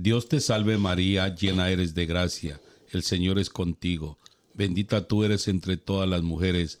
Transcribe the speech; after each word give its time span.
Dios 0.00 0.28
te 0.28 0.38
salve 0.38 0.78
María, 0.78 1.34
llena 1.34 1.70
eres 1.70 1.92
de 1.92 2.06
gracia, 2.06 2.60
el 2.92 3.02
Señor 3.02 3.36
es 3.36 3.50
contigo. 3.50 4.16
Bendita 4.54 5.08
tú 5.08 5.24
eres 5.24 5.48
entre 5.48 5.76
todas 5.76 6.08
las 6.08 6.22
mujeres, 6.22 6.80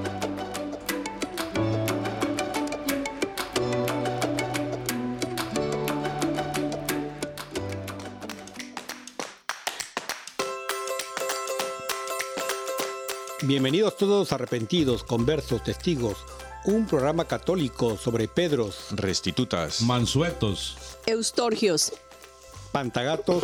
Bienvenidos 13.43 13.97
todos 13.97 14.31
arrepentidos, 14.33 15.03
conversos, 15.03 15.63
testigos. 15.63 16.15
Un 16.65 16.85
programa 16.85 17.25
católico 17.25 17.97
sobre 17.97 18.27
Pedros, 18.27 18.89
Restitutas. 18.91 19.81
Mansuetos. 19.81 20.77
Eustorgios, 21.07 21.91
Pantagatos 22.71 23.43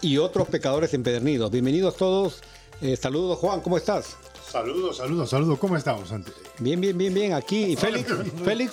y 0.00 0.18
otros 0.18 0.48
pecadores 0.48 0.92
empedernidos. 0.92 1.52
Bienvenidos 1.52 1.96
todos. 1.96 2.40
Eh, 2.80 2.96
saludos, 2.96 3.38
Juan, 3.38 3.60
¿cómo 3.60 3.76
estás? 3.76 4.16
Saludos, 4.50 4.96
saludos, 4.96 5.30
saludos. 5.30 5.58
¿Cómo 5.60 5.76
estamos? 5.76 6.10
Bien, 6.58 6.80
bien, 6.80 6.98
bien, 6.98 7.14
bien. 7.14 7.32
Aquí, 7.32 7.62
¿Y 7.62 7.76
Félix, 7.76 8.08
Félix, 8.44 8.72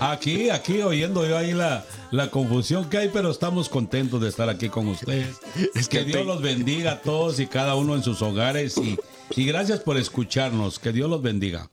Aquí, 0.00 0.50
aquí 0.50 0.82
oyendo 0.82 1.26
yo 1.26 1.36
ahí 1.36 1.52
la, 1.52 1.84
la 2.10 2.30
confusión 2.30 2.88
que 2.88 2.98
hay, 2.98 3.08
pero 3.12 3.30
estamos 3.30 3.68
contentos 3.68 4.20
de 4.20 4.28
estar 4.28 4.48
aquí 4.48 4.68
con 4.68 4.88
ustedes. 4.88 5.36
Es 5.74 5.88
que 5.88 6.04
Dios 6.04 6.26
los 6.26 6.42
bendiga 6.42 6.92
a 6.92 7.02
todos 7.02 7.40
y 7.40 7.46
cada 7.46 7.74
uno 7.74 7.94
en 7.94 8.02
sus 8.02 8.22
hogares 8.22 8.76
y, 8.78 8.98
y 9.34 9.44
gracias 9.46 9.80
por 9.80 9.96
escucharnos. 9.96 10.78
Que 10.78 10.92
Dios 10.92 11.08
los 11.08 11.22
bendiga. 11.22 11.70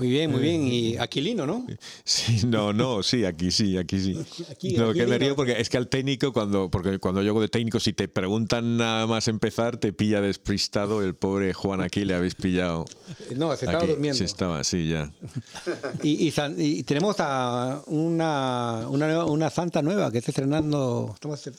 Muy 0.00 0.08
bien, 0.08 0.30
muy 0.30 0.40
bien. 0.40 0.66
Y 0.66 0.96
Aquilino, 0.96 1.46
¿no? 1.46 1.66
Sí, 2.04 2.46
no, 2.46 2.72
no, 2.72 3.02
sí, 3.02 3.26
aquí 3.26 3.50
sí, 3.50 3.76
aquí 3.76 4.00
sí. 4.00 4.16
Aquí, 4.50 4.72
no, 4.76 4.94
que 4.94 5.06
me 5.06 5.18
río 5.18 5.36
porque 5.36 5.60
es 5.60 5.68
que 5.68 5.76
al 5.76 5.88
técnico, 5.88 6.32
cuando, 6.32 6.70
porque 6.70 6.98
cuando 6.98 7.22
yo 7.22 7.30
hago 7.32 7.40
de 7.42 7.48
técnico, 7.48 7.78
si 7.80 7.92
te 7.92 8.08
preguntan 8.08 8.78
nada 8.78 9.06
más 9.06 9.28
empezar, 9.28 9.76
te 9.76 9.92
pilla 9.92 10.22
despistado. 10.22 11.02
El 11.02 11.14
pobre 11.14 11.52
Juan 11.52 11.82
aquí 11.82 12.04
le 12.06 12.14
habéis 12.14 12.34
pillado. 12.34 12.86
No, 13.36 13.54
se 13.56 13.66
estaba 13.66 13.78
Aquí. 13.84 13.92
durmiendo. 13.92 14.16
Se 14.18 14.24
estaba, 14.24 14.64
sí, 14.64 14.88
ya. 14.88 15.12
Y, 16.02 16.26
y 16.26 16.30
san- 16.30 16.54
y 16.58 16.82
tenemos 16.84 17.16
a 17.18 17.82
una, 17.86 18.86
una, 18.88 19.06
nueva- 19.06 19.26
una 19.26 19.50
santa 19.50 19.82
nueva 19.82 20.10
que 20.10 20.18
está 20.18 20.30
estrenando. 20.30 21.10
estamos 21.14 21.40
Sí, 21.40 21.50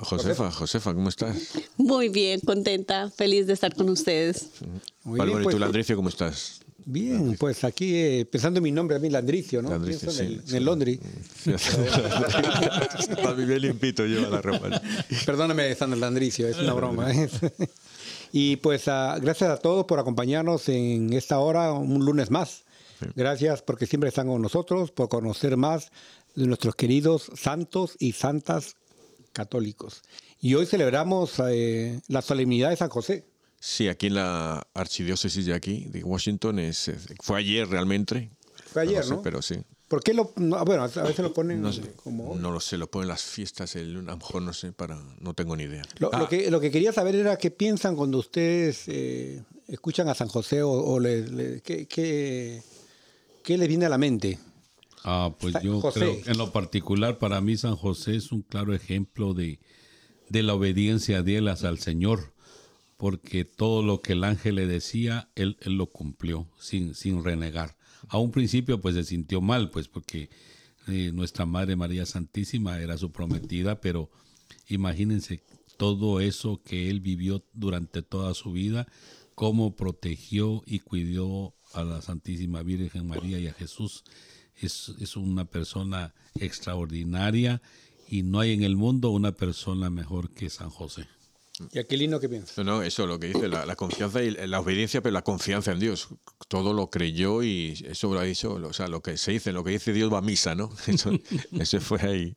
Josefa, 0.00 0.50
Josefa, 0.50 0.94
¿cómo 0.94 1.08
estás? 1.08 1.36
muy 1.76 2.08
bien, 2.08 2.40
contenta, 2.40 3.10
feliz 3.10 3.46
de 3.46 3.52
estar 3.52 3.74
con 3.74 3.88
ustedes. 3.90 4.48
Muy 5.04 5.14
bien, 5.14 5.28
bueno, 5.28 5.40
¿y 5.40 5.42
pues, 5.44 5.54
tú, 5.56 5.60
Landricio, 5.60 5.96
cómo 5.96 6.08
estás? 6.08 6.60
Bien, 6.84 7.36
pues 7.38 7.64
aquí 7.64 7.94
eh, 7.94 8.26
pensando 8.30 8.58
en 8.58 8.64
mi 8.64 8.72
nombre, 8.72 8.96
a 8.96 8.98
mí 8.98 9.08
Landricio, 9.08 9.62
¿no? 9.62 9.70
Landricio, 9.70 10.08
Pienso 10.08 10.22
en, 10.22 10.28
sí, 10.28 10.34
el, 10.34 10.40
sí. 10.42 10.50
en 10.50 10.56
el 10.56 10.64
Londri. 10.64 11.00
Para 13.22 13.32
vivir 13.34 13.60
limpito 13.60 14.04
lleva 14.04 14.28
la 14.28 14.42
ropa. 14.42 14.82
Perdóname, 15.24 15.74
Sandra 15.74 15.98
Landricio, 15.98 16.48
es 16.48 16.58
una 16.58 16.74
broma. 16.74 17.12
¿eh? 17.12 17.28
y 18.32 18.56
pues 18.56 18.88
ah, 18.88 19.18
gracias 19.20 19.50
a 19.50 19.56
todos 19.58 19.84
por 19.86 19.98
acompañarnos 19.98 20.68
en 20.68 21.12
esta 21.12 21.38
hora, 21.38 21.72
un 21.72 22.04
lunes 22.04 22.30
más. 22.30 22.64
Gracias 23.14 23.62
porque 23.62 23.86
siempre 23.86 24.08
están 24.08 24.28
con 24.28 24.42
nosotros, 24.42 24.90
por 24.90 25.08
conocer 25.08 25.56
más 25.56 25.90
de 26.34 26.46
nuestros 26.46 26.74
queridos 26.74 27.30
santos 27.34 27.96
y 27.98 28.12
santas 28.12 28.76
católicos. 29.32 30.02
Y 30.40 30.54
hoy 30.54 30.66
celebramos 30.66 31.34
eh, 31.48 32.00
la 32.08 32.22
solemnidad 32.22 32.70
de 32.70 32.76
San 32.76 32.88
José. 32.88 33.24
Sí, 33.64 33.86
aquí 33.86 34.08
en 34.08 34.14
la 34.14 34.66
archidiócesis 34.74 35.46
de 35.46 35.54
aquí, 35.54 35.84
de 35.88 36.02
Washington, 36.02 36.58
es, 36.58 36.90
fue 37.22 37.38
ayer 37.38 37.68
realmente. 37.68 38.28
Fue 38.66 38.82
ayer, 38.82 39.04
sé, 39.04 39.10
¿no? 39.10 39.22
Pero 39.22 39.40
sí. 39.40 39.54
¿Por 39.86 40.02
qué 40.02 40.14
lo.? 40.14 40.32
no, 40.34 40.64
bueno, 40.64 40.82
a 40.82 40.86
veces 40.88 41.18
lo 41.20 41.32
ponen 41.32 41.62
No 41.62 41.72
sé, 41.72 41.82
como. 42.02 42.34
no 42.34 42.50
lo 42.50 42.58
sé, 42.58 42.76
lo 42.76 42.90
ponen 42.90 43.06
las 43.06 43.22
fiestas, 43.22 43.76
el, 43.76 43.98
a 43.98 44.00
lo 44.02 44.16
mejor 44.16 44.42
no 44.42 44.52
sé, 44.52 44.72
para, 44.72 45.00
no 45.20 45.34
tengo 45.34 45.56
ni 45.56 45.62
idea. 45.62 45.82
Lo, 46.00 46.10
lo 46.10 46.24
Ah, 46.24 46.28
que, 46.28 46.50
lo 46.50 46.58
que 46.58 46.72
quería 46.72 46.92
saber 46.92 47.14
era 47.14 47.36
qué 47.38 47.52
piensan 47.52 47.94
cuando 47.94 48.18
ustedes 48.18 48.82
eh, 48.88 49.44
escuchan 49.68 50.08
a 50.08 50.14
San 50.16 50.26
José 50.26 50.62
o, 50.64 50.70
o 50.72 50.98
le- 50.98 51.28
le- 51.28 51.60
qué, 51.60 51.86
qué- 51.86 52.62
qué 53.44 53.56
les 53.58 53.68
viene 53.68 53.86
a 53.86 53.90
la 53.90 53.98
mente. 53.98 54.40
Ah, 55.04 55.32
pues 55.38 55.52
San 55.52 55.62
yo 55.62 55.80
José. 55.80 56.00
creo 56.00 56.20
que 56.22 56.30
en 56.32 56.38
lo 56.38 56.50
particular 56.50 57.18
para 57.18 57.40
mí 57.40 57.56
San 57.56 57.76
José 57.76 58.16
es 58.16 58.32
un 58.32 58.42
claro 58.42 58.74
ejemplo 58.74 59.34
de, 59.34 59.60
de 60.30 60.42
la 60.42 60.54
obediencia 60.54 61.22
de 61.22 61.36
él 61.36 61.46
el 61.48 61.78
Señor, 61.78 62.32
porque 63.02 63.44
todo 63.44 63.82
lo 63.82 64.00
que 64.00 64.12
el 64.12 64.22
ángel 64.22 64.54
le 64.54 64.68
decía, 64.68 65.28
él, 65.34 65.56
él 65.62 65.72
lo 65.72 65.86
cumplió 65.86 66.48
sin, 66.56 66.94
sin 66.94 67.24
renegar. 67.24 67.76
A 68.06 68.18
un 68.18 68.30
principio 68.30 68.80
pues 68.80 68.94
se 68.94 69.02
sintió 69.02 69.40
mal, 69.40 69.70
pues 69.70 69.88
porque 69.88 70.30
eh, 70.86 71.10
nuestra 71.12 71.44
Madre 71.44 71.74
María 71.74 72.06
Santísima 72.06 72.78
era 72.78 72.96
su 72.96 73.10
prometida, 73.10 73.80
pero 73.80 74.08
imagínense 74.68 75.42
todo 75.76 76.20
eso 76.20 76.62
que 76.62 76.90
él 76.90 77.00
vivió 77.00 77.44
durante 77.52 78.02
toda 78.02 78.34
su 78.34 78.52
vida, 78.52 78.86
cómo 79.34 79.74
protegió 79.74 80.62
y 80.64 80.78
cuidó 80.78 81.56
a 81.74 81.82
la 81.82 82.02
Santísima 82.02 82.62
Virgen 82.62 83.08
María 83.08 83.40
y 83.40 83.48
a 83.48 83.52
Jesús. 83.52 84.04
Es, 84.54 84.92
es 85.00 85.16
una 85.16 85.44
persona 85.44 86.14
extraordinaria 86.36 87.62
y 88.08 88.22
no 88.22 88.38
hay 88.38 88.52
en 88.52 88.62
el 88.62 88.76
mundo 88.76 89.10
una 89.10 89.32
persona 89.32 89.90
mejor 89.90 90.30
que 90.30 90.48
San 90.50 90.70
José. 90.70 91.08
¿Y 91.70 91.78
Aquilino 91.78 92.18
qué 92.18 92.28
piensa? 92.28 92.62
No, 92.62 92.78
no, 92.78 92.82
eso 92.82 93.06
lo 93.06 93.18
que 93.18 93.28
dice, 93.28 93.48
la, 93.48 93.66
la 93.66 93.76
confianza 93.76 94.22
y 94.22 94.30
la 94.30 94.60
obediencia, 94.60 95.02
pero 95.02 95.12
la 95.12 95.22
confianza 95.22 95.72
en 95.72 95.80
Dios. 95.80 96.08
Todo 96.48 96.72
lo 96.72 96.90
creyó 96.90 97.42
y 97.42 97.84
eso 97.86 98.12
lo 98.12 98.20
ha 98.20 98.24
dicho, 98.24 98.54
o 98.54 98.72
sea, 98.72 98.88
lo 98.88 99.02
que 99.02 99.16
se 99.18 99.32
dice, 99.32 99.52
lo 99.52 99.62
que 99.62 99.72
dice 99.72 99.92
Dios 99.92 100.12
va 100.12 100.18
a 100.18 100.22
misa, 100.22 100.54
¿no? 100.54 100.70
Eso, 100.86 101.10
eso 101.52 101.80
fue 101.80 102.00
ahí. 102.02 102.36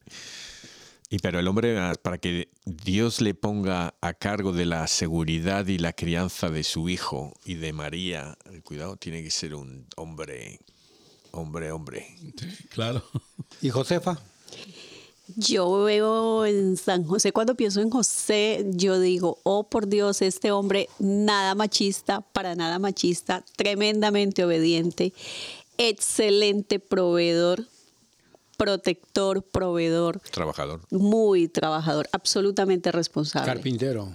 Y 1.10 1.20
pero 1.20 1.40
el 1.40 1.48
hombre, 1.48 1.78
ah, 1.78 1.94
para 2.02 2.18
que 2.18 2.50
Dios 2.66 3.22
le 3.22 3.36
ponga 3.36 3.96
a 4.02 4.14
cargo 4.14 4.52
de 4.52 4.66
la 4.66 4.88
seguridad 4.88 5.68
y 5.68 5.78
la 5.78 5.94
crianza 5.94 6.50
de 6.50 6.64
su 6.64 6.90
hijo 6.90 7.34
y 7.46 7.56
de 7.56 7.74
María, 7.74 8.38
el 8.52 8.64
cuidado, 8.64 8.98
tiene 8.98 9.22
que 9.24 9.30
ser 9.30 9.54
un 9.54 9.88
hombre, 9.96 10.60
hombre, 11.32 11.72
hombre. 11.72 12.18
Claro. 12.70 13.04
¿Y 13.62 13.70
Josefa? 13.70 14.20
Yo 15.36 15.84
veo 15.84 16.46
en 16.46 16.78
San 16.78 17.04
José, 17.04 17.32
cuando 17.32 17.56
pienso 17.56 17.82
en 17.82 17.90
José, 17.90 18.66
yo 18.74 19.00
digo, 19.00 19.40
oh 19.44 19.64
por 19.64 19.88
Dios, 19.88 20.22
este 20.22 20.52
hombre 20.52 20.88
nada 21.00 21.56
machista, 21.56 22.22
para 22.22 22.56
nada 22.56 22.78
machista, 22.78 23.44
tremendamente 23.56 24.46
obediente, 24.46 25.14
excelente 25.78 26.80
proveedor, 26.80 27.66
protector, 28.58 29.42
proveedor, 29.42 30.20
Trabajador. 30.32 30.82
muy 30.92 31.48
trabajador, 31.48 32.08
absolutamente 32.12 32.92
responsable. 32.92 33.52
Carpintero. 33.52 34.10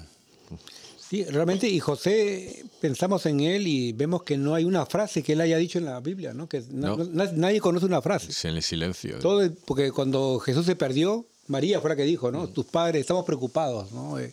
Sí, 1.10 1.24
realmente, 1.24 1.68
y 1.68 1.80
José, 1.80 2.64
pensamos 2.80 3.26
en 3.26 3.40
él 3.40 3.66
y 3.66 3.90
vemos 3.92 4.22
que 4.22 4.36
no 4.36 4.54
hay 4.54 4.64
una 4.64 4.86
frase 4.86 5.24
que 5.24 5.32
él 5.32 5.40
haya 5.40 5.56
dicho 5.56 5.78
en 5.78 5.86
la 5.86 5.98
Biblia, 5.98 6.32
¿no? 6.32 6.48
Que 6.48 6.62
No. 6.70 6.96
na- 6.98 7.32
nadie 7.32 7.60
conoce 7.60 7.84
una 7.86 8.00
frase. 8.00 8.30
Es 8.30 8.44
en 8.44 8.54
el 8.54 8.62
silencio. 8.62 9.18
Todo, 9.18 9.42
el- 9.42 9.52
porque 9.52 9.90
cuando 9.90 10.38
Jesús 10.38 10.66
se 10.66 10.76
perdió, 10.76 11.26
María 11.48 11.80
fue 11.80 11.90
la 11.90 11.96
que 11.96 12.04
dijo, 12.04 12.30
¿no? 12.30 12.46
Tus 12.48 12.66
padres, 12.66 13.00
estamos 13.00 13.24
preocupados, 13.24 13.90
¿no? 13.90 14.20
Eh, 14.20 14.32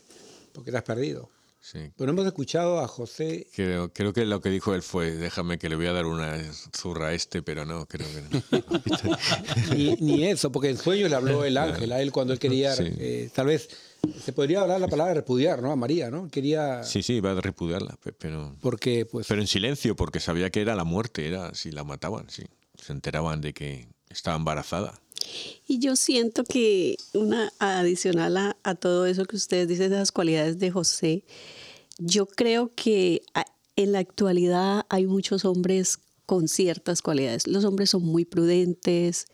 porque 0.53 0.69
te 0.69 0.77
has 0.77 0.83
perdido. 0.83 1.31
Sí. 1.59 1.79
Pero 1.97 2.11
hemos 2.11 2.25
escuchado 2.27 2.79
a 2.79 2.87
José, 2.87 3.47
Creo, 3.55 3.91
creo 3.91 4.13
que 4.13 4.23
lo 4.25 4.39
que 4.39 4.49
dijo 4.49 4.75
él 4.75 4.83
fue, 4.83 5.11
déjame 5.17 5.57
que 5.57 5.67
le 5.69 5.75
voy 5.75 5.87
a 5.87 5.93
dar 5.93 6.05
una 6.05 6.39
zurra 6.79 7.07
a 7.07 7.13
este, 7.13 7.41
pero 7.41 7.65
no, 7.65 7.87
creo 7.87 8.07
que 8.07 8.21
no. 8.21 8.61
ni, 9.75 9.95
ni 9.95 10.25
eso, 10.27 10.51
porque 10.51 10.69
en 10.69 10.77
sueños 10.77 11.09
le 11.09 11.15
habló 11.15 11.43
el 11.43 11.57
ángel 11.57 11.91
a 11.91 12.01
él 12.01 12.11
cuando 12.11 12.33
él 12.33 12.39
quería, 12.39 12.73
Sí. 12.75 12.83
eh, 12.99 13.29
tal 13.33 13.47
vez, 13.47 13.67
se 14.23 14.33
podría 14.33 14.61
hablar 14.61 14.79
la 14.81 14.87
palabra 14.87 15.13
repudiar, 15.13 15.61
¿no? 15.61 15.71
A 15.71 15.75
María, 15.75 16.09
¿no? 16.11 16.27
Quería, 16.29 16.83
Sí, 16.83 17.01
sí, 17.03 17.13
iba 17.15 17.31
a 17.31 17.41
repudiarla, 17.41 17.97
pe- 18.03 18.13
pero, 18.13 18.55
porque 18.61 19.05
pues... 19.05 19.27
pero 19.27 19.41
en 19.41 19.47
silencio, 19.47 19.95
porque 19.95 20.19
sabía 20.19 20.49
que 20.49 20.61
era 20.61 20.75
la 20.75 20.83
muerte, 20.83 21.27
era 21.27 21.53
si 21.53 21.71
la 21.71 21.83
mataban, 21.83 22.29
sí. 22.29 22.43
Se 22.81 22.93
enteraban 22.93 23.41
de 23.41 23.53
que 23.53 23.87
estaba 24.09 24.37
embarazada. 24.37 24.99
Y 25.67 25.79
yo 25.79 25.95
siento 25.95 26.43
que 26.43 26.95
una 27.13 27.51
adicional 27.59 28.37
a, 28.37 28.57
a 28.63 28.75
todo 28.75 29.05
eso 29.05 29.25
que 29.25 29.35
ustedes 29.35 29.67
dicen 29.67 29.89
de 29.89 29.97
las 29.97 30.11
cualidades 30.11 30.59
de 30.59 30.71
José, 30.71 31.23
yo 31.97 32.25
creo 32.27 32.71
que 32.75 33.23
en 33.75 33.91
la 33.91 33.99
actualidad 33.99 34.85
hay 34.89 35.05
muchos 35.07 35.43
hombres 35.45 35.99
con 36.25 36.47
ciertas 36.47 37.01
cualidades. 37.01 37.47
Los 37.47 37.65
hombres 37.65 37.89
son 37.89 38.03
muy 38.03 38.25
prudentes, 38.25 39.25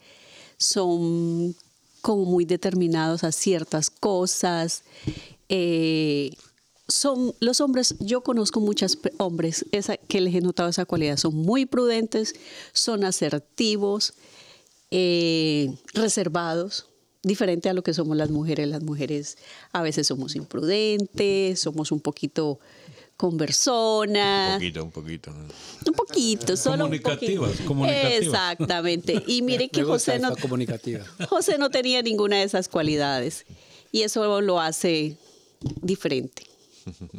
son 0.57 1.55
como 2.03 2.25
muy 2.25 2.45
determinados 2.45 3.23
a 3.23 3.31
ciertas 3.31 3.89
cosas. 3.89 4.83
eh, 5.49 6.31
son 6.89 7.33
los 7.39 7.61
hombres, 7.61 7.95
yo 8.01 8.21
conozco 8.21 8.59
muchos 8.59 8.99
hombres 9.17 9.65
que 10.09 10.21
les 10.21 10.35
he 10.35 10.41
notado 10.41 10.69
esa 10.69 10.85
cualidad, 10.85 11.15
son 11.15 11.33
muy 11.33 11.65
prudentes, 11.65 12.35
son 12.73 13.05
asertivos, 13.05 14.13
eh, 14.91 15.73
reservados, 15.93 16.89
diferente 17.23 17.69
a 17.69 17.73
lo 17.73 17.83
que 17.83 17.93
somos 17.93 18.17
las 18.17 18.29
mujeres. 18.29 18.67
Las 18.67 18.83
mujeres 18.83 19.37
a 19.71 19.81
veces 19.81 20.07
somos 20.07 20.35
imprudentes, 20.35 21.61
somos 21.61 21.93
un 21.93 22.01
poquito 22.01 22.59
Un 23.13 23.29
conversonas, 23.29 24.55
poquito, 24.55 24.83
un 24.83 24.91
poquito. 24.91 25.31
un 25.31 25.93
poquito, 25.93 26.57
solo 26.57 26.85
un 26.85 26.91
poquito. 26.91 27.09
Comunicativas, 27.09 27.61
comunicativas. 27.61 28.21
Exactamente. 28.21 29.23
Y 29.27 29.41
mire 29.43 29.69
que 29.69 29.83
José 29.83 30.19
no. 30.19 30.33
José 31.29 31.57
no 31.57 31.69
tenía 31.69 32.01
ninguna 32.01 32.37
de 32.37 32.43
esas 32.43 32.67
cualidades 32.67 33.45
y 33.91 34.01
eso 34.01 34.41
lo 34.41 34.59
hace 34.59 35.17
diferente. 35.81 36.43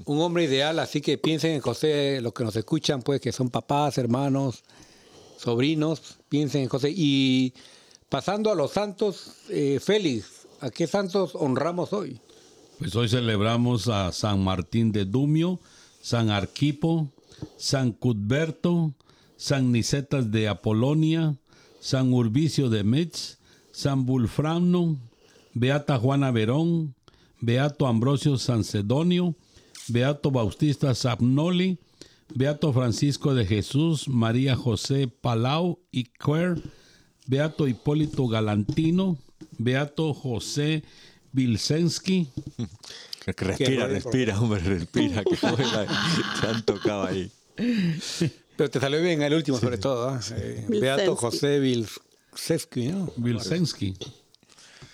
Un 0.05 0.21
hombre 0.21 0.45
ideal, 0.45 0.79
así 0.79 1.01
que 1.01 1.17
piensen 1.17 1.53
en 1.53 1.61
José, 1.61 2.21
los 2.21 2.35
que 2.35 2.45
nos 2.45 2.55
escuchan, 2.57 3.01
pues 3.01 3.21
que 3.21 3.33
son 3.33 3.49
papás, 3.49 3.97
hermanos, 3.97 4.63
sobrinos, 5.39 6.19
piensen 6.29 6.63
en 6.63 6.69
José. 6.69 6.93
Y 6.95 7.55
pasando 8.11 8.51
a 8.51 8.55
los 8.55 8.73
santos, 8.73 9.37
eh, 9.49 9.81
Félix, 9.83 10.47
¿a 10.61 10.71
qué 10.71 10.87
santos 10.87 11.35
honramos 11.35 11.93
hoy? 11.93 12.21
Pues 12.79 12.95
hoy 12.97 13.09
celebramos 13.09 13.89
a 13.89 14.13
San 14.13 14.43
Martín 14.43 14.93
de 14.93 15.05
Dumio, 15.05 15.61
San 16.05 16.29
Arquipo, 16.29 17.11
San 17.57 17.93
Cudberto, 17.93 18.93
San 19.39 19.73
Nicetas 19.73 20.31
de 20.31 20.49
Apolonia, 20.49 21.39
San 21.81 22.13
Urbicio 22.13 22.69
de 22.69 22.85
Metz, 22.85 23.39
San 23.73 24.05
Bulfrano, 24.05 24.99
Beata 25.55 25.97
Juana 25.99 26.31
Verón, 26.31 26.95
Beato 27.41 27.87
Ambrosio 27.87 28.37
Sancedonio, 28.37 29.35
Beato 29.89 30.31
Bautista 30.31 30.95
Sapnoli, 30.95 31.79
Beato 32.35 32.75
Francisco 32.75 33.35
de 33.35 33.47
Jesús, 33.47 34.07
María 34.07 34.57
José 34.57 35.09
Palau 35.09 35.79
y 35.91 36.05
Quer, 36.05 36.61
Beato 37.27 37.67
Hipólito 37.67 38.29
Galantino, 38.29 39.17
Beato 39.57 40.13
José 40.13 40.85
Vilsensky, 41.33 42.29
Respira, 43.27 43.87
respira, 43.87 44.41
hombre, 44.41 44.61
respira. 44.61 45.25
Que 45.25 45.37
juega, 45.41 45.87
te 46.41 46.47
han 46.47 46.65
tocado 46.65 47.05
ahí. 47.05 47.31
Pero 48.57 48.71
te 48.71 48.81
salió 48.81 49.01
bien 49.01 49.23
el 49.23 49.35
último, 49.35 49.59
sobre 49.59 49.79
todo. 49.79 50.19
Eh, 50.37 50.67
Beato 50.69 51.17
Vilsensky. 51.17 51.21
José 51.21 51.59
Vilsescu, 51.59 52.81
¿no? 52.81 53.13
Vilsensky. 53.17 53.97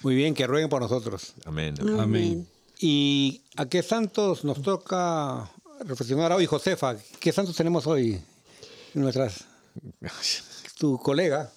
Muy 0.02 0.14
bien, 0.14 0.34
que 0.34 0.46
rueguen 0.46 0.68
por 0.68 0.80
nosotros. 0.80 1.34
Amén. 1.44 1.74
Amén. 1.98 2.46
¿Y 2.78 3.42
a 3.56 3.66
qué 3.66 3.82
santos 3.82 4.44
nos 4.44 4.62
toca 4.62 5.50
reflexionar 5.84 6.32
hoy, 6.32 6.46
Josefa? 6.46 6.96
¿Qué 7.18 7.32
santos 7.32 7.56
tenemos 7.56 7.86
hoy? 7.86 8.20
Nuestras, 8.94 9.44
tu 10.78 10.98
colega. 10.98 11.52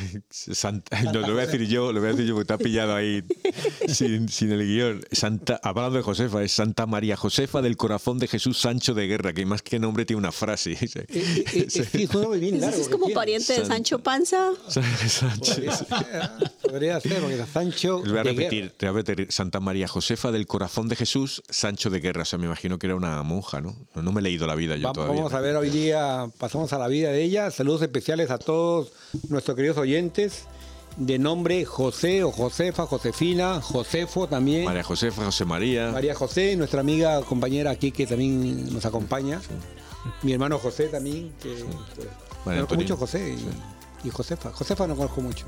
Santa, 0.30 1.02
no, 1.02 1.12
lo 1.20 1.32
voy 1.32 1.42
a 1.42 1.46
decir 1.46 1.66
yo, 1.66 1.92
lo 1.92 2.00
voy 2.00 2.08
a 2.10 2.12
decir 2.12 2.26
yo 2.26 2.34
porque 2.34 2.48
te 2.48 2.52
ha 2.54 2.58
pillado 2.58 2.94
ahí 2.94 3.22
sin, 3.88 4.28
sin 4.28 4.52
el 4.52 4.66
guion. 4.66 5.00
Santa, 5.12 5.60
hablando 5.62 5.96
de 5.96 6.02
Josefa, 6.02 6.42
es 6.42 6.52
Santa 6.52 6.86
María 6.86 7.16
Josefa 7.16 7.62
del 7.62 7.76
Corazón 7.76 8.18
de 8.18 8.28
Jesús 8.28 8.58
Sancho 8.58 8.94
de 8.94 9.06
Guerra, 9.06 9.32
que 9.32 9.44
más 9.46 9.62
que 9.62 9.78
nombre 9.78 10.04
tiene 10.04 10.18
una 10.18 10.32
frase. 10.32 10.76
Eh, 10.92 11.06
eh, 11.08 11.44
eh, 11.54 11.66
sí, 11.68 12.02
es 12.04 12.14
nombre 12.14 12.38
bien 12.38 12.60
largo 12.60 12.80
es 12.80 12.88
como 12.88 13.08
pariente 13.10 13.52
de 13.52 13.58
Santa. 13.60 13.74
Sancho 13.74 13.98
Panza. 13.98 14.50
Sancho. 14.68 15.54
Podría 16.62 17.00
ser, 17.00 17.20
porque 17.20 17.40
es 17.40 17.48
Sancho. 17.48 18.02
Lo 18.04 18.10
voy 18.12 18.20
a 18.20 18.22
repetir, 18.22 18.70
te 18.76 18.86
voy 18.88 19.00
a 19.00 19.02
repetir. 19.02 19.32
Santa 19.32 19.60
María 19.60 19.88
Josefa 19.88 20.30
del 20.32 20.46
Corazón 20.46 20.88
de 20.88 20.96
Jesús 20.96 21.42
Sancho 21.48 21.90
de 21.90 22.00
Guerra. 22.00 22.22
O 22.22 22.24
sea, 22.24 22.38
me 22.38 22.46
imagino 22.46 22.78
que 22.78 22.86
era 22.86 22.96
una 22.96 23.22
monja, 23.22 23.60
¿no? 23.60 23.76
No, 23.94 24.02
no 24.02 24.12
me 24.12 24.20
he 24.20 24.22
leído 24.22 24.46
la 24.46 24.54
vida 24.54 24.76
yo 24.76 24.88
Va- 24.88 24.92
todavía. 24.92 25.16
Vamos 25.16 25.34
a 25.34 25.40
ver 25.40 25.56
hoy 25.56 25.70
día, 25.70 26.26
pasamos 26.38 26.72
a 26.72 26.78
la 26.78 26.88
vida 26.88 27.10
de 27.10 27.22
ella. 27.22 27.50
Saludos 27.50 27.82
especiales 27.82 28.30
a 28.30 28.38
todos 28.38 28.92
nuestros 29.28 29.56
queridos 29.56 29.76
oyentes. 29.82 30.46
De 30.96 31.18
nombre 31.18 31.64
José 31.64 32.22
o 32.22 32.30
Josefa, 32.30 32.86
Josefina, 32.86 33.62
Josefo 33.62 34.26
también. 34.26 34.66
María 34.66 34.82
Josefa, 34.82 35.24
José 35.24 35.46
María. 35.46 35.90
María 35.90 36.14
José, 36.14 36.54
nuestra 36.56 36.80
amiga 36.80 37.22
compañera 37.22 37.70
aquí 37.70 37.92
que 37.92 38.06
también 38.06 38.72
nos 38.72 38.84
acompaña. 38.84 39.40
Mi 40.22 40.32
hermano 40.32 40.58
José 40.58 40.88
también, 40.88 41.32
que 41.42 41.64
pues, 42.44 42.56
conozco 42.56 42.74
mucho 42.74 42.96
José 42.96 43.36
y, 44.04 44.08
y 44.08 44.10
Josefa. 44.10 44.52
Josefa 44.52 44.86
no 44.86 44.94
conozco 44.94 45.22
mucho. 45.22 45.46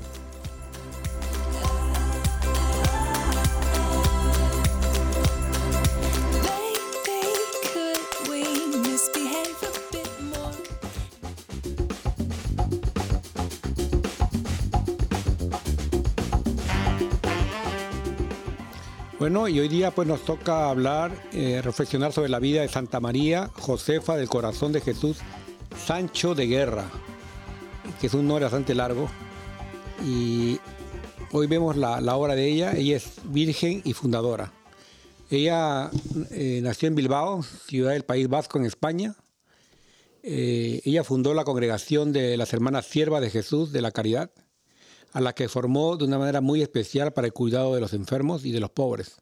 Bueno, 19.17 19.47
y 19.47 19.57
hoy 19.61 19.69
día 19.69 19.91
pues 19.91 20.09
nos 20.09 20.25
toca 20.25 20.69
hablar, 20.69 21.13
eh, 21.31 21.61
reflexionar 21.63 22.11
sobre 22.11 22.27
la 22.27 22.39
vida 22.39 22.61
de 22.61 22.67
Santa 22.67 22.99
María 22.99 23.49
Josefa 23.53 24.17
del 24.17 24.27
Corazón 24.27 24.73
de 24.73 24.81
Jesús 24.81 25.19
Sancho 25.85 26.35
de 26.35 26.47
Guerra, 26.47 26.89
que 28.01 28.07
es 28.07 28.13
un 28.13 28.27
nombre 28.27 28.43
bastante 28.43 28.75
largo. 28.75 29.09
Y 30.05 30.59
hoy 31.31 31.47
vemos 31.47 31.77
la, 31.77 32.15
obra 32.17 32.35
de 32.35 32.45
ella. 32.45 32.73
Ella 32.75 32.97
es 32.97 33.21
virgen 33.23 33.81
y 33.85 33.93
fundadora. 33.93 34.51
Ella 35.29 35.89
eh, 36.31 36.59
nació 36.61 36.89
en 36.89 36.95
Bilbao, 36.95 37.41
ciudad 37.41 37.93
del 37.93 38.03
País 38.03 38.27
Vasco 38.27 38.59
en 38.59 38.65
España. 38.65 39.15
Eh, 40.23 40.81
ella 40.83 41.05
fundó 41.05 41.33
la 41.33 41.45
congregación 41.45 42.11
de 42.11 42.35
las 42.35 42.51
Hermanas 42.51 42.87
Siervas 42.87 43.21
de 43.21 43.29
Jesús 43.29 43.71
de 43.71 43.81
la 43.81 43.91
Caridad 43.91 44.29
a 45.15 45.21
la 45.21 45.33
que 45.33 45.47
formó 45.47 45.95
de 45.95 46.03
una 46.03 46.19
manera 46.19 46.41
muy 46.41 46.61
especial 46.61 47.13
para 47.13 47.25
el 47.25 47.31
cuidado 47.31 47.73
de 47.73 47.79
los 47.79 47.93
enfermos 47.93 48.43
y 48.43 48.51
de 48.51 48.59
los 48.59 48.69
pobres. 48.69 49.15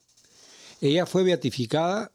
Ella 0.80 1.06
fue 1.06 1.22
beatificada 1.22 2.10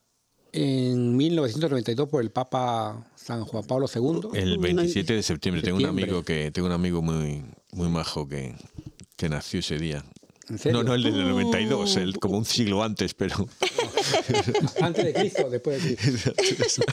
en 0.52 1.16
1992 1.16 2.10
por 2.10 2.22
el 2.22 2.30
Papa 2.30 3.10
San 3.16 3.46
Juan 3.46 3.64
Pablo 3.64 3.88
II. 3.94 4.38
El 4.38 4.58
27 4.58 5.14
de 5.14 5.24
septiembre. 5.24 5.64
Tengo 5.64 5.78
un 5.78 5.86
amigo 5.86 6.24
que 6.24 6.52
tengo 6.52 6.68
un 6.68 6.74
amigo 6.74 7.02
muy 7.02 7.46
muy 7.72 7.88
majo 7.88 8.28
que, 8.28 8.54
que 9.16 9.30
nació 9.30 9.62
ese 9.62 9.78
día. 9.78 10.04
¿En 10.50 10.58
serio? 10.58 10.80
No, 10.80 10.84
no 10.84 10.94
el 10.96 11.04
del 11.04 11.30
92, 11.30 11.96
el, 11.96 12.20
como 12.20 12.38
un 12.38 12.44
siglo 12.44 12.84
antes, 12.84 13.14
pero 13.14 13.48
Antes 14.82 15.06
de 15.06 15.14
Cristo, 15.14 15.50
después 15.50 15.82
de 15.82 15.96
Cristo. 15.96 16.84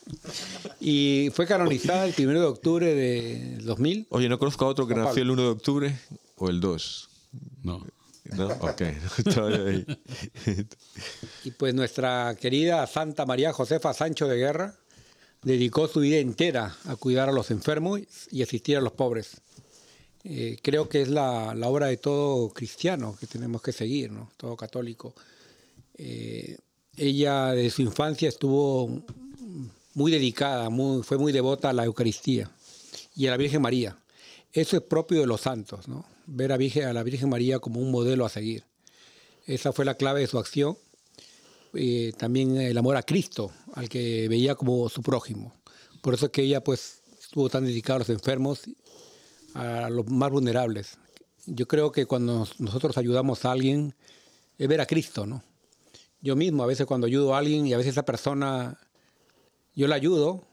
y 0.80 1.30
fue 1.32 1.48
canonizada 1.48 2.04
el 2.04 2.14
1 2.16 2.32
de 2.32 2.46
octubre 2.46 2.94
de 2.94 3.58
2000. 3.62 4.06
Oye, 4.10 4.28
no 4.28 4.38
conozco 4.38 4.66
a 4.66 4.68
otro 4.68 4.86
que 4.86 4.94
nació 4.94 5.22
el 5.22 5.30
1 5.30 5.42
de 5.42 5.48
octubre 5.48 5.98
o 6.38 6.48
el 6.48 6.60
2. 6.60 7.08
No. 7.62 7.84
¿No? 8.36 8.46
Ok. 8.60 8.82
Y 11.44 11.50
pues 11.52 11.74
nuestra 11.74 12.36
querida 12.40 12.86
Santa 12.86 13.24
María 13.26 13.52
Josefa 13.52 13.94
Sancho 13.94 14.26
de 14.28 14.36
Guerra 14.36 14.74
dedicó 15.42 15.88
su 15.88 16.00
vida 16.00 16.18
entera 16.18 16.76
a 16.86 16.96
cuidar 16.96 17.28
a 17.28 17.32
los 17.32 17.50
enfermos 17.50 18.00
y 18.30 18.42
asistir 18.42 18.76
a 18.76 18.80
los 18.80 18.92
pobres. 18.92 19.40
Eh, 20.24 20.58
creo 20.62 20.88
que 20.88 21.02
es 21.02 21.08
la, 21.08 21.54
la 21.54 21.68
obra 21.68 21.86
de 21.86 21.96
todo 21.96 22.50
cristiano 22.50 23.16
que 23.18 23.26
tenemos 23.26 23.62
que 23.62 23.72
seguir, 23.72 24.10
¿no? 24.10 24.30
todo 24.36 24.56
católico. 24.56 25.14
Eh, 25.96 26.58
ella 26.96 27.52
de 27.52 27.70
su 27.70 27.82
infancia 27.82 28.28
estuvo 28.28 29.02
muy 29.94 30.10
dedicada, 30.12 30.68
muy- 30.70 31.02
fue 31.02 31.16
muy 31.18 31.32
devota 31.32 31.70
a 31.70 31.72
la 31.72 31.84
Eucaristía 31.84 32.50
y 33.16 33.26
a 33.26 33.30
la 33.30 33.36
Virgen 33.36 33.62
María. 33.62 33.96
Eso 34.52 34.76
es 34.76 34.82
propio 34.82 35.20
de 35.20 35.26
los 35.26 35.40
santos, 35.40 35.86
¿no? 35.88 36.04
Ver 36.30 36.52
a, 36.52 36.58
Virgen, 36.58 36.84
a 36.84 36.92
la 36.92 37.02
Virgen 37.02 37.30
María 37.30 37.58
como 37.58 37.80
un 37.80 37.90
modelo 37.90 38.26
a 38.26 38.28
seguir. 38.28 38.64
Esa 39.46 39.72
fue 39.72 39.86
la 39.86 39.94
clave 39.94 40.20
de 40.20 40.26
su 40.26 40.38
acción. 40.38 40.76
Eh, 41.72 42.12
también 42.18 42.58
el 42.58 42.76
amor 42.76 42.96
a 42.96 43.02
Cristo, 43.02 43.50
al 43.72 43.88
que 43.88 44.28
veía 44.28 44.54
como 44.54 44.90
su 44.90 45.02
prójimo. 45.02 45.54
Por 46.02 46.12
eso 46.12 46.26
es 46.26 46.32
que 46.32 46.42
ella 46.42 46.62
pues 46.62 47.00
estuvo 47.18 47.48
tan 47.48 47.64
dedicada 47.64 47.96
a 47.96 47.98
los 48.00 48.10
enfermos, 48.10 48.60
a 49.54 49.88
los 49.88 50.06
más 50.10 50.30
vulnerables. 50.30 50.98
Yo 51.46 51.66
creo 51.66 51.92
que 51.92 52.04
cuando 52.04 52.40
nos- 52.40 52.60
nosotros 52.60 52.98
ayudamos 52.98 53.46
a 53.46 53.52
alguien 53.52 53.94
es 54.58 54.68
ver 54.68 54.82
a 54.82 54.86
Cristo, 54.86 55.24
¿no? 55.24 55.42
Yo 56.20 56.36
mismo 56.36 56.62
a 56.62 56.66
veces 56.66 56.84
cuando 56.86 57.06
ayudo 57.06 57.34
a 57.34 57.38
alguien 57.38 57.66
y 57.66 57.72
a 57.72 57.78
veces 57.78 57.92
esa 57.92 58.04
persona, 58.04 58.78
yo 59.74 59.88
la 59.88 59.94
ayudo 59.94 60.44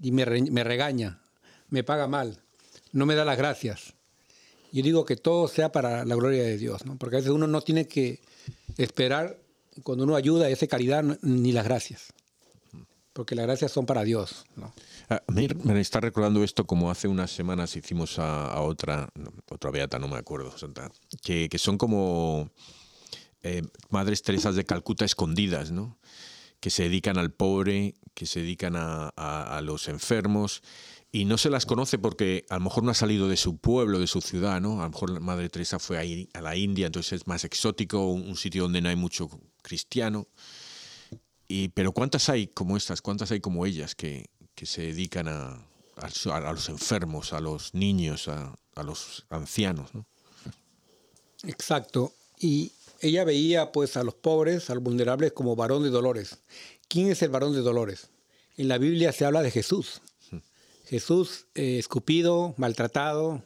y 0.00 0.10
me 0.10 0.24
regaña, 0.24 1.20
me 1.68 1.84
paga 1.84 2.08
mal, 2.08 2.40
no 2.92 3.06
me 3.06 3.14
da 3.14 3.24
las 3.24 3.38
gracias. 3.38 3.94
Yo 4.72 4.82
digo 4.82 5.04
que 5.04 5.16
todo 5.16 5.48
sea 5.48 5.70
para 5.70 6.04
la 6.04 6.14
gloria 6.14 6.42
de 6.42 6.56
Dios, 6.58 6.84
¿no? 6.86 6.96
Porque 6.96 7.16
a 7.16 7.18
veces 7.18 7.30
uno 7.32 7.46
no 7.46 7.60
tiene 7.60 7.86
que 7.86 8.20
esperar 8.78 9.38
cuando 9.82 10.04
uno 10.04 10.16
ayuda 10.16 10.48
esa 10.48 10.66
caridad 10.66 11.02
ni 11.22 11.52
las 11.52 11.64
gracias. 11.64 12.12
Porque 13.12 13.34
las 13.34 13.44
gracias 13.44 13.70
son 13.72 13.84
para 13.84 14.04
Dios, 14.04 14.46
¿no? 14.56 14.72
A 15.10 15.20
mí 15.30 15.46
me 15.64 15.78
está 15.80 16.00
recordando 16.00 16.42
esto 16.42 16.66
como 16.66 16.90
hace 16.90 17.06
unas 17.08 17.30
semanas 17.30 17.76
hicimos 17.76 18.18
a, 18.18 18.46
a 18.46 18.62
otra, 18.62 19.10
otra 19.50 19.70
beata, 19.70 19.98
no 19.98 20.08
me 20.08 20.16
acuerdo, 20.16 20.56
santa, 20.56 20.90
que, 21.22 21.50
que 21.50 21.58
son 21.58 21.76
como 21.76 22.48
eh, 23.42 23.60
madres 23.90 24.22
Teresas 24.22 24.54
de 24.54 24.64
Calcuta 24.64 25.04
escondidas, 25.04 25.70
¿no? 25.72 25.98
Que 26.60 26.70
se 26.70 26.84
dedican 26.84 27.18
al 27.18 27.32
pobre, 27.32 27.96
que 28.14 28.24
se 28.24 28.40
dedican 28.40 28.76
a, 28.76 29.12
a- 29.16 29.58
a 29.58 29.60
los 29.60 29.88
enfermos 29.88 30.62
y 31.14 31.26
no 31.26 31.36
se 31.36 31.50
las 31.50 31.66
conoce 31.66 31.98
porque 31.98 32.46
a 32.48 32.54
lo 32.54 32.62
mejor 32.62 32.84
no 32.84 32.90
ha 32.90 32.94
salido 32.94 33.28
de 33.28 33.36
su 33.36 33.58
pueblo, 33.58 33.98
de 33.98 34.06
su 34.06 34.22
ciudad, 34.22 34.62
¿no? 34.62 34.80
A 34.80 34.84
lo 34.84 34.90
mejor 34.90 35.20
Madre 35.20 35.50
Teresa 35.50 35.78
fue 35.78 35.98
a 36.32 36.40
la 36.40 36.56
India, 36.56 36.86
entonces 36.86 37.12
es 37.12 37.26
más 37.26 37.44
exótico, 37.44 38.06
un, 38.06 38.22
un 38.22 38.36
sitio 38.36 38.62
donde 38.62 38.80
no 38.80 38.88
hay 38.88 38.96
mucho 38.96 39.28
cristiano. 39.60 40.26
Y, 41.46 41.68
pero 41.68 41.92
¿cuántas 41.92 42.30
hay 42.30 42.46
como 42.46 42.78
estas? 42.78 43.02
¿Cuántas 43.02 43.30
hay 43.30 43.40
como 43.40 43.66
ellas 43.66 43.94
que, 43.94 44.30
que 44.54 44.64
se 44.64 44.82
dedican 44.82 45.28
a, 45.28 45.66
a, 45.96 46.36
a 46.36 46.52
los 46.52 46.70
enfermos, 46.70 47.34
a 47.34 47.40
los 47.40 47.74
niños, 47.74 48.28
a, 48.28 48.58
a 48.74 48.82
los 48.82 49.26
ancianos? 49.28 49.94
¿no? 49.94 50.06
Exacto. 51.44 52.14
Y 52.38 52.72
ella 53.00 53.24
veía 53.24 53.70
pues 53.70 53.98
a 53.98 54.02
los 54.02 54.14
pobres, 54.14 54.70
a 54.70 54.74
los 54.74 54.82
vulnerables 54.82 55.32
como 55.32 55.56
varón 55.56 55.82
de 55.82 55.90
dolores. 55.90 56.38
¿Quién 56.88 57.10
es 57.10 57.20
el 57.20 57.28
varón 57.28 57.52
de 57.52 57.60
dolores? 57.60 58.08
En 58.56 58.68
la 58.68 58.78
Biblia 58.78 59.12
se 59.12 59.26
habla 59.26 59.42
de 59.42 59.50
Jesús. 59.50 60.00
Jesús 60.92 61.46
eh, 61.54 61.78
escupido, 61.78 62.54
maltratado, 62.58 63.42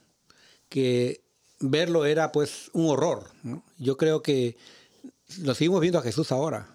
que 0.68 1.20
verlo 1.60 2.04
era 2.04 2.32
pues 2.32 2.70
un 2.72 2.88
horror. 2.90 3.30
¿no? 3.44 3.62
Yo 3.78 3.96
creo 3.96 4.20
que 4.20 4.56
lo 5.42 5.54
seguimos 5.54 5.80
viendo 5.80 6.00
a 6.00 6.02
Jesús 6.02 6.32
ahora, 6.32 6.66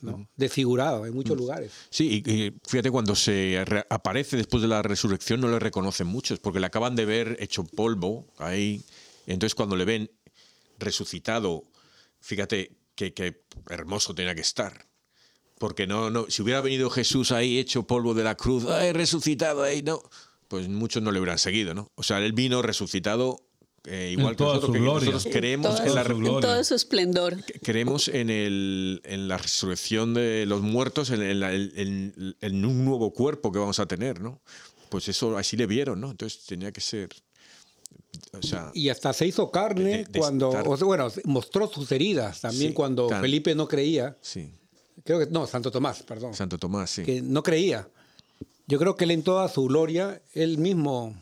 ¿no? 0.00 0.26
desfigurado 0.34 1.04
en 1.04 1.12
muchos 1.12 1.36
lugares. 1.36 1.72
Sí, 1.90 2.22
y, 2.24 2.30
y 2.32 2.54
fíjate, 2.66 2.90
cuando 2.90 3.14
se 3.14 3.62
re- 3.66 3.84
aparece 3.90 4.38
después 4.38 4.62
de 4.62 4.68
la 4.68 4.80
resurrección 4.80 5.42
no 5.42 5.48
le 5.48 5.58
reconocen 5.58 6.06
muchos, 6.06 6.38
porque 6.40 6.58
le 6.58 6.66
acaban 6.66 6.96
de 6.96 7.04
ver 7.04 7.36
hecho 7.38 7.64
polvo 7.64 8.26
ahí. 8.38 8.82
Entonces 9.26 9.54
cuando 9.54 9.76
le 9.76 9.84
ven 9.84 10.10
resucitado, 10.78 11.64
fíjate 12.20 12.78
qué 12.94 13.44
hermoso 13.68 14.14
tenía 14.14 14.34
que 14.34 14.40
estar. 14.40 14.86
Porque 15.58 15.86
no, 15.86 16.10
no, 16.10 16.26
si 16.28 16.42
hubiera 16.42 16.60
venido 16.60 16.88
Jesús 16.90 17.32
ahí 17.32 17.58
hecho 17.58 17.84
polvo 17.86 18.14
de 18.14 18.22
la 18.24 18.36
cruz, 18.36 18.64
ay, 18.66 18.92
resucitado 18.92 19.62
ahí, 19.62 19.82
no, 19.82 20.00
pues 20.48 20.68
muchos 20.68 21.02
no 21.02 21.10
le 21.10 21.18
hubieran 21.18 21.38
seguido, 21.38 21.74
¿no? 21.74 21.90
O 21.96 22.02
sea, 22.02 22.18
él 22.18 22.32
vino 22.32 22.62
resucitado 22.62 23.40
eh, 23.84 24.10
igual 24.12 24.32
En 24.32 24.36
que 24.36 24.44
nosotros, 24.44 24.72
que 24.72 24.80
nosotros 24.80 25.28
creemos 25.32 25.66
Toda 25.76 25.86
en 25.88 25.94
la 25.94 26.02
en 26.02 26.40
todo 26.40 26.64
su 26.64 26.74
esplendor. 26.74 27.36
creemos 27.62 28.08
en, 28.08 28.28
el, 28.28 29.00
en 29.04 29.28
la 29.28 29.38
resurrección 29.38 30.14
de 30.14 30.44
los 30.46 30.60
muertos, 30.62 31.10
en, 31.10 31.22
en 31.22 31.40
la- 31.40 31.52
en- 31.54 32.36
en 32.40 32.64
un 32.64 32.84
nuevo 32.84 33.12
cuerpo 33.12 33.50
que 33.50 33.58
vamos 33.58 33.78
a 33.78 33.86
tener, 33.86 34.20
¿no? 34.20 34.40
Pues 34.90 35.08
eso 35.08 35.36
así 35.38 35.56
le 35.56 35.66
vieron, 35.66 36.00
¿no? 36.00 36.10
Entonces 36.10 36.44
tenía 36.44 36.70
que 36.72 36.80
ser. 36.80 37.08
O 38.32 38.42
sea, 38.42 38.70
Y 38.74 38.88
hasta 38.90 39.12
se 39.12 39.26
hizo 39.26 39.50
carne 39.50 39.98
De- 39.98 40.04
de 40.04 40.18
cuando, 40.18 40.50
estar- 40.52 40.66
o 40.68 40.76
sea, 40.76 40.86
bueno, 40.86 41.08
mostró 41.24 41.66
sus 41.68 41.90
heridas 41.92 42.40
también 42.40 42.70
Sí, 42.70 42.74
cuando 42.74 43.06
tan- 43.06 43.20
Felipe 43.22 43.54
no 43.54 43.68
creía. 43.68 44.16
sí, 44.20 44.50
Creo 45.08 45.20
que, 45.20 45.26
no, 45.26 45.46
Santo 45.46 45.70
Tomás, 45.70 46.02
perdón. 46.02 46.34
Santo 46.34 46.58
Tomás, 46.58 46.90
sí. 46.90 47.02
que 47.02 47.22
no 47.22 47.42
creía. 47.42 47.88
Yo 48.66 48.78
creo 48.78 48.94
que 48.94 49.04
él 49.04 49.12
en 49.12 49.22
toda 49.22 49.48
su 49.48 49.64
gloria, 49.64 50.20
él 50.34 50.58
mismo, 50.58 51.16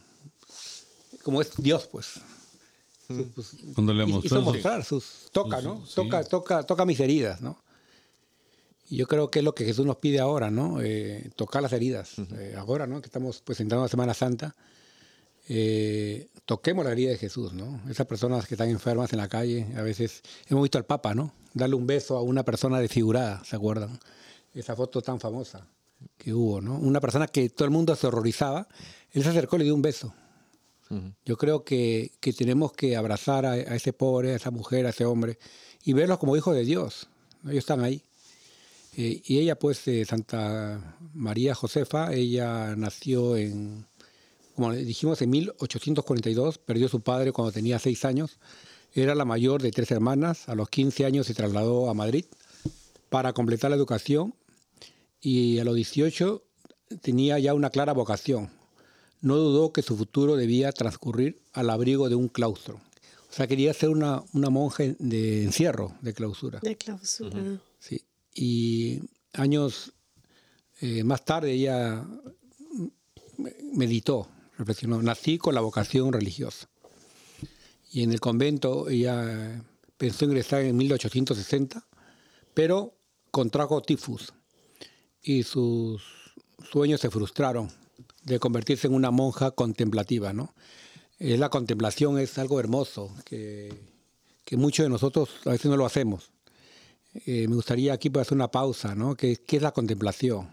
como 1.23 1.41
es 1.41 1.53
Dios, 1.57 1.87
pues. 1.87 2.07
su- 3.07 3.29
pues, 3.33 3.51
Cuando 3.75 3.95
le 3.95 4.03
hizo 4.03 4.15
mostró 4.17 4.37
sus- 4.39 4.45
mostrar 4.45 4.85
sus 4.85 5.05
toca, 5.31 5.61
¿no? 5.63 5.87
sí. 5.87 5.93
Toca, 5.95 6.25
toca, 6.25 6.63
toca 6.65 6.85
mis 6.85 6.99
heridas, 6.99 7.41
¿no? 7.41 7.63
Y 8.91 8.97
yo 8.97 9.07
creo 9.07 9.31
que 9.31 9.39
es 9.39 9.45
lo 9.45 9.55
que 9.55 9.65
Jesús 9.65 9.87
nos 9.87 9.99
pide 9.99 10.19
ahora, 10.19 10.51
¿no? 10.51 10.81
Eh, 10.83 11.31
tocar 11.37 11.63
las 11.63 11.73
heridas. 11.73 12.15
Eh, 12.19 12.57
ahora, 12.59 12.89
¿no? 12.89 13.01
Que 13.01 13.07
estamos 13.07 13.41
pues 13.45 13.61
entrando 13.61 13.85
a 13.85 13.89
Semana 13.89 14.15
Santa, 14.15 14.57
eh, 15.49 16.29
toquemos 16.45 16.85
la 16.85 16.91
herida 16.91 17.11
de 17.11 17.19
Jesús, 17.19 17.53
¿no? 17.53 17.81
Esas 17.89 18.07
personas 18.09 18.47
que 18.47 18.55
están 18.55 18.69
enfermas 18.71 19.13
en 19.13 19.19
la 19.19 19.29
calle, 19.29 19.67
a 19.77 19.83
veces 19.83 20.23
hemos 20.49 20.63
visto 20.65 20.79
al 20.79 20.85
Papa, 20.87 21.15
¿no? 21.15 21.33
Darle 21.57 21.75
un 21.75 21.87
beso 21.87 22.19
a 22.19 22.23
una 22.23 22.45
persona 22.45 22.81
desfigurada, 22.81 23.43
¿se 23.45 23.57
acuerdan? 23.57 23.99
Esa 24.53 24.77
foto 24.77 25.01
tan 25.01 25.19
famosa 25.21 25.67
que 26.19 26.35
hubo, 26.35 26.61
¿no? 26.61 26.77
Una 26.77 27.01
persona 27.01 27.27
que 27.27 27.49
todo 27.49 27.65
el 27.65 27.71
mundo 27.71 27.97
se 27.97 28.07
horrorizaba, 28.07 28.69
él 29.13 29.23
se 29.23 29.31
acercó 29.31 29.57
y 29.57 29.61
le 29.61 29.65
dio 29.65 29.75
un 29.75 29.83
beso. 29.83 30.13
Yo 31.25 31.37
creo 31.37 31.65
que, 31.65 32.13
que 32.21 32.33
tenemos 32.33 32.73
que 32.73 32.95
abrazar 32.95 33.45
a, 33.45 33.53
a 33.53 33.75
ese 33.75 33.93
pobre, 33.93 34.33
a 34.33 34.37
esa 34.37 34.53
mujer, 34.53 34.87
a 34.87 34.91
ese 34.91 35.05
hombre 35.05 35.39
y 35.83 35.95
verlos 35.95 36.19
como 36.19 36.37
hijos 36.37 36.55
de 36.55 36.65
Dios. 36.65 37.09
Ellos 37.45 37.57
están 37.57 37.83
ahí. 37.83 38.03
Eh, 38.97 39.23
y 39.25 39.39
ella, 39.39 39.59
pues, 39.59 39.87
eh, 39.89 40.05
Santa 40.05 40.97
María 41.13 41.55
Josefa, 41.55 42.13
ella 42.13 42.75
nació 42.77 43.37
en, 43.37 43.87
como 44.55 44.73
dijimos, 44.73 45.21
en 45.21 45.31
1842, 45.31 46.59
perdió 46.59 46.87
a 46.87 46.89
su 46.89 47.01
padre 47.01 47.33
cuando 47.33 47.53
tenía 47.53 47.79
seis 47.79 48.05
años. 48.05 48.39
Era 48.97 49.15
la 49.15 49.25
mayor 49.25 49.63
de 49.63 49.71
tres 49.73 49.91
hermanas. 49.91 50.49
A 50.49 50.55
los 50.55 50.69
15 50.69 51.05
años 51.05 51.27
se 51.27 51.35
trasladó 51.35 51.91
a 51.91 51.95
Madrid 51.95 52.25
para 53.11 53.33
completar 53.33 53.71
la 53.71 53.77
educación 53.77 54.35
y 55.21 55.59
a 55.59 55.65
los 55.65 55.75
18 55.75 56.43
tenía 57.03 57.39
ya 57.39 57.55
una 57.55 57.71
clara 57.71 57.93
vocación. 57.93 58.51
No 59.21 59.37
dudó 59.37 59.73
que 59.73 59.83
su 59.83 59.97
futuro 59.97 60.37
debía 60.37 60.73
transcurrir 60.73 61.41
al 61.53 61.71
abrigo 61.71 62.09
de 62.09 62.15
un 62.15 62.29
claustro. 62.29 62.81
O 63.29 63.33
sea, 63.37 63.47
quería 63.47 63.75
ser 63.75 63.91
una, 63.91 64.23
una 64.33 64.51
monja 64.51 64.85
de 64.99 65.43
encierro, 65.45 65.95
de 66.01 66.15
clausura. 66.15 66.61
De 66.63 66.77
clausura. 66.77 67.61
Sí. 67.79 68.03
Y 68.35 69.01
años 69.35 69.93
eh, 70.81 71.05
más 71.05 71.25
tarde 71.25 71.53
ella 71.53 72.05
me- 73.37 73.55
meditó, 73.75 74.29
reflexionó. 74.57 75.03
Nací 75.03 75.39
con 75.39 75.55
la 75.55 75.61
vocación 75.61 76.13
religiosa. 76.13 76.69
Y 77.97 78.03
en 78.03 78.13
el 78.13 78.21
convento 78.21 78.91
ella 78.91 79.65
pensó 79.97 80.27
ingresar 80.27 80.61
en 80.61 80.77
1860, 80.77 81.83
pero 82.53 82.93
contrajo 83.31 83.81
tifus 83.81 84.35
y 85.23 85.45
sus 85.45 86.03
sueños 86.71 87.01
se 87.01 87.09
frustraron 87.09 87.71
de 88.23 88.39
convertirse 88.39 88.87
en 88.87 88.93
una 88.93 89.11
monja 89.11 89.53
contemplativa, 89.53 90.35
¿no? 90.35 90.55
La 91.19 91.49
contemplación 91.49 92.19
es 92.19 92.37
algo 92.37 92.61
hermoso 92.61 93.15
que, 93.25 93.73
que 94.45 94.59
muchos 94.59 94.85
de 94.85 94.91
nosotros 94.91 95.31
a 95.47 95.53
veces 95.53 95.71
no 95.71 95.79
lo 95.79 95.87
hacemos. 95.87 96.33
Eh, 97.25 97.49
me 97.49 97.55
gustaría 97.55 97.95
aquí 97.95 98.11
hacer 98.15 98.35
una 98.35 98.51
pausa, 98.51 98.95
¿no? 98.95 99.15
¿Qué, 99.15 99.37
qué 99.37 99.57
es 99.57 99.63
la 99.63 99.73
contemplación? 99.73 100.51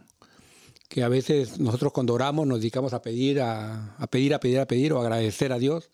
Que 0.87 1.03
a 1.03 1.09
veces 1.09 1.59
nosotros 1.59 1.91
cuando 1.91 2.13
oramos 2.13 2.47
nos 2.47 2.59
dedicamos 2.59 2.93
a 2.93 3.01
pedir, 3.01 3.41
a, 3.41 3.97
a 3.97 4.07
pedir, 4.07 4.33
a 4.33 4.39
pedir, 4.39 4.59
a 4.61 4.65
pedir 4.65 4.93
o 4.93 5.01
agradecer 5.01 5.51
a 5.51 5.59
Dios, 5.59 5.89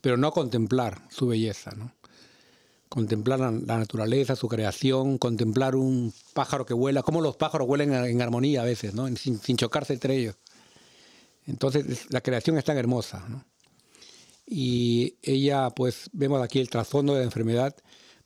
pero 0.00 0.16
no 0.16 0.32
contemplar 0.32 1.02
su 1.10 1.26
belleza, 1.26 1.72
¿no? 1.72 1.94
Contemplar 2.88 3.38
la, 3.38 3.50
naturaleza, 3.50 4.34
su 4.34 4.48
creación, 4.48 5.18
contemplar 5.18 5.76
un 5.76 6.12
pájaro 6.34 6.66
que 6.66 6.74
vuela, 6.74 7.02
como 7.02 7.20
los 7.20 7.36
pájaros 7.36 7.68
vuelan 7.68 7.92
en, 7.92 8.20
armonía 8.20 8.62
a 8.62 8.64
veces, 8.64 8.94
¿no? 8.94 9.06
Sin, 9.16 9.56
chocarse 9.56 9.92
entre 9.92 10.16
ellos. 10.16 10.36
Entonces 11.46 11.86
es- 11.86 12.12
la 12.12 12.20
creación 12.20 12.58
es 12.58 12.64
tan 12.64 12.76
hermosa, 12.78 13.24
¿no? 13.28 13.44
Y 14.46 15.14
ella, 15.22 15.70
pues 15.70 16.10
vemos 16.12 16.42
aquí 16.42 16.58
el 16.58 16.68
trasfondo 16.68 17.12
de 17.14 17.20
la 17.20 17.24
enfermedad, 17.26 17.76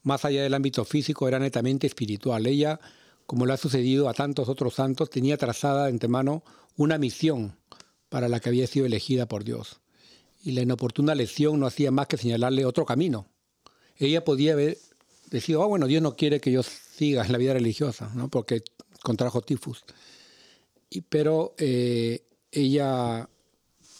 más 0.02 0.24
allá 0.24 0.42
del 0.42 0.54
ámbito 0.54 0.84
físico, 0.86 1.28
era 1.28 1.38
netamente 1.38 1.86
espiritual. 1.86 2.46
Ella, 2.46 2.80
como 3.26 3.44
le 3.44 3.52
ha 3.52 3.58
sucedido 3.58 4.08
a 4.08 4.14
tantos 4.14 4.48
otros 4.48 4.74
santos, 4.74 5.10
tenía 5.10 5.36
trazada 5.36 5.84
de 5.84 5.90
antemano 5.90 6.42
una 6.76 6.96
misión 6.96 7.58
para 8.08 8.28
la 8.30 8.40
que 8.40 8.48
había 8.48 8.66
sido 8.66 8.86
elegida 8.86 9.26
por 9.26 9.44
Dios. 9.44 9.80
Y 10.44 10.52
la 10.52 10.62
inoportuna 10.62 11.14
lesión 11.14 11.58
no 11.58 11.66
hacía 11.66 11.90
más 11.90 12.06
que 12.06 12.16
señalarle 12.16 12.64
otro 12.64 12.84
camino. 12.84 13.26
Ella 13.96 14.24
podía 14.24 14.52
haber 14.52 14.78
decía, 15.30 15.56
ah, 15.56 15.66
bueno, 15.66 15.86
Dios 15.86 16.02
no 16.02 16.16
quiere 16.16 16.40
que 16.40 16.52
yo 16.52 16.62
siga 16.62 17.24
en 17.24 17.32
la 17.32 17.38
vida 17.38 17.54
religiosa, 17.54 18.10
¿no? 18.14 18.28
Porque 18.28 18.62
contrajo 19.02 19.42
tifus. 19.42 19.84
Y, 20.90 21.00
pero 21.02 21.54
eh, 21.58 22.24
ella, 22.52 23.28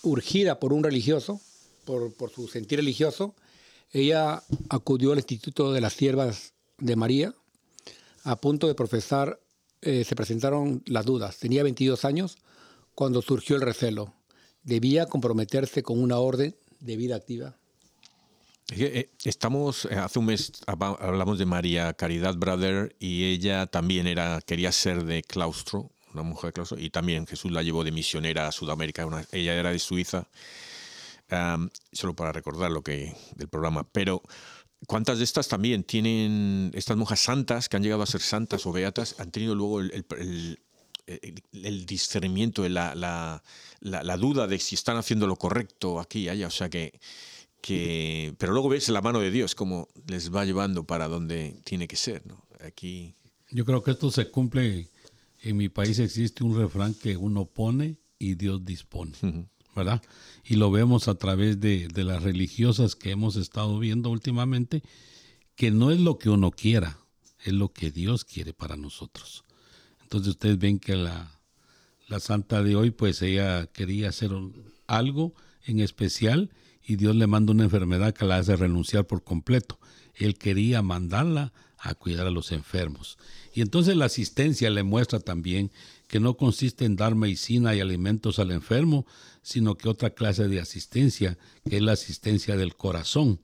urgida 0.02 0.60
por 0.60 0.72
un 0.72 0.84
religioso, 0.84 1.40
por, 1.84 2.12
por 2.14 2.30
su 2.30 2.46
sentir 2.46 2.78
religioso, 2.78 3.34
ella 3.90 4.42
acudió 4.68 5.12
al 5.12 5.18
Instituto 5.18 5.72
de 5.72 5.80
las 5.80 5.94
Siervas 5.94 6.52
de 6.78 6.96
María, 6.96 7.34
a 8.22 8.36
punto 8.36 8.68
de 8.68 8.74
profesar, 8.74 9.40
eh, 9.82 10.04
se 10.04 10.16
presentaron 10.16 10.82
las 10.86 11.04
dudas. 11.04 11.38
Tenía 11.38 11.62
22 11.62 12.04
años 12.04 12.38
cuando 12.94 13.22
surgió 13.22 13.56
el 13.56 13.62
recelo. 13.62 14.14
Debía 14.64 15.06
comprometerse 15.06 15.82
con 15.82 16.02
una 16.02 16.18
orden 16.18 16.56
de 16.80 16.96
vida 16.96 17.16
activa. 17.16 17.56
Eh, 18.70 19.10
Estamos, 19.24 19.84
eh, 19.90 19.94
hace 19.96 20.18
un 20.18 20.26
mes 20.26 20.52
hab- 20.66 20.96
hablamos 21.00 21.38
de 21.38 21.44
María 21.46 21.92
Caridad 21.92 22.34
Brother 22.36 22.96
y 22.98 23.24
ella 23.24 23.66
también 23.66 24.06
era, 24.06 24.40
quería 24.40 24.72
ser 24.72 25.04
de 25.04 25.22
claustro, 25.22 25.90
una 26.14 26.22
mujer 26.22 26.48
de 26.48 26.52
claustro, 26.54 26.78
y 26.80 26.88
también 26.90 27.26
Jesús 27.26 27.52
la 27.52 27.62
llevó 27.62 27.84
de 27.84 27.92
misionera 27.92 28.48
a 28.48 28.52
Sudamérica, 28.52 29.06
ella 29.32 29.54
era 29.54 29.70
de 29.70 29.78
Suiza, 29.78 30.28
solo 31.92 32.14
para 32.14 32.32
recordar 32.32 32.70
lo 32.70 32.82
que 32.82 33.14
del 33.36 33.48
programa. 33.48 33.86
Pero, 33.92 34.22
¿cuántas 34.86 35.18
de 35.18 35.24
estas 35.24 35.48
también 35.48 35.84
tienen, 35.84 36.70
estas 36.74 36.96
monjas 36.96 37.20
santas 37.20 37.68
que 37.68 37.76
han 37.76 37.82
llegado 37.82 38.02
a 38.02 38.06
ser 38.06 38.22
santas 38.22 38.64
o 38.64 38.72
beatas, 38.72 39.16
han 39.18 39.30
tenido 39.30 39.54
luego 39.54 39.80
el- 39.80 40.58
el- 41.06 41.42
el- 41.52 41.86
discernimiento, 41.86 42.68
la, 42.68 42.94
la- 42.94 43.42
la- 43.80 44.02
la 44.02 44.16
duda 44.16 44.46
de 44.46 44.58
si 44.58 44.74
están 44.74 44.96
haciendo 44.96 45.26
lo 45.26 45.36
correcto 45.36 46.00
aquí 46.00 46.20
y 46.20 46.28
allá? 46.28 46.46
O 46.46 46.50
sea 46.50 46.68
que 46.70 46.98
que 47.60 48.34
pero 48.38 48.52
luego 48.52 48.68
ves 48.68 48.88
la 48.90 49.00
mano 49.00 49.20
de 49.20 49.30
Dios 49.30 49.54
como 49.54 49.88
les 50.06 50.30
va 50.34 50.44
llevando 50.44 50.84
para 50.84 51.08
donde 51.08 51.56
tiene 51.64 51.88
que 51.88 51.96
ser 51.96 52.26
¿no? 52.26 52.44
aquí 52.66 53.14
Yo 53.50 53.64
creo 53.64 53.82
que 53.82 53.92
esto 53.92 54.10
se 54.10 54.30
cumple. 54.30 54.88
En 55.42 55.56
mi 55.56 55.68
país 55.68 55.98
existe 55.98 56.42
un 56.44 56.56
refrán 56.56 56.94
que 56.94 57.16
uno 57.16 57.46
pone 57.46 57.96
y 58.18 58.34
Dios 58.34 58.64
dispone, 58.64 59.12
¿verdad? 59.76 60.02
Y 60.44 60.56
lo 60.56 60.70
vemos 60.70 61.08
a 61.08 61.14
través 61.16 61.60
de, 61.60 61.88
de 61.88 62.04
las 62.04 62.22
religiosas 62.22 62.94
que 62.96 63.10
hemos 63.10 63.36
estado 63.36 63.78
viendo 63.78 64.08
últimamente, 64.10 64.82
que 65.54 65.70
no 65.70 65.90
es 65.90 66.00
lo 66.00 66.16
que 66.18 66.30
uno 66.30 66.50
quiera, 66.50 66.98
es 67.44 67.52
lo 67.52 67.72
que 67.72 67.90
Dios 67.90 68.24
quiere 68.24 68.54
para 68.54 68.76
nosotros. 68.76 69.44
Entonces 70.04 70.30
ustedes 70.30 70.58
ven 70.58 70.78
que 70.78 70.96
la, 70.96 71.30
la 72.08 72.20
santa 72.20 72.62
de 72.62 72.76
hoy, 72.76 72.90
pues 72.90 73.20
ella 73.22 73.66
quería 73.66 74.10
hacer 74.10 74.30
algo 74.86 75.34
en 75.64 75.80
especial 75.80 76.50
y 76.82 76.96
Dios 76.96 77.16
le 77.16 77.26
manda 77.26 77.52
una 77.52 77.64
enfermedad 77.64 78.14
que 78.14 78.26
la 78.26 78.36
hace 78.36 78.56
renunciar 78.56 79.06
por 79.06 79.24
completo. 79.24 79.78
Él 80.14 80.36
quería 80.36 80.82
mandarla 80.82 81.52
a 81.78 81.94
cuidar 81.94 82.26
a 82.26 82.30
los 82.30 82.52
enfermos. 82.52 83.18
Y 83.54 83.60
entonces 83.60 83.96
la 83.96 84.06
asistencia 84.06 84.70
le 84.70 84.82
muestra 84.82 85.20
también 85.20 85.70
que 86.08 86.20
no 86.20 86.36
consiste 86.36 86.84
en 86.84 86.96
dar 86.96 87.14
medicina 87.14 87.74
y 87.74 87.80
alimentos 87.80 88.38
al 88.38 88.50
enfermo, 88.50 89.06
sino 89.42 89.76
que 89.76 89.88
otra 89.88 90.10
clase 90.10 90.48
de 90.48 90.60
asistencia, 90.60 91.38
que 91.68 91.76
es 91.76 91.82
la 91.82 91.92
asistencia 91.92 92.56
del 92.56 92.76
corazón. 92.76 93.40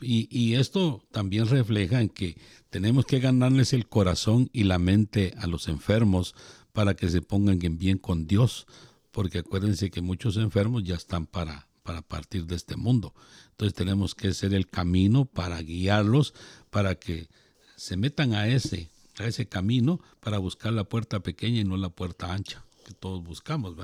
Y, 0.00 0.54
esto 0.54 1.04
también 1.12 1.46
refleja 1.46 2.00
en 2.00 2.08
que 2.08 2.36
tenemos 2.70 3.06
que 3.06 3.20
ganarles 3.20 3.72
el 3.72 3.86
corazón 3.86 4.50
y 4.52 4.64
la 4.64 4.78
mente 4.78 5.34
a 5.38 5.46
los 5.46 5.68
enfermos 5.68 6.34
para 6.72 6.94
que 6.94 7.08
se 7.08 7.22
pongan 7.22 7.64
en 7.64 7.78
bien 7.78 7.98
con 7.98 8.26
Dios, 8.26 8.66
porque 9.12 9.38
acuérdense 9.38 9.90
que 9.90 10.00
muchos 10.00 10.36
enfermos 10.36 10.82
ya 10.82 10.96
están 10.96 11.26
para, 11.26 11.68
para 11.84 12.02
partir 12.02 12.46
de 12.46 12.56
este 12.56 12.76
mundo. 12.76 13.14
Entonces 13.50 13.74
tenemos 13.74 14.16
que 14.16 14.34
ser 14.34 14.52
el 14.52 14.66
camino 14.66 15.26
para 15.26 15.62
guiarlos, 15.62 16.34
para 16.70 16.96
que 16.96 17.28
se 17.76 17.96
metan 17.96 18.34
a 18.34 18.48
ese, 18.48 18.90
a 19.18 19.26
ese 19.26 19.46
camino 19.46 20.00
para 20.18 20.38
buscar 20.38 20.72
la 20.72 20.84
puerta 20.84 21.20
pequeña 21.20 21.60
y 21.60 21.64
no 21.64 21.76
la 21.76 21.90
puerta 21.90 22.32
ancha, 22.32 22.64
que 22.84 22.94
todos 22.94 23.22
buscamos, 23.22 23.76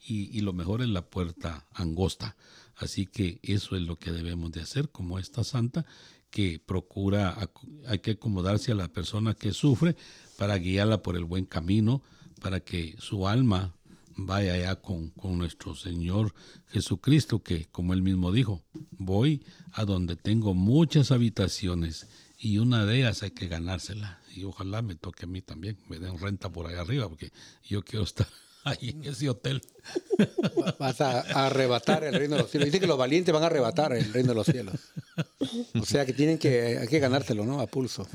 y 0.00 0.40
lo 0.40 0.54
mejor 0.54 0.80
es 0.80 0.88
la 0.88 1.02
puerta 1.02 1.66
angosta. 1.74 2.34
Así 2.78 3.06
que 3.06 3.40
eso 3.42 3.76
es 3.76 3.82
lo 3.82 3.98
que 3.98 4.12
debemos 4.12 4.52
de 4.52 4.62
hacer 4.62 4.88
como 4.90 5.18
esta 5.18 5.44
santa 5.44 5.84
que 6.30 6.60
procura, 6.64 7.36
hay 7.86 7.98
que 8.00 8.12
acomodarse 8.12 8.72
a 8.72 8.76
la 8.76 8.88
persona 8.88 9.34
que 9.34 9.52
sufre 9.52 9.96
para 10.36 10.58
guiarla 10.58 11.02
por 11.02 11.16
el 11.16 11.24
buen 11.24 11.46
camino, 11.46 12.02
para 12.40 12.60
que 12.60 12.94
su 12.98 13.26
alma 13.26 13.74
vaya 14.16 14.54
allá 14.54 14.76
con, 14.76 15.10
con 15.10 15.38
nuestro 15.38 15.74
Señor 15.74 16.34
Jesucristo, 16.68 17.42
que 17.42 17.66
como 17.66 17.94
él 17.94 18.02
mismo 18.02 18.30
dijo, 18.30 18.62
voy 18.90 19.42
a 19.72 19.84
donde 19.84 20.16
tengo 20.16 20.54
muchas 20.54 21.10
habitaciones 21.10 22.06
y 22.38 22.58
una 22.58 22.84
de 22.86 22.98
ellas 22.98 23.22
hay 23.22 23.30
que 23.30 23.48
ganársela. 23.48 24.20
Y 24.34 24.44
ojalá 24.44 24.82
me 24.82 24.94
toque 24.94 25.24
a 25.24 25.28
mí 25.28 25.42
también, 25.42 25.78
me 25.88 25.98
den 25.98 26.18
renta 26.18 26.50
por 26.50 26.66
ahí 26.66 26.76
arriba, 26.76 27.08
porque 27.08 27.32
yo 27.64 27.82
quiero 27.82 28.04
estar 28.04 28.28
ahí 28.70 28.90
en 28.90 29.04
ese 29.04 29.28
hotel. 29.28 29.60
Vas 30.78 31.00
a, 31.00 31.20
a 31.20 31.46
arrebatar 31.46 32.04
el 32.04 32.14
reino 32.14 32.36
de 32.36 32.42
los 32.42 32.50
cielos. 32.50 32.66
Dice 32.66 32.80
que 32.80 32.86
los 32.86 32.98
valientes 32.98 33.32
van 33.32 33.42
a 33.42 33.46
arrebatar 33.46 33.92
el 33.92 34.12
reino 34.12 34.30
de 34.30 34.34
los 34.34 34.46
cielos. 34.46 34.74
O 35.80 35.84
sea 35.84 36.04
que 36.06 36.12
tienen 36.12 36.38
que, 36.38 36.78
hay 36.78 36.88
que 36.88 36.98
ganárselo, 36.98 37.44
¿no? 37.44 37.60
A 37.60 37.66
pulso. 37.66 38.06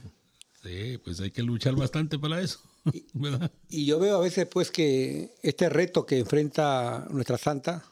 Sí, 0.63 0.97
pues 1.03 1.19
hay 1.19 1.31
que 1.31 1.43
luchar 1.43 1.75
bastante 1.75 2.17
para 2.17 2.41
eso, 2.41 2.59
¿verdad? 3.13 3.51
Y 3.67 3.85
yo 3.85 3.99
veo 3.99 4.17
a 4.17 4.21
veces 4.21 4.47
pues 4.47 4.71
que 4.71 5.31
este 5.41 5.67
reto 5.67 6.05
que 6.05 6.19
enfrenta 6.19 7.05
nuestra 7.09 7.37
santa, 7.37 7.83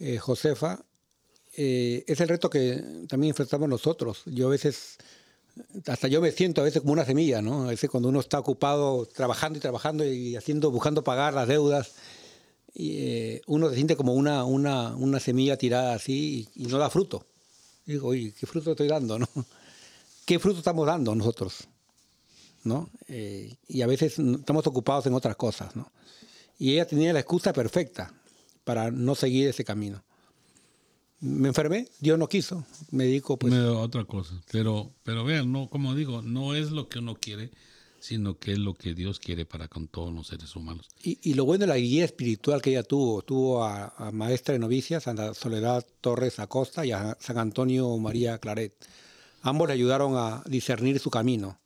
eh, 0.00 0.18
Josefa, 0.18 0.84
eh, 1.56 2.04
es 2.06 2.20
el 2.20 2.28
reto 2.28 2.50
que 2.50 2.82
también 3.08 3.30
enfrentamos 3.30 3.68
nosotros. 3.68 4.22
Yo 4.26 4.48
a 4.48 4.50
veces, 4.50 4.96
hasta 5.86 6.08
yo 6.08 6.20
me 6.20 6.32
siento 6.32 6.60
a 6.60 6.64
veces 6.64 6.82
como 6.82 6.92
una 6.92 7.04
semilla, 7.04 7.42
¿no? 7.42 7.64
A 7.64 7.68
veces 7.68 7.90
cuando 7.90 8.08
uno 8.08 8.20
está 8.20 8.38
ocupado 8.38 9.06
trabajando 9.06 9.58
y 9.58 9.60
trabajando 9.60 10.04
y 10.04 10.36
haciendo, 10.36 10.70
buscando 10.70 11.04
pagar 11.04 11.34
las 11.34 11.48
deudas, 11.48 11.92
y, 12.74 12.98
eh, 12.98 13.42
uno 13.46 13.68
se 13.68 13.74
siente 13.74 13.96
como 13.96 14.14
una, 14.14 14.44
una, 14.44 14.94
una 14.96 15.20
semilla 15.20 15.56
tirada 15.56 15.94
así 15.94 16.48
y, 16.54 16.66
no 16.66 16.78
da 16.78 16.90
fruto. 16.90 17.26
Digo, 17.86 18.08
oye, 18.08 18.32
¿qué 18.38 18.46
fruto 18.46 18.72
estoy 18.72 18.88
dando, 18.88 19.18
no? 19.18 19.28
¿Qué 20.26 20.38
fruto 20.38 20.58
estamos 20.58 20.86
dando 20.86 21.14
nosotros? 21.14 21.66
¿no? 22.64 22.90
Eh, 23.08 23.54
y 23.68 23.82
a 23.82 23.86
veces 23.86 24.18
estamos 24.18 24.66
ocupados 24.66 25.06
en 25.06 25.14
otras 25.14 25.36
cosas, 25.36 25.74
¿no? 25.74 25.90
Y 26.58 26.72
ella 26.72 26.86
tenía 26.86 27.12
la 27.12 27.20
excusa 27.20 27.52
perfecta 27.52 28.12
para 28.64 28.90
no 28.90 29.14
seguir 29.14 29.48
ese 29.48 29.64
camino. 29.64 30.02
Me 31.20 31.48
enfermé, 31.48 31.88
Dios 31.98 32.18
no 32.18 32.28
quiso, 32.28 32.64
me 32.90 33.04
dedico 33.04 33.36
pues... 33.38 33.52
Me 33.52 33.60
otra 33.60 34.04
cosa. 34.04 34.40
Pero, 34.52 34.92
pero 35.02 35.24
vean, 35.24 35.50
no, 35.50 35.68
como 35.68 35.94
digo, 35.94 36.22
no 36.22 36.54
es 36.54 36.70
lo 36.70 36.88
que 36.88 37.00
uno 37.00 37.16
quiere, 37.16 37.50
sino 37.98 38.38
que 38.38 38.52
es 38.52 38.58
lo 38.58 38.74
que 38.74 38.94
Dios 38.94 39.18
quiere 39.18 39.44
para 39.44 39.66
con 39.66 39.88
todos 39.88 40.14
los 40.14 40.28
seres 40.28 40.54
humanos. 40.54 40.88
Y, 41.02 41.18
y 41.22 41.34
lo 41.34 41.44
bueno 41.44 41.62
de 41.62 41.66
la 41.66 41.76
guía 41.76 42.04
espiritual 42.04 42.62
que 42.62 42.70
ella 42.70 42.84
tuvo, 42.84 43.22
tuvo 43.22 43.64
a, 43.64 43.88
a 43.96 44.12
maestra 44.12 44.52
de 44.52 44.60
novicias, 44.60 45.02
Santa 45.02 45.34
Soledad 45.34 45.84
Torres 46.00 46.38
Acosta 46.38 46.86
y 46.86 46.92
a 46.92 47.16
San 47.20 47.38
Antonio 47.38 47.96
María 47.98 48.38
Claret. 48.38 48.74
Ambos 49.42 49.68
le 49.68 49.74
ayudaron 49.74 50.16
a 50.16 50.42
discernir 50.46 51.00
su 51.00 51.10
camino. 51.10 51.58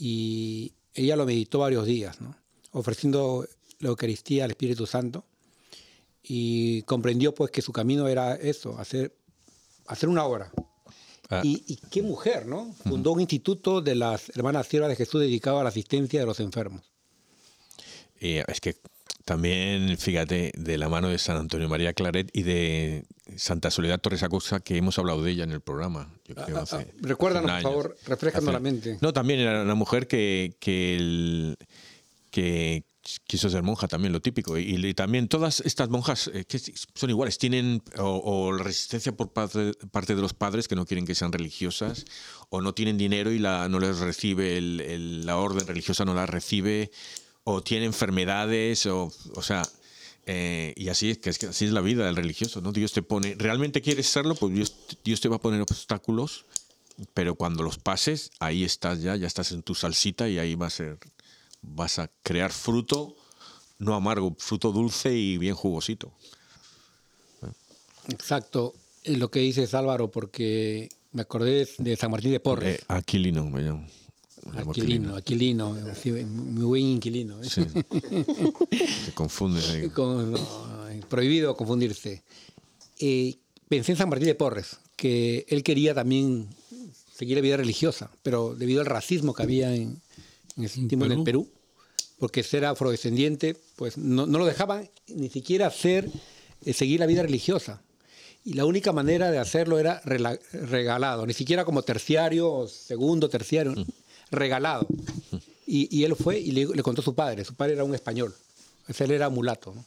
Y 0.00 0.72
ella 0.94 1.14
lo 1.14 1.26
meditó 1.26 1.60
varios 1.60 1.86
días, 1.86 2.20
¿no? 2.20 2.34
ofreciendo 2.72 3.46
la 3.78 3.90
Eucaristía 3.90 4.44
al 4.44 4.50
Espíritu 4.50 4.86
Santo. 4.86 5.24
Y 6.22 6.82
comprendió 6.82 7.34
pues 7.34 7.50
que 7.50 7.62
su 7.62 7.72
camino 7.72 8.06
era 8.08 8.34
eso, 8.36 8.78
hacer, 8.78 9.14
hacer 9.86 10.08
una 10.08 10.24
obra. 10.24 10.52
Ah. 11.30 11.40
Y, 11.42 11.64
y 11.66 11.76
qué 11.90 12.02
mujer, 12.02 12.46
¿no? 12.46 12.74
Fundó 12.84 13.12
un 13.12 13.20
instituto 13.20 13.80
de 13.80 13.94
las 13.94 14.28
Hermanas 14.36 14.66
Siervas 14.68 14.90
de 14.90 14.96
Jesús 14.96 15.20
dedicado 15.20 15.58
a 15.58 15.62
la 15.62 15.70
asistencia 15.70 16.20
de 16.20 16.26
los 16.26 16.38
enfermos. 16.40 16.82
Eh, 18.20 18.44
es 18.46 18.60
que 18.60 18.76
también, 19.24 19.96
fíjate, 19.98 20.52
de 20.56 20.78
la 20.78 20.88
mano 20.88 21.08
de 21.08 21.18
San 21.18 21.36
Antonio 21.36 21.68
María 21.68 21.92
Claret 21.92 22.28
y 22.32 22.42
de 22.42 23.04
Santa 23.36 23.70
Soledad 23.70 24.00
Torres 24.00 24.22
Acosta, 24.22 24.60
que 24.60 24.76
hemos 24.76 24.98
hablado 24.98 25.22
de 25.22 25.30
ella 25.30 25.44
en 25.44 25.52
el 25.52 25.60
programa. 25.60 26.12
Yo 26.26 26.34
creo, 26.34 26.58
Ah, 26.58 26.62
hace 26.62 26.76
ah, 26.76 26.86
recuérdanos, 27.00 27.50
100 27.50 27.62
por 27.62 27.72
favor, 27.72 27.96
refrescanos 28.06 28.48
Hace- 28.48 28.52
la 28.52 28.60
mente. 28.60 28.98
No, 29.00 29.12
también 29.12 29.40
era 29.40 29.62
una 29.62 29.74
mujer 29.74 30.06
que, 30.06 30.54
que, 30.60 30.96
el- 30.96 31.56
que 32.30 32.84
quiso 33.26 33.48
ser 33.50 33.62
monja, 33.62 33.88
también 33.88 34.12
lo 34.12 34.20
típico. 34.20 34.56
Y, 34.58 34.94
también 34.94 35.28
todas 35.28 35.60
estas 35.60 35.88
monjas 35.88 36.30
eh, 36.32 36.44
son 36.94 37.10
iguales, 37.10 37.38
tienen 37.38 37.82
o, 37.98 38.22
o 38.24 38.52
resistencia 38.52 39.12
por 39.12 39.32
parte, 39.32 39.74
de 40.14 40.22
los 40.22 40.34
padres 40.34 40.68
que 40.68 40.76
no 40.76 40.86
quieren 40.86 41.06
que 41.06 41.14
sean 41.14 41.32
religiosas, 41.32 42.04
o 42.50 42.60
no 42.60 42.74
tienen 42.74 42.98
dinero 42.98 43.32
y 43.32 43.38
la, 43.38 43.68
no 43.68 43.80
les 43.80 43.98
recibe 43.98 44.56
el- 44.56 45.26
la 45.26 45.36
orden 45.36 45.66
religiosa, 45.66 46.04
no 46.04 46.14
la 46.14 46.26
recibe, 46.26 46.90
o 47.44 47.62
tiene 47.62 47.86
enfermedades, 47.86 48.86
o, 48.86 49.12
o 49.34 49.42
sea, 49.42 49.62
eh, 50.26 50.72
y 50.76 50.88
así 50.88 51.10
es, 51.10 51.18
que 51.18 51.30
es 51.30 51.38
que 51.38 51.46
así 51.46 51.64
es 51.64 51.72
la 51.72 51.80
vida 51.80 52.06
del 52.06 52.14
religioso, 52.14 52.60
¿no? 52.60 52.70
Dios 52.72 52.92
te 52.92 53.02
pone, 53.02 53.34
¿realmente 53.36 53.80
quieres 53.80 54.06
serlo? 54.06 54.34
Pues 54.36 54.54
Dios, 54.54 54.74
Dios 55.04 55.20
te 55.20 55.28
va 55.28 55.36
a 55.36 55.40
poner 55.40 55.60
obstáculos, 55.60 56.44
pero 57.14 57.34
cuando 57.34 57.64
los 57.64 57.78
pases, 57.78 58.30
ahí 58.38 58.62
estás 58.62 59.02
ya, 59.02 59.16
ya 59.16 59.26
estás 59.26 59.50
en 59.50 59.62
tu 59.62 59.74
salsita 59.74 60.28
y 60.28 60.38
ahí 60.38 60.54
va 60.54 60.66
a 60.66 60.70
ser, 60.70 60.98
vas 61.62 61.98
a 61.98 62.10
crear 62.22 62.52
fruto, 62.52 63.16
no 63.78 63.94
amargo, 63.94 64.34
fruto 64.38 64.72
dulce 64.72 65.16
y 65.16 65.38
bien 65.38 65.54
jugosito. 65.54 66.12
Exacto, 68.08 68.74
es 69.04 69.18
lo 69.18 69.30
que 69.30 69.40
dices 69.40 69.74
Álvaro, 69.74 70.10
porque 70.10 70.88
Me 71.12 71.22
acordé 71.22 71.68
de 71.78 71.96
San 71.96 72.10
Martín 72.10 72.32
de 72.32 72.40
Porres. 72.40 72.80
Eh, 72.80 72.84
Aquilino 72.88 73.44
me 73.44 73.60
llamo. 73.60 73.86
Aquilino, 74.56 75.14
Aquilino, 75.14 75.76
muy 76.26 76.64
buen 76.64 76.82
inquilino. 76.82 77.40
¿eh? 77.42 77.48
Sí. 77.48 77.64
Te 79.06 79.12
confundes 79.14 79.68
ahí. 79.68 79.88
Con- 79.90 80.32
no, 80.32 80.38
prohibido 81.08 81.54
confundirse. 81.54 82.22
Eh, 82.98 83.36
pensé 83.68 83.92
en 83.92 83.98
San 83.98 84.08
Martín 84.08 84.26
de 84.28 84.34
Porres, 84.34 84.78
que 84.96 85.44
él 85.48 85.62
quería 85.62 85.94
también 85.94 86.48
seguir 87.14 87.36
la 87.36 87.42
vida 87.42 87.58
religiosa, 87.58 88.10
pero 88.22 88.54
debido 88.54 88.80
al 88.80 88.86
racismo 88.86 89.34
que 89.34 89.42
había 89.42 89.74
en, 89.74 90.00
en 90.56 90.64
ese 90.64 90.86
tiempo 90.86 91.06
en 91.06 91.12
el 91.12 91.22
Perú. 91.22 91.44
Perú, 91.44 91.62
porque 92.18 92.42
ser 92.42 92.64
afrodescendiente, 92.64 93.56
pues 93.76 93.98
no, 93.98 94.26
no 94.26 94.38
lo 94.38 94.46
dejaban 94.46 94.88
ni 95.08 95.28
siquiera 95.28 95.66
hacer, 95.66 96.08
eh, 96.64 96.72
seguir 96.72 97.00
la 97.00 97.06
vida 97.06 97.22
religiosa. 97.22 97.82
Y 98.44 98.54
la 98.54 98.64
única 98.64 98.92
manera 98.92 99.30
de 99.30 99.38
hacerlo 99.38 99.78
era 99.78 100.00
regalado, 100.00 101.26
ni 101.26 101.32
siquiera 101.32 101.64
como 101.64 101.82
terciario, 101.82 102.50
o 102.52 102.66
segundo, 102.66 103.28
terciario, 103.28 103.74
regalado. 104.30 104.86
Y, 105.66 105.96
y 105.96 106.04
él 106.04 106.16
fue 106.16 106.40
y 106.40 106.50
le, 106.50 106.66
le 106.66 106.82
contó 106.82 107.02
a 107.02 107.04
su 107.04 107.14
padre. 107.14 107.44
Su 107.44 107.54
padre 107.54 107.74
era 107.74 107.84
un 107.84 107.94
español. 107.94 108.34
Él 108.98 109.10
era 109.12 109.28
mulato. 109.28 109.72
¿no? 109.74 109.84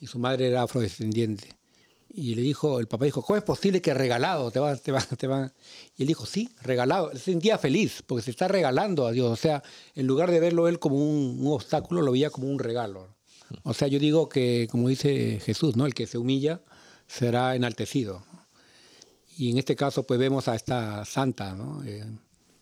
Y 0.00 0.06
su 0.06 0.18
madre 0.18 0.48
era 0.48 0.62
afrodescendiente. 0.62 1.55
Y 2.18 2.34
le 2.34 2.40
dijo, 2.40 2.80
el 2.80 2.88
papá 2.88 3.04
dijo, 3.04 3.20
¿cómo 3.20 3.36
es 3.36 3.42
posible 3.42 3.82
que 3.82 3.92
regalado 3.92 4.50
te 4.50 4.58
va, 4.58 4.74
te 4.74 4.90
va, 4.90 5.02
te 5.02 5.26
va? 5.26 5.52
Y 5.98 6.02
él 6.02 6.08
dijo, 6.08 6.24
sí, 6.24 6.48
regalado. 6.62 7.10
Se 7.12 7.18
sentía 7.18 7.58
feliz 7.58 8.02
porque 8.06 8.22
se 8.22 8.30
está 8.30 8.48
regalando 8.48 9.06
a 9.06 9.12
Dios. 9.12 9.30
O 9.30 9.36
sea, 9.36 9.62
en 9.94 10.06
lugar 10.06 10.30
de 10.30 10.40
verlo 10.40 10.66
él 10.66 10.78
como 10.78 10.96
un, 10.96 11.46
un 11.46 11.52
obstáculo, 11.52 12.00
lo 12.00 12.12
veía 12.12 12.30
como 12.30 12.48
un 12.48 12.58
regalo. 12.58 13.14
O 13.64 13.74
sea, 13.74 13.86
yo 13.88 13.98
digo 13.98 14.30
que, 14.30 14.66
como 14.70 14.88
dice 14.88 15.40
Jesús, 15.44 15.76
¿no? 15.76 15.84
El 15.84 15.92
que 15.92 16.06
se 16.06 16.16
humilla 16.16 16.62
será 17.06 17.54
enaltecido. 17.54 18.24
Y 19.36 19.50
en 19.50 19.58
este 19.58 19.76
caso, 19.76 20.04
pues 20.04 20.18
vemos 20.18 20.48
a 20.48 20.54
esta 20.54 21.04
santa, 21.04 21.54
¿no? 21.54 21.84
Eh, 21.84 22.02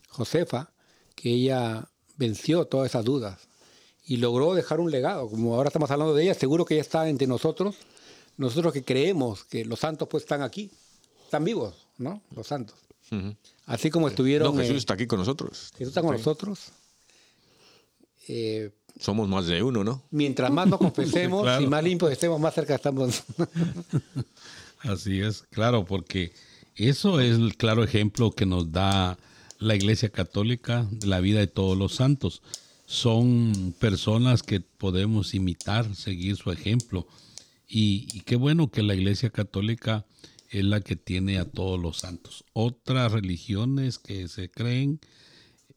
Josefa, 0.08 0.72
que 1.14 1.30
ella 1.30 1.88
venció 2.16 2.64
todas 2.66 2.90
esas 2.90 3.04
dudas 3.04 3.48
y 4.04 4.16
logró 4.16 4.54
dejar 4.54 4.80
un 4.80 4.90
legado. 4.90 5.28
Como 5.28 5.54
ahora 5.54 5.68
estamos 5.68 5.90
hablando 5.92 6.14
de 6.14 6.24
ella, 6.24 6.34
seguro 6.34 6.64
que 6.64 6.74
ella 6.74 6.82
está 6.82 7.08
entre 7.08 7.28
nosotros. 7.28 7.76
Nosotros 8.36 8.72
que 8.72 8.82
creemos 8.84 9.44
que 9.44 9.64
los 9.64 9.78
santos 9.80 10.08
pues 10.08 10.24
están 10.24 10.42
aquí, 10.42 10.70
están 11.24 11.44
vivos, 11.44 11.86
¿no? 11.98 12.20
Los 12.34 12.46
santos. 12.46 12.76
Así 13.66 13.90
como 13.90 14.08
estuvieron... 14.08 14.54
No, 14.54 14.60
Jesús 14.60 14.74
eh, 14.74 14.78
está 14.78 14.94
aquí 14.94 15.06
con 15.06 15.18
nosotros. 15.20 15.70
Jesús 15.76 15.88
está 15.88 16.02
con 16.02 16.12
nosotros. 16.16 16.72
Eh, 18.28 18.70
Somos 18.98 19.28
más 19.28 19.46
de 19.46 19.62
uno, 19.62 19.84
¿no? 19.84 20.02
mientras 20.10 20.50
más 20.50 20.66
nos 20.66 20.78
confesemos 20.80 21.42
Claro. 21.42 21.62
y 21.62 21.66
más 21.66 21.84
limpios 21.84 22.10
estemos, 22.10 22.40
más 22.40 22.54
cerca 22.54 22.74
estamos. 22.74 23.22
Así 24.80 25.20
es, 25.20 25.42
claro, 25.50 25.84
porque 25.84 26.32
eso 26.74 27.20
es 27.20 27.36
el 27.36 27.56
claro 27.56 27.84
ejemplo 27.84 28.32
que 28.32 28.46
nos 28.46 28.72
da 28.72 29.18
la 29.58 29.74
Iglesia 29.76 30.08
Católica 30.10 30.86
de 30.90 31.06
la 31.06 31.20
vida 31.20 31.38
de 31.38 31.46
todos 31.46 31.76
los 31.76 31.94
santos. 31.94 32.42
Son 32.86 33.74
personas 33.78 34.42
que 34.42 34.60
podemos 34.60 35.34
imitar, 35.34 35.94
seguir 35.94 36.36
su 36.36 36.50
ejemplo. 36.50 37.06
Y, 37.68 38.20
qué 38.20 38.36
bueno 38.36 38.70
que 38.70 38.82
la 38.82 38.94
Iglesia 38.94 39.30
Católica 39.30 40.06
es 40.50 40.64
la 40.64 40.80
que 40.80 40.96
tiene 40.96 41.38
a 41.38 41.44
todos 41.50 41.80
los 41.80 41.98
santos. 41.98 42.44
Otras 42.52 43.10
religiones 43.12 43.98
que 43.98 44.28
se 44.28 44.50
creen 44.50 45.00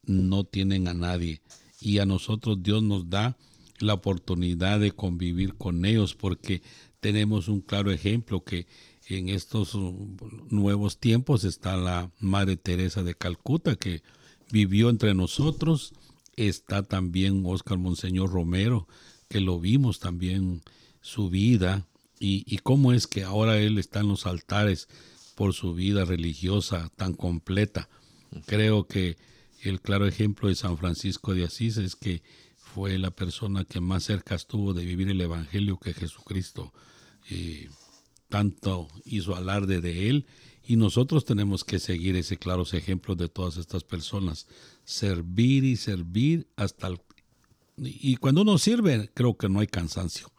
no 0.04 0.44
tienen 0.44 0.88
a 0.88 0.94
nadie. 0.94 1.40
Y 1.80 1.98
a 1.98 2.06
nosotros 2.06 2.62
Dios 2.62 2.82
nos 2.82 3.08
da 3.08 3.36
la 3.80 3.94
oportunidad 3.94 4.80
de 4.80 4.92
convivir 4.92 5.54
con 5.54 5.84
ellos 5.84 6.14
porque 6.14 6.62
tenemos 7.00 7.48
un 7.48 7.60
claro 7.60 7.92
ejemplo 7.92 8.42
que 8.42 8.66
en 9.06 9.28
estos 9.28 9.74
uh, 9.74 10.16
nuevos 10.50 10.98
tiempos 10.98 11.44
está 11.44 11.76
la 11.76 12.10
Madre 12.20 12.56
Teresa 12.56 13.02
de 13.02 13.14
Calcuta 13.14 13.76
que 13.76 14.02
vivió 14.50 14.90
entre 14.90 15.14
nosotros. 15.14 15.92
Está 16.36 16.82
también 16.82 17.42
Oscar 17.46 17.78
Monseñor 17.78 18.30
Romero, 18.30 18.86
que 19.28 19.40
lo 19.40 19.58
vimos 19.58 19.98
también 19.98 20.62
su 21.08 21.30
vida 21.30 21.86
y, 22.20 22.44
y 22.46 22.58
cómo 22.58 22.92
es 22.92 23.06
que 23.06 23.24
ahora 23.24 23.58
él 23.58 23.78
está 23.78 24.00
en 24.00 24.08
los 24.08 24.26
altares 24.26 24.88
por 25.34 25.54
su 25.54 25.72
vida 25.72 26.04
religiosa 26.04 26.90
tan 26.96 27.14
completa. 27.14 27.88
Creo 28.44 28.86
que 28.86 29.16
el 29.62 29.80
claro 29.80 30.06
ejemplo 30.06 30.48
de 30.48 30.54
San 30.54 30.76
Francisco 30.76 31.34
de 31.34 31.44
Asís 31.44 31.78
es 31.78 31.96
que 31.96 32.22
fue 32.56 32.98
la 32.98 33.10
persona 33.10 33.64
que 33.64 33.80
más 33.80 34.04
cerca 34.04 34.34
estuvo 34.34 34.74
de 34.74 34.84
vivir 34.84 35.08
el 35.08 35.20
Evangelio 35.20 35.78
que 35.78 35.94
Jesucristo. 35.94 36.74
eh, 37.30 37.70
tanto 38.28 38.88
hizo 39.06 39.34
alarde 39.34 39.80
de 39.80 40.10
él 40.10 40.26
y 40.62 40.76
nosotros 40.76 41.24
tenemos 41.24 41.64
que 41.64 41.78
seguir 41.78 42.16
ese 42.16 42.36
claros 42.36 42.74
ejemplos 42.74 43.16
de 43.16 43.30
todas 43.30 43.56
estas 43.56 43.82
personas. 43.82 44.46
Servir 44.84 45.64
y 45.64 45.76
servir 45.76 46.46
hasta 46.56 46.88
el... 46.88 47.00
Y 47.78 48.16
cuando 48.16 48.42
uno 48.42 48.58
sirve, 48.58 49.10
creo 49.14 49.38
que 49.38 49.48
no 49.48 49.60
hay 49.60 49.66
cansancio 49.66 50.30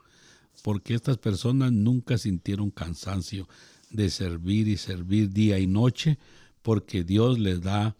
porque 0.61 0.93
estas 0.93 1.17
personas 1.17 1.71
nunca 1.71 2.17
sintieron 2.17 2.71
cansancio 2.71 3.47
de 3.89 4.09
servir 4.09 4.67
y 4.67 4.77
servir 4.77 5.29
día 5.31 5.59
y 5.59 5.67
noche, 5.67 6.17
porque 6.61 7.03
Dios 7.03 7.39
les 7.39 7.61
da 7.61 7.95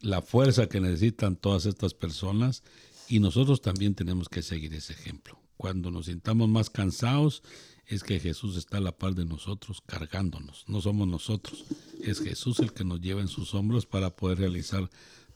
la 0.00 0.22
fuerza 0.22 0.68
que 0.68 0.80
necesitan 0.80 1.36
todas 1.36 1.66
estas 1.66 1.94
personas 1.94 2.62
y 3.08 3.20
nosotros 3.20 3.60
también 3.60 3.94
tenemos 3.94 4.28
que 4.28 4.42
seguir 4.42 4.74
ese 4.74 4.92
ejemplo. 4.92 5.38
Cuando 5.56 5.90
nos 5.90 6.06
sintamos 6.06 6.48
más 6.48 6.70
cansados, 6.70 7.42
es 7.86 8.02
que 8.04 8.20
Jesús 8.20 8.56
está 8.56 8.78
a 8.78 8.80
la 8.80 8.92
par 8.92 9.14
de 9.14 9.24
nosotros 9.24 9.82
cargándonos, 9.84 10.64
no 10.68 10.80
somos 10.80 11.08
nosotros, 11.08 11.64
es 12.02 12.20
Jesús 12.20 12.60
el 12.60 12.72
que 12.72 12.84
nos 12.84 13.00
lleva 13.00 13.20
en 13.20 13.28
sus 13.28 13.52
hombros 13.54 13.84
para 13.84 14.10
poder 14.10 14.38
realizar 14.38 14.88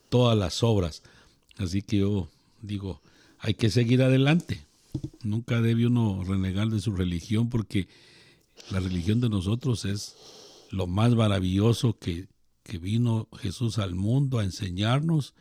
todas 0.08 0.38
las 0.38 0.62
obras. 0.62 1.02
Así 1.56 1.82
que 1.82 1.98
yo 1.98 2.28
digo, 2.62 3.02
hay 3.40 3.54
que 3.54 3.70
seguir 3.70 4.02
adelante. 4.02 4.64
Nunca 5.22 5.61
debe 5.61 5.87
uno 5.87 6.22
renegar 6.24 6.68
de 6.68 6.80
su 6.80 6.92
religión 6.92 7.48
porque 7.48 7.88
la 8.70 8.80
religión 8.80 9.20
de 9.20 9.28
nosotros 9.28 9.85
es 9.85 10.16
lo 10.70 10.87
más 10.87 11.14
maravilloso 11.14 11.98
que, 11.98 12.28
que 12.62 12.78
vino 12.78 13.28
Jesús 13.38 13.78
al 13.78 13.94
mundo 13.94 14.38
a 14.38 14.44
enseñarnos 14.44 15.35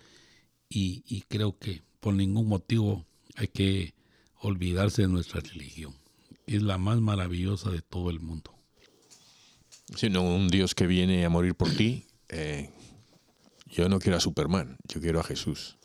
y, 0.70 1.04
y 1.08 1.22
creo 1.22 1.58
que 1.58 1.84
por 2.00 2.14
ningún 2.14 2.48
motivo 2.48 3.06
hay 3.36 3.48
que 3.48 3.94
olvidarse 4.40 5.04
de 5.04 5.08
nuestra 5.08 5.40
religión. 5.42 5.94
Es 6.46 6.62
la 6.62 6.78
más 6.78 7.00
maravillosa 7.00 7.72
de 7.72 7.82
todo 7.82 8.10
el 8.10 8.20
mundo. 8.20 8.54
Sino 9.96 10.24
un 10.24 10.50
Dios 10.50 10.76
que 10.76 10.88
viene 10.88 11.24
a 11.26 11.30
morir 11.30 11.56
por 11.56 11.70
ti. 11.70 12.06
eh, 12.30 12.70
yo 13.74 13.90
no 13.90 14.00
quiero 14.00 14.18
a 14.18 14.20
Superman, 14.20 14.78
yo 14.88 15.02
quiero 15.02 15.20
a 15.20 15.24
Jesús. 15.24 15.78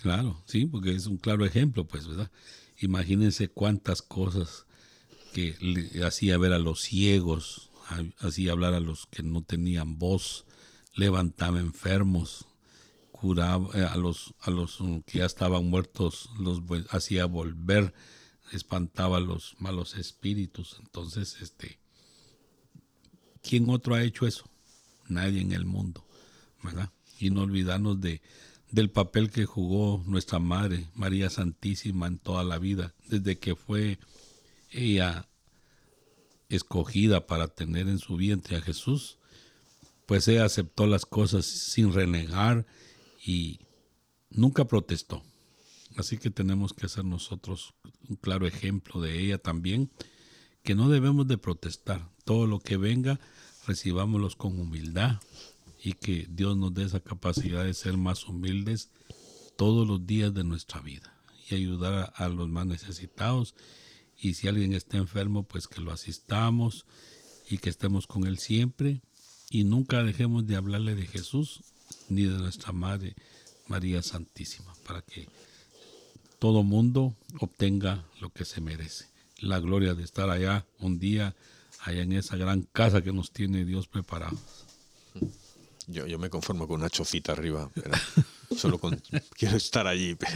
Claro, 0.00 0.42
sí, 0.46 0.64
porque 0.64 0.94
es 0.94 1.06
un 1.06 1.18
claro 1.18 1.44
ejemplo, 1.44 1.86
pues, 1.86 2.06
¿verdad? 2.08 2.30
Imagínense 2.78 3.48
cuántas 3.48 4.00
cosas 4.00 4.64
que 5.34 5.56
le 5.60 6.04
hacía 6.06 6.38
ver 6.38 6.54
a 6.54 6.58
los 6.58 6.80
ciegos, 6.80 7.70
hacía 8.18 8.52
hablar 8.52 8.72
a 8.72 8.80
los 8.80 9.06
que 9.06 9.22
no 9.22 9.42
tenían 9.42 9.98
voz, 9.98 10.46
levantaba 10.94 11.60
enfermos, 11.60 12.46
curaba 13.12 13.68
eh, 13.78 13.84
a 13.84 13.96
los 13.98 14.34
a 14.40 14.50
los 14.50 14.80
mm, 14.80 15.00
que 15.00 15.18
ya 15.18 15.26
estaban 15.26 15.66
muertos, 15.66 16.30
los 16.38 16.62
hacía 16.88 17.26
volver, 17.26 17.92
espantaba 18.52 19.18
a 19.18 19.20
los 19.20 19.54
malos 19.58 19.96
espíritus. 19.96 20.78
Entonces, 20.80 21.36
este, 21.42 21.78
¿quién 23.42 23.68
otro 23.68 23.94
ha 23.94 24.02
hecho 24.02 24.26
eso? 24.26 24.48
Nadie 25.08 25.42
en 25.42 25.52
el 25.52 25.66
mundo, 25.66 26.06
¿verdad? 26.62 26.90
Y 27.18 27.28
no 27.28 27.42
olvidarnos 27.42 28.00
de 28.00 28.22
del 28.70 28.90
papel 28.90 29.30
que 29.30 29.46
jugó 29.46 30.02
nuestra 30.06 30.38
madre, 30.38 30.88
María 30.94 31.30
Santísima, 31.30 32.06
en 32.06 32.18
toda 32.18 32.44
la 32.44 32.58
vida, 32.58 32.94
desde 33.08 33.38
que 33.38 33.56
fue 33.56 33.98
ella 34.70 35.28
escogida 36.48 37.26
para 37.26 37.48
tener 37.48 37.88
en 37.88 37.98
su 37.98 38.16
vientre 38.16 38.56
a 38.56 38.60
Jesús, 38.60 39.18
pues 40.06 40.26
ella 40.28 40.44
aceptó 40.44 40.86
las 40.86 41.06
cosas 41.06 41.46
sin 41.46 41.92
renegar 41.92 42.66
y 43.24 43.60
nunca 44.30 44.64
protestó. 44.64 45.22
Así 45.96 46.18
que 46.18 46.30
tenemos 46.30 46.72
que 46.72 46.88
ser 46.88 47.04
nosotros 47.04 47.74
un 48.08 48.16
claro 48.16 48.46
ejemplo 48.46 49.00
de 49.00 49.20
ella 49.20 49.38
también, 49.38 49.90
que 50.62 50.74
no 50.74 50.88
debemos 50.88 51.26
de 51.26 51.38
protestar. 51.38 52.08
Todo 52.24 52.46
lo 52.46 52.60
que 52.60 52.76
venga, 52.76 53.18
recibámoslos 53.66 54.36
con 54.36 54.58
humildad 54.60 55.20
y 55.82 55.94
que 55.94 56.26
Dios 56.30 56.56
nos 56.56 56.74
dé 56.74 56.84
esa 56.84 57.00
capacidad 57.00 57.64
de 57.64 57.74
ser 57.74 57.96
más 57.96 58.26
humildes 58.26 58.90
todos 59.56 59.86
los 59.86 60.06
días 60.06 60.32
de 60.34 60.44
nuestra 60.44 60.80
vida 60.80 61.14
y 61.48 61.54
ayudar 61.54 62.12
a, 62.14 62.28
los 62.28 62.48
más 62.48 62.66
necesitados. 62.66 63.54
Y 64.18 64.34
si 64.34 64.48
alguien 64.48 64.74
está 64.74 64.98
enfermo, 64.98 65.44
pues 65.44 65.68
que 65.68 65.80
lo 65.80 65.92
asistamos 65.92 66.86
y 67.48 67.58
que 67.58 67.70
estemos 67.70 68.06
con 68.06 68.26
él 68.26 68.38
siempre 68.38 69.00
y 69.50 69.64
nunca 69.64 70.02
dejemos 70.02 70.46
de 70.46 70.56
hablarle 70.56 70.94
de 70.94 71.06
Jesús 71.06 71.62
ni 72.08 72.22
de 72.22 72.38
nuestra 72.38 72.72
Madre 72.72 73.16
María 73.66 74.02
Santísima 74.02 74.74
para 74.86 75.02
que 75.02 75.28
todo 76.38 76.62
mundo 76.62 77.14
obtenga 77.40 78.04
lo 78.20 78.30
que 78.30 78.44
se 78.44 78.60
merece. 78.60 79.06
La 79.38 79.58
gloria 79.58 79.94
de 79.94 80.04
estar 80.04 80.30
allá 80.30 80.66
un 80.78 80.98
día, 80.98 81.34
allá 81.80 82.02
en 82.02 82.12
esa 82.12 82.36
gran 82.36 82.62
casa 82.72 83.02
que 83.02 83.12
nos 83.12 83.32
tiene 83.32 83.64
Dios 83.64 83.88
preparada. 83.88 84.36
Yo, 85.90 86.06
yo 86.06 86.18
me 86.18 86.30
conformo 86.30 86.66
con 86.68 86.80
una 86.80 86.90
chocita 86.90 87.32
arriba, 87.32 87.68
pero 87.74 87.90
solo 88.56 88.78
con... 88.78 89.00
Quiero 89.36 89.56
estar 89.56 89.86
allí. 89.86 90.16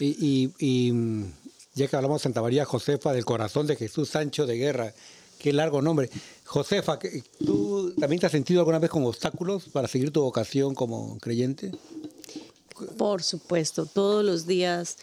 Y, 0.00 0.06
y- 0.24 0.52
y, 0.60 0.92
mm, 0.92 1.32
ya 1.74 1.88
que 1.88 1.96
hablamos 1.96 2.20
de 2.20 2.22
Santa 2.22 2.40
María 2.40 2.64
Josefa 2.64 3.12
del 3.12 3.24
corazón 3.24 3.66
de 3.66 3.74
Jesús 3.74 4.08
Sancho 4.10 4.46
de 4.46 4.56
Guerra, 4.56 4.94
qué 5.40 5.52
largo 5.52 5.82
nombre. 5.82 6.08
Josefa, 6.44 7.00
¿qué- 7.00 7.24
¿tú 7.44 7.92
también 7.98 8.20
te 8.20 8.26
has 8.26 8.32
sentido 8.32 8.60
alguna 8.60 8.78
vez 8.78 8.90
con 8.90 9.04
obstáculos 9.04 9.64
para 9.72 9.88
seguir 9.88 10.12
tu 10.12 10.20
vocación 10.22 10.76
como 10.76 11.18
creyente? 11.18 11.72
Por 12.96 13.24
supuesto, 13.24 13.86
todos 13.86 14.24
los 14.24 14.46
días 14.46 14.98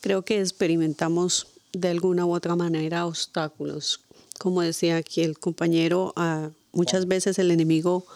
creo 0.00 0.22
que 0.22 0.40
experimentamos 0.40 1.46
de 1.72 1.88
alguna 1.88 2.26
u 2.26 2.34
otra 2.34 2.56
manera 2.56 3.06
obstáculos. 3.06 4.00
Como 4.40 4.62
decía 4.62 4.96
aquí 4.96 5.22
el 5.22 5.38
compañero, 5.38 6.12
ah, 6.16 6.50
muchas 6.72 7.06
veces 7.06 7.38
el 7.38 7.50
enemigo 7.50 8.06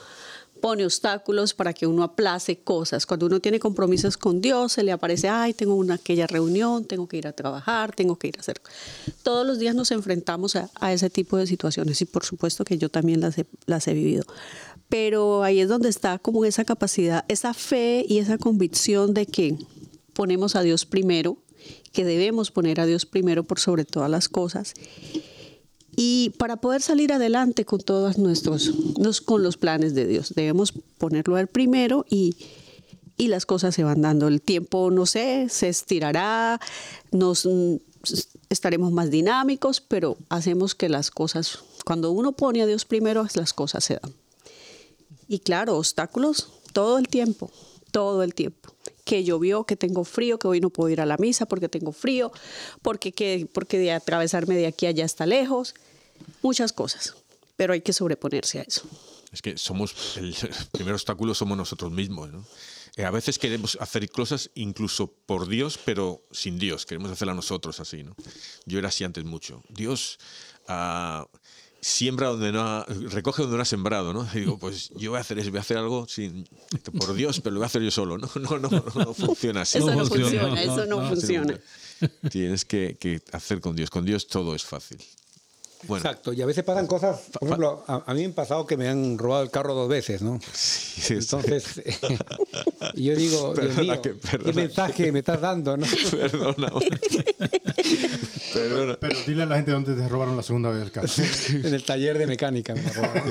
pone 0.64 0.86
obstáculos 0.86 1.52
para 1.52 1.74
que 1.74 1.86
uno 1.86 2.02
aplace 2.02 2.56
cosas. 2.56 3.04
Cuando 3.04 3.26
uno 3.26 3.38
tiene 3.38 3.60
compromisos 3.60 4.16
con 4.16 4.40
Dios, 4.40 4.72
se 4.72 4.82
le 4.82 4.92
aparece, 4.92 5.28
ay, 5.28 5.52
tengo 5.52 5.74
una 5.74 5.96
aquella 5.96 6.26
reunión, 6.26 6.86
tengo 6.86 7.06
que 7.06 7.18
ir 7.18 7.26
a 7.26 7.32
trabajar, 7.32 7.94
tengo 7.94 8.16
que 8.16 8.28
ir 8.28 8.38
a 8.38 8.40
hacer. 8.40 8.62
Todos 9.22 9.46
los 9.46 9.58
días 9.58 9.74
nos 9.74 9.90
enfrentamos 9.90 10.56
a, 10.56 10.70
a 10.80 10.94
ese 10.94 11.10
tipo 11.10 11.36
de 11.36 11.46
situaciones 11.46 12.00
y 12.00 12.06
por 12.06 12.24
supuesto 12.24 12.64
que 12.64 12.78
yo 12.78 12.88
también 12.88 13.20
las 13.20 13.36
he, 13.36 13.44
las 13.66 13.86
he 13.88 13.92
vivido. 13.92 14.24
Pero 14.88 15.42
ahí 15.42 15.60
es 15.60 15.68
donde 15.68 15.90
está 15.90 16.18
como 16.18 16.46
esa 16.46 16.64
capacidad, 16.64 17.26
esa 17.28 17.52
fe 17.52 18.06
y 18.08 18.16
esa 18.16 18.38
convicción 18.38 19.12
de 19.12 19.26
que 19.26 19.58
ponemos 20.14 20.56
a 20.56 20.62
Dios 20.62 20.86
primero, 20.86 21.36
que 21.92 22.06
debemos 22.06 22.50
poner 22.50 22.80
a 22.80 22.86
Dios 22.86 23.04
primero 23.04 23.44
por 23.44 23.60
sobre 23.60 23.84
todas 23.84 24.08
las 24.08 24.30
cosas 24.30 24.72
y 25.96 26.30
para 26.38 26.56
poder 26.56 26.82
salir 26.82 27.12
adelante 27.12 27.64
con 27.64 27.80
todos 27.80 28.18
nuestros, 28.18 28.72
con 29.24 29.42
los 29.42 29.56
planes 29.56 29.94
de 29.94 30.06
Dios, 30.06 30.34
debemos 30.34 30.72
ponerlo 30.98 31.36
al 31.36 31.46
primero 31.46 32.04
y, 32.08 32.36
y 33.16 33.28
las 33.28 33.46
cosas 33.46 33.74
se 33.74 33.84
van 33.84 34.02
dando. 34.02 34.28
El 34.28 34.42
tiempo, 34.42 34.90
no 34.90 35.06
sé, 35.06 35.48
se 35.48 35.68
estirará, 35.68 36.60
nos 37.12 37.48
estaremos 38.48 38.92
más 38.92 39.10
dinámicos, 39.10 39.80
pero 39.80 40.16
hacemos 40.28 40.74
que 40.74 40.88
las 40.88 41.10
cosas, 41.10 41.60
cuando 41.84 42.10
uno 42.10 42.32
pone 42.32 42.62
a 42.62 42.66
Dios 42.66 42.84
primero, 42.84 43.26
las 43.34 43.52
cosas 43.52 43.84
se 43.84 43.94
dan. 43.94 44.12
Y 45.28 45.38
claro, 45.40 45.76
obstáculos 45.76 46.48
todo 46.72 46.98
el 46.98 47.08
tiempo, 47.08 47.50
todo 47.90 48.22
el 48.22 48.34
tiempo. 48.34 48.70
Que 49.04 49.22
llovió, 49.22 49.64
que 49.64 49.76
tengo 49.76 50.04
frío, 50.04 50.38
que 50.38 50.48
hoy 50.48 50.60
no 50.60 50.70
puedo 50.70 50.88
ir 50.88 51.00
a 51.00 51.06
la 51.06 51.18
misa 51.18 51.46
porque 51.46 51.68
tengo 51.68 51.92
frío, 51.92 52.32
porque, 52.82 53.12
que, 53.12 53.46
porque 53.52 53.78
de 53.78 53.92
atravesarme 53.92 54.54
de 54.54 54.66
aquí 54.66 54.86
a 54.86 54.90
allá 54.90 55.04
está 55.04 55.26
lejos, 55.26 55.74
muchas 56.42 56.72
cosas. 56.72 57.14
Pero 57.56 57.72
hay 57.72 57.80
que 57.82 57.92
sobreponerse 57.92 58.60
a 58.60 58.62
eso. 58.62 58.82
Es 59.32 59.42
que 59.42 59.56
somos, 59.56 60.16
el 60.16 60.34
primer 60.72 60.94
obstáculo 60.94 61.34
somos 61.34 61.56
nosotros 61.56 61.90
mismos, 61.92 62.32
¿no? 62.32 62.44
Eh, 62.96 63.04
a 63.04 63.10
veces 63.10 63.38
queremos 63.38 63.76
hacer 63.80 64.08
cosas 64.08 64.50
incluso 64.54 65.08
por 65.26 65.48
Dios, 65.48 65.78
pero 65.84 66.22
sin 66.30 66.58
Dios. 66.58 66.86
Queremos 66.86 67.10
hacerla 67.10 67.34
nosotros 67.34 67.80
así, 67.80 68.04
¿no? 68.04 68.14
Yo 68.66 68.78
era 68.78 68.88
así 68.88 69.02
antes 69.02 69.24
mucho. 69.24 69.64
Dios 69.68 70.18
ah, 70.68 71.26
siembra 71.80 72.28
donde 72.28 72.52
no 72.52 72.60
ha, 72.60 72.86
recoge 72.86 73.42
donde 73.42 73.56
no 73.56 73.62
ha 73.62 73.66
sembrado, 73.66 74.12
¿no? 74.12 74.28
Y 74.34 74.40
digo, 74.40 74.58
pues 74.58 74.90
yo 74.96 75.10
voy 75.10 75.18
a 75.18 75.22
hacer 75.22 75.38
eso, 75.40 75.50
voy 75.50 75.58
a 75.58 75.62
hacer 75.62 75.76
algo 75.76 76.06
sin, 76.06 76.48
por 76.98 77.14
Dios, 77.14 77.40
pero 77.40 77.54
lo 77.54 77.60
voy 77.60 77.64
a 77.64 77.66
hacer 77.66 77.82
yo 77.82 77.90
solo, 77.90 78.18
¿no? 78.18 78.30
No, 78.40 78.58
no, 78.58 78.70
no, 78.70 78.84
no 78.94 79.14
funciona 79.14 79.62
así. 79.62 79.78
Eso 79.78 79.88
no, 79.88 79.96
No 79.96 80.06
funciona, 80.06 80.46
funciona, 80.46 80.48
no, 80.48 80.72
eso 80.72 80.86
no, 80.86 81.02
no, 81.02 81.08
funciona. 81.08 81.60
Tienes 82.30 82.64
que, 82.64 82.96
que 82.98 83.20
hacer 83.32 83.60
con 83.60 83.74
Dios. 83.74 83.90
Con 83.90 84.04
Dios 84.04 84.28
todo 84.28 84.54
es 84.54 84.62
fácil. 84.62 84.98
Bueno, 85.86 86.04
Exacto, 86.04 86.32
y 86.32 86.40
a 86.42 86.46
veces 86.46 86.64
pasan 86.64 86.86
cosas, 86.86 87.20
por 87.38 87.48
ejemplo, 87.48 87.84
a, 87.86 88.02
a 88.06 88.14
mí 88.14 88.20
me 88.20 88.26
han 88.26 88.32
pasado 88.32 88.66
que 88.66 88.76
me 88.76 88.88
han 88.88 89.18
robado 89.18 89.42
el 89.42 89.50
carro 89.50 89.74
dos 89.74 89.88
veces, 89.88 90.22
¿no? 90.22 90.40
sí, 90.52 91.00
sí. 91.02 91.14
Entonces, 91.14 91.64
y 92.94 93.04
yo 93.04 93.16
digo, 93.16 93.54
Dios 93.54 93.66
Perdona 93.74 93.82
mío, 93.94 94.02
que- 94.02 94.14
¿qué 94.44 94.52
mensaje 94.52 95.12
me 95.12 95.18
estás 95.20 95.40
dando, 95.40 95.76
no? 95.76 95.86
perdona. 96.10 96.68
perdona. 98.52 98.96
Pero 99.00 99.18
dile 99.26 99.42
a 99.42 99.46
la 99.46 99.56
gente 99.56 99.70
dónde 99.72 99.94
te 99.94 100.08
robaron 100.08 100.36
la 100.36 100.42
segunda 100.42 100.70
vez 100.70 100.82
el 100.82 100.90
carro. 100.90 101.08
En 101.48 101.74
el 101.74 101.82
taller 101.84 102.18
de 102.18 102.26
mecánica 102.26 102.74
me 102.74 102.82
robaron. 102.92 103.24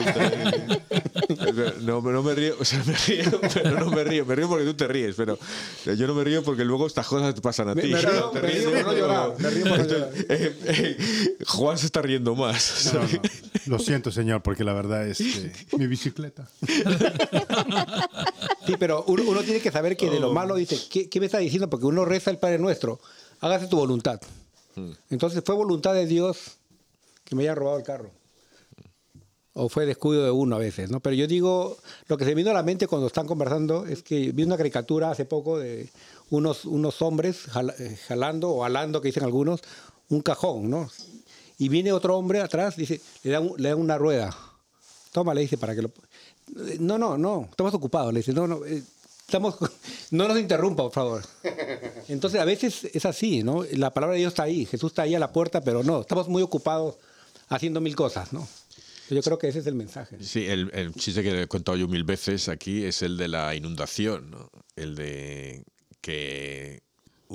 No, 1.81 2.01
no 2.01 2.23
me 2.23 2.35
río, 2.35 2.55
o 2.59 2.65
sea, 2.65 2.83
me 2.85 2.93
río, 2.95 3.39
pero 3.53 3.79
no 3.79 3.89
me 3.91 4.03
río. 4.03 4.25
Me 4.25 4.35
río 4.35 4.47
porque 4.47 4.65
tú 4.65 4.73
te 4.73 4.87
ríes, 4.87 5.15
pero 5.15 5.37
yo 5.85 6.07
no 6.07 6.13
me 6.13 6.23
río 6.23 6.43
porque 6.43 6.63
luego 6.65 6.87
estas 6.87 7.07
cosas 7.07 7.33
te 7.33 7.41
pasan 7.41 7.69
a 7.69 7.75
ti. 7.75 7.87
me 7.87 8.01
río- 8.01 8.29
Te 8.31 8.41
me 8.41 8.47
ríes 8.47 8.65
río 8.65 8.71
por 8.71 8.77
no 8.79 8.83
porque- 8.85 8.99
llorar, 8.99 9.33
me 9.39 9.49
río 9.49 9.63
por 9.65 9.77
no 9.79 9.83
llorar. 9.85 10.09
Eh, 10.29 10.57
eh, 10.65 10.97
Juan 11.47 11.77
se 11.77 11.85
está 11.85 12.01
riendo 12.01 12.35
más. 12.47 12.91
No, 12.93 13.01
no, 13.01 13.07
Lo 13.65 13.79
siento, 13.79 14.11
señor, 14.11 14.41
porque 14.43 14.63
la 14.63 14.73
verdad 14.73 15.07
es 15.07 15.17
que 15.17 15.77
mi 15.77 15.87
bicicleta. 15.87 16.47
Sí, 18.65 18.75
pero 18.79 19.03
uno, 19.07 19.23
uno 19.27 19.41
tiene 19.43 19.59
que 19.59 19.71
saber 19.71 19.97
que 19.97 20.09
de 20.09 20.19
lo 20.19 20.31
malo 20.33 20.55
dice, 20.55 20.77
¿qué, 20.89 21.09
qué 21.09 21.19
me 21.19 21.25
está 21.25 21.37
diciendo? 21.39 21.69
Porque 21.69 21.85
uno 21.85 22.05
reza 22.05 22.31
el 22.31 22.37
Padre 22.37 22.59
Nuestro, 22.59 22.99
hágase 23.41 23.67
tu 23.67 23.77
voluntad. 23.77 24.19
Entonces 25.09 25.43
fue 25.45 25.55
voluntad 25.55 25.93
de 25.93 26.05
Dios 26.05 26.57
que 27.23 27.35
me 27.35 27.43
haya 27.43 27.55
robado 27.55 27.77
el 27.77 27.83
carro. 27.83 28.11
O 29.55 29.69
fue 29.69 29.85
descuido 29.85 30.23
de 30.23 30.31
uno 30.31 30.55
a 30.55 30.59
veces, 30.59 30.89
¿no? 30.89 30.99
Pero 30.99 31.15
yo 31.15 31.27
digo, 31.27 31.77
lo 32.07 32.17
que 32.17 32.23
se 32.23 32.31
me 32.31 32.35
vino 32.35 32.49
a 32.49 32.53
la 32.55 32.63
mente 32.63 32.87
cuando 32.87 33.05
están 33.05 33.27
conversando 33.27 33.85
es 33.85 34.01
que 34.01 34.31
vi 34.31 34.43
una 34.43 34.57
caricatura 34.57 35.11
hace 35.11 35.25
poco 35.25 35.59
de 35.59 35.89
unos, 36.31 36.65
unos 36.65 37.03
hombres 37.03 37.45
jala- 37.51 37.75
eh, 37.77 37.95
jalando 38.07 38.49
o 38.49 38.63
alando, 38.63 38.99
que 38.99 39.09
dicen 39.09 39.23
algunos, 39.23 39.61
un 40.09 40.21
cajón, 40.21 40.71
¿no? 40.71 40.89
Y 41.57 41.69
viene 41.69 41.91
otro 41.91 42.17
hombre 42.17 42.41
atrás, 42.41 42.75
dice, 42.75 42.99
le 43.23 43.31
da, 43.31 43.39
un- 43.39 43.53
le 43.61 43.69
da 43.69 43.75
una 43.75 43.97
rueda. 43.97 44.35
Toma, 45.11 45.33
le 45.33 45.41
dice, 45.41 45.57
para 45.57 45.75
que 45.75 45.83
lo... 45.83 45.91
No, 46.79 46.97
no, 46.97 47.17
no, 47.17 47.47
estamos 47.49 47.73
ocupados. 47.73 48.11
Le 48.13 48.19
dice, 48.19 48.33
no, 48.33 48.47
no, 48.47 48.65
eh, 48.65 48.81
estamos... 49.25 49.55
No 50.11 50.27
nos 50.27 50.37
interrumpa, 50.37 50.83
por 50.83 50.91
favor. 50.91 51.23
Entonces, 52.07 52.39
a 52.39 52.45
veces 52.45 52.83
es 52.93 53.03
así, 53.05 53.41
¿no? 53.41 53.63
La 53.71 53.91
palabra 53.91 54.13
de 54.13 54.19
Dios 54.19 54.33
está 54.33 54.43
ahí, 54.43 54.63
Jesús 54.67 54.91
está 54.91 55.01
ahí 55.03 55.15
a 55.15 55.19
la 55.19 55.31
puerta, 55.33 55.61
pero 55.61 55.81
no, 55.83 56.01
estamos 56.01 56.27
muy 56.27 56.43
ocupados 56.43 56.97
haciendo 57.49 57.81
mil 57.81 57.95
cosas, 57.95 58.31
¿no? 58.31 58.47
Yo 59.09 59.21
creo 59.23 59.39
que 59.39 59.47
ese 59.47 59.59
es 59.59 59.65
el 59.67 59.73
mensaje. 59.73 60.17
Sí, 60.21 60.45
el, 60.45 60.69
el 60.73 60.93
chiste 60.93 61.23
que 61.23 61.41
he 61.41 61.47
contado 61.47 61.77
yo 61.77 61.87
mil 61.87 62.03
veces 62.03 62.47
aquí 62.47 62.83
es 62.83 63.01
el 63.01 63.17
de 63.17 63.27
la 63.27 63.55
inundación, 63.55 64.29
¿no? 64.29 64.51
El 64.75 64.93
de 64.95 65.63
que 66.01 66.82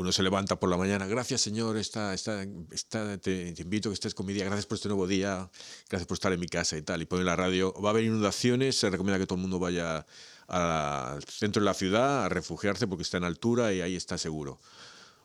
uno 0.00 0.12
se 0.12 0.22
levanta 0.22 0.58
por 0.61 0.70
la 0.70 0.76
mañana, 0.76 1.06
gracias 1.06 1.40
Señor, 1.40 1.76
está, 1.76 2.14
está, 2.14 2.46
está, 2.70 3.18
te, 3.18 3.52
te 3.52 3.62
invito 3.62 3.88
a 3.88 3.90
que 3.90 3.94
estés 3.94 4.14
con 4.14 4.26
mi 4.26 4.32
día, 4.32 4.44
gracias 4.44 4.66
por 4.66 4.76
este 4.76 4.88
nuevo 4.88 5.06
día, 5.08 5.50
gracias 5.88 6.06
por 6.06 6.14
estar 6.14 6.32
en 6.32 6.38
mi 6.38 6.46
casa 6.46 6.76
y 6.76 6.82
tal. 6.82 7.02
Y 7.02 7.06
pone 7.06 7.20
en 7.22 7.26
la 7.26 7.37
radio, 7.37 7.72
va 7.82 7.88
a 7.88 7.92
haber 7.92 8.04
inundaciones, 8.04 8.76
se 8.76 8.90
recomienda 8.90 9.18
que 9.18 9.26
todo 9.26 9.37
el 9.37 9.42
mundo 9.42 9.58
vaya 9.58 10.06
al 10.46 11.22
centro 11.24 11.61
de 11.61 11.64
la 11.66 11.74
ciudad 11.74 12.24
a 12.24 12.28
refugiarse 12.28 12.87
porque 12.87 13.02
está 13.02 13.16
en 13.18 13.24
altura 13.24 13.72
y 13.74 13.80
ahí 13.80 13.96
está 13.96 14.16
seguro. 14.18 14.61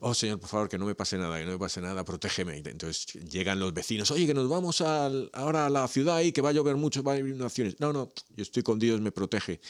Oh, 0.06 0.14
Señor, 0.14 0.38
por 0.40 0.50
favor, 0.50 0.68
que 0.68 0.78
no 0.78 0.86
me 0.86 0.96
pase 0.96 1.18
nada, 1.18 1.38
que 1.40 1.46
no 1.46 1.52
me 1.52 1.58
pase 1.60 1.80
nada, 1.80 2.04
protégeme. 2.04 2.58
Entonces 2.58 3.06
llegan 3.30 3.60
los 3.60 3.74
vecinos, 3.74 4.12
oye, 4.12 4.26
que 4.28 4.34
nos 4.34 4.50
vamos 4.50 4.82
al- 4.82 5.30
ahora 5.32 5.68
a 5.68 5.70
la 5.70 5.88
ciudad 5.88 6.20
y 6.22 6.34
que 6.34 6.42
va 6.42 6.50
a 6.50 6.52
llover 6.52 6.76
mucho, 6.76 7.04
va 7.04 7.14
a 7.14 7.16
haber 7.16 7.28
inundaciones. 7.28 7.80
No, 7.80 7.94
no, 7.94 8.12
yo 8.36 8.42
estoy 8.42 8.64
con 8.64 8.80
Dios, 8.80 9.00
me 9.00 9.14
protege. 9.14 9.62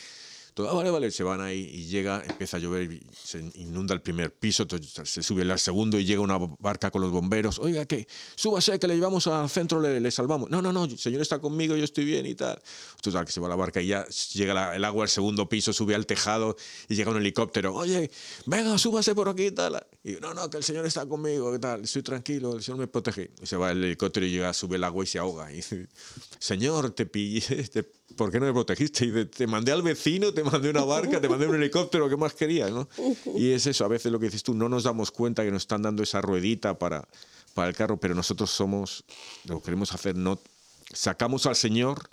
Todo, 0.53 0.69
"Ah, 0.69 0.73
vale, 0.73 0.91
vale, 0.91 1.09
se 1.11 1.23
van 1.23 1.41
ahí 1.41 1.69
y 1.73 1.85
llega, 1.85 2.23
empieza 2.27 2.57
a 2.57 2.59
llover, 2.59 2.99
se 3.11 3.39
inunda 3.55 3.93
el 3.93 4.01
primer 4.01 4.33
piso, 4.33 4.63
entonces 4.63 5.09
se 5.09 5.23
sube 5.23 5.41
al 5.49 5.59
segundo 5.59 5.97
y 5.99 6.05
llega 6.05 6.21
una 6.21 6.37
barca 6.59 6.91
con 6.91 7.01
los 7.01 7.11
bomberos. 7.11 7.57
Oiga, 7.59 7.85
que 7.85 8.07
súbase, 8.35 8.77
que 8.79 8.87
le 8.87 8.95
llevamos 8.95 9.25
al 9.27 9.49
centro, 9.49 9.81
le, 9.81 10.11
salvamos. 10.11 10.49
No, 10.49 10.61
no, 10.61 10.71
no, 10.71 10.85
el 10.85 10.97
señor 10.99 11.21
está 11.21 11.39
conmigo, 11.39 11.75
yo 11.75 11.83
estoy 11.83 12.05
bien 12.05 12.25
y 12.25 12.35
tal. 12.35 12.61
Total, 13.01 13.25
que 13.25 13.31
se 13.31 13.39
va 13.39 13.49
la 13.49 13.55
barca 13.55 13.81
y 13.81 13.87
ya 13.87 14.05
llega 14.33 14.75
el 14.75 14.83
agua 14.85 15.03
al 15.03 15.09
segundo 15.09 15.49
piso, 15.49 15.73
sube 15.73 15.95
al 15.95 16.05
tejado 16.05 16.55
y 16.87 16.95
llega 16.95 17.11
un 17.11 17.17
helicóptero. 17.17 17.73
Oye, 17.73 18.11
venga, 18.45 18.77
súbase 18.77 19.15
por 19.15 19.29
aquí 19.29 19.47
y 19.47 19.51
tal. 19.51 19.83
Y 20.03 20.13
no, 20.13 20.33
no, 20.33 20.49
que 20.49 20.57
el 20.57 20.63
señor 20.63 20.85
está 20.85 21.05
conmigo, 21.05 21.51
¿qué 21.51 21.59
tal? 21.59 21.83
Estoy 21.83 22.03
tranquilo, 22.03 22.55
el 22.55 22.63
señor 22.63 22.79
me 22.79 22.87
protege. 22.87 23.31
Y 23.41 23.45
se 23.45 23.55
va 23.57 23.71
el 23.71 23.83
helicóptero 23.83 24.25
y 24.25 24.31
llega, 24.31 24.53
sube 24.53 24.75
el 24.75 24.83
agua 24.83 25.03
y 25.03 25.07
se 25.07 25.17
ahoga. 25.19 25.51
Y 25.51 25.61
señor, 26.39 26.91
te 26.91 27.05
pillé, 27.05 27.63
¿por 28.15 28.31
qué 28.31 28.39
no 28.39 28.45
me 28.45 28.53
protegiste? 28.53 29.05
Y 29.05 29.11
dice, 29.11 29.25
te 29.25 29.47
mandé 29.47 29.71
al 29.71 29.81
vecino, 29.81 30.33
te 30.33 30.43
mandé 30.43 30.69
una 30.69 30.83
barca, 30.83 31.19
te 31.21 31.27
mandé 31.29 31.47
un 31.47 31.55
helicóptero, 31.55 32.07
¿qué 32.09 32.17
más 32.17 32.33
querías? 32.33 32.71
¿no? 32.71 32.87
Y 33.35 33.51
es 33.51 33.67
eso, 33.67 33.85
a 33.85 33.87
veces 33.87 34.11
lo 34.11 34.19
que 34.19 34.25
dices 34.25 34.43
tú, 34.43 34.53
no 34.53 34.69
nos 34.69 34.83
damos 34.83 35.11
cuenta 35.11 35.43
que 35.43 35.51
nos 35.51 35.63
están 35.63 35.81
dando 35.81 36.03
esa 36.03 36.21
ruedita 36.21 36.77
para, 36.77 37.07
para 37.53 37.69
el 37.69 37.75
carro, 37.75 37.97
pero 37.97 38.15
nosotros 38.15 38.49
somos, 38.51 39.03
lo 39.45 39.59
que 39.59 39.65
queremos 39.65 39.93
hacer, 39.93 40.15
no 40.15 40.39
sacamos 40.93 41.45
al 41.45 41.55
Señor 41.55 42.09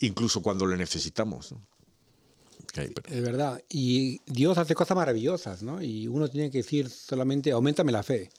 incluso 0.00 0.40
cuando 0.42 0.66
le 0.66 0.76
necesitamos. 0.76 1.52
¿no? 1.52 1.58
Ok, 2.62 2.90
pero- 2.94 3.14
Es 3.14 3.22
verdad. 3.22 3.62
Y 3.68 4.20
Dios 4.26 4.56
hace 4.58 4.74
cosas 4.74 4.96
maravillosas, 4.96 5.62
¿no? 5.62 5.82
Y 5.82 6.08
uno 6.08 6.28
tiene 6.28 6.50
que 6.50 6.58
decir 6.58 6.88
solamente, 6.88 7.52
aumentame 7.52 7.92
la 7.92 8.02
fe. 8.02 8.30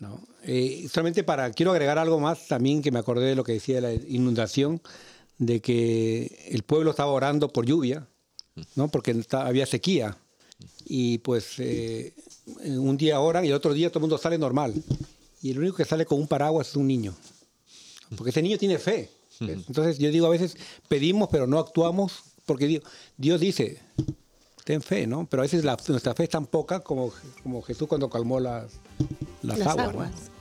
¿no? 0.00 0.20
Eh, 0.42 0.86
solamente 0.92 1.22
para, 1.22 1.50
quiero 1.52 1.70
agregar 1.70 1.98
algo 1.98 2.18
más 2.18 2.48
también 2.48 2.82
que 2.82 2.90
me 2.90 2.98
acordé 2.98 3.26
de 3.26 3.34
lo 3.36 3.44
que 3.44 3.52
decía 3.52 3.76
de 3.76 3.80
la 3.80 3.92
inundación, 4.08 4.82
de 5.38 5.60
que 5.60 6.48
el 6.50 6.62
pueblo 6.62 6.90
estaba 6.90 7.10
orando 7.12 7.48
por 7.48 7.66
lluvia, 7.66 8.06
¿no? 8.76 8.88
Porque 8.88 9.10
está- 9.12 9.46
había 9.46 9.66
sequía. 9.66 10.16
Y 10.86 11.18
pues 11.18 11.54
eh, 11.58 12.14
un 12.64 12.96
día 12.96 13.18
oran 13.20 13.44
y 13.44 13.48
el 13.48 13.54
otro 13.54 13.72
día 13.74 13.88
todo 13.88 13.98
el 13.98 14.02
mundo 14.02 14.18
sale 14.18 14.38
normal. 14.38 14.74
Y 15.42 15.50
el 15.50 15.58
único 15.58 15.76
que 15.76 15.84
sale 15.84 16.06
con 16.06 16.20
un 16.20 16.28
paraguas 16.28 16.68
es 16.68 16.76
un 16.76 16.86
niño. 16.86 17.14
Porque 18.16 18.30
ese 18.30 18.42
niño 18.42 18.58
tiene 18.58 18.78
fe. 18.78 19.10
Entonces 19.40 19.98
yo 19.98 20.10
digo, 20.10 20.26
a 20.26 20.30
veces 20.30 20.56
pedimos 20.88 21.28
pero 21.32 21.46
no 21.46 21.58
actuamos 21.58 22.22
porque 22.46 22.66
Dios, 22.68 22.84
Dios 23.16 23.40
dice, 23.40 23.80
ten 24.64 24.80
fe, 24.80 25.06
¿no? 25.06 25.26
Pero 25.28 25.42
a 25.42 25.44
veces 25.44 25.64
la- 25.64 25.76
nuestra 25.88 26.14
fe 26.14 26.24
es 26.24 26.30
tan 26.30 26.46
poca 26.46 26.80
como, 26.80 27.12
como 27.42 27.60
Jesús 27.62 27.88
cuando 27.88 28.08
calmó 28.08 28.38
las, 28.38 28.70
las, 29.42 29.58
Las 29.58 29.68
aguas. 29.68 29.86
¿no? 29.86 29.90
aguas. 30.02 30.12
Hoy 30.12 30.33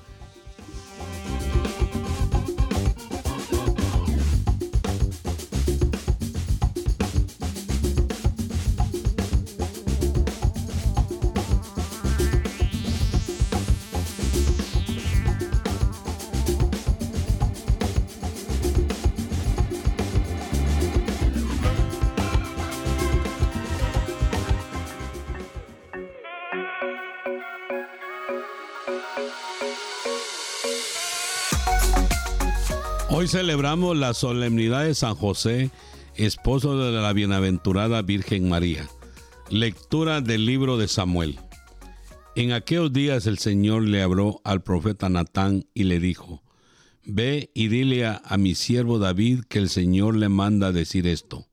celebramos 33.34 33.98
la 33.98 34.14
solemnidad 34.14 34.86
de 34.86 34.94
San 34.94 35.16
José, 35.16 35.72
esposo 36.14 36.78
de 36.78 36.92
la 36.92 37.14
bienaventurada 37.14 38.04
Virgen 38.04 38.48
María. 38.48 38.88
Lectura 39.50 40.22
del 40.22 40.46
libro 40.46 40.78
de 40.78 40.88
Samuel. 40.88 41.40
En 42.36 42.52
aquellos 42.52 42.94
días 42.94 43.26
el 43.26 43.40
Señor 43.40 43.88
le 43.88 44.04
habló 44.04 44.40
al 44.44 44.62
profeta 44.62 45.10
Natán 45.10 45.66
y 45.74 45.86
le 45.86 46.00
dijo, 46.00 46.44
Ve 47.06 47.50
y 47.56 47.70
dile 47.70 48.06
a, 48.06 48.22
a 48.24 48.38
mi 48.38 48.54
siervo 48.54 49.00
David 49.00 49.46
que 49.50 49.58
el 49.58 49.70
Señor 49.70 50.16
le 50.16 50.30
manda 50.30 50.72
decir 50.72 51.08
esto. 51.08 51.48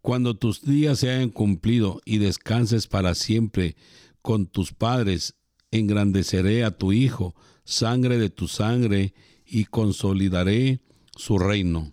Cuando 0.00 0.36
tus 0.36 0.62
días 0.62 1.00
se 1.00 1.10
hayan 1.10 1.30
cumplido 1.30 2.02
y 2.04 2.18
descanses 2.18 2.86
para 2.86 3.16
siempre 3.16 3.74
con 4.22 4.46
tus 4.46 4.72
padres, 4.72 5.34
engrandeceré 5.72 6.62
a 6.62 6.70
tu 6.70 6.92
hijo, 6.92 7.34
sangre 7.64 8.16
de 8.16 8.30
tu 8.30 8.46
sangre, 8.46 9.12
y 9.46 9.64
consolidaré 9.64 10.80
su 11.16 11.38
reino. 11.38 11.92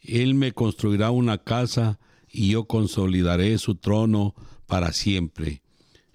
Él 0.00 0.34
me 0.34 0.52
construirá 0.52 1.10
una 1.10 1.38
casa 1.38 1.98
y 2.30 2.48
yo 2.50 2.64
consolidaré 2.64 3.58
su 3.58 3.76
trono 3.76 4.34
para 4.66 4.92
siempre. 4.92 5.62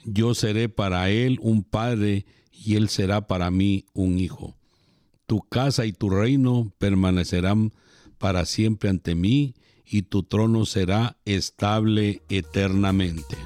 Yo 0.03 0.33
seré 0.33 0.69
para 0.69 1.09
él 1.09 1.39
un 1.41 1.63
padre 1.63 2.25
y 2.51 2.75
él 2.75 2.89
será 2.89 3.27
para 3.27 3.51
mí 3.51 3.85
un 3.93 4.19
hijo. 4.19 4.55
Tu 5.25 5.41
casa 5.41 5.85
y 5.85 5.93
tu 5.93 6.09
reino 6.09 6.73
permanecerán 6.77 7.73
para 8.17 8.45
siempre 8.45 8.89
ante 8.89 9.15
mí 9.15 9.55
y 9.85 10.03
tu 10.03 10.23
trono 10.23 10.65
será 10.65 11.17
estable 11.25 12.21
eternamente. 12.29 13.37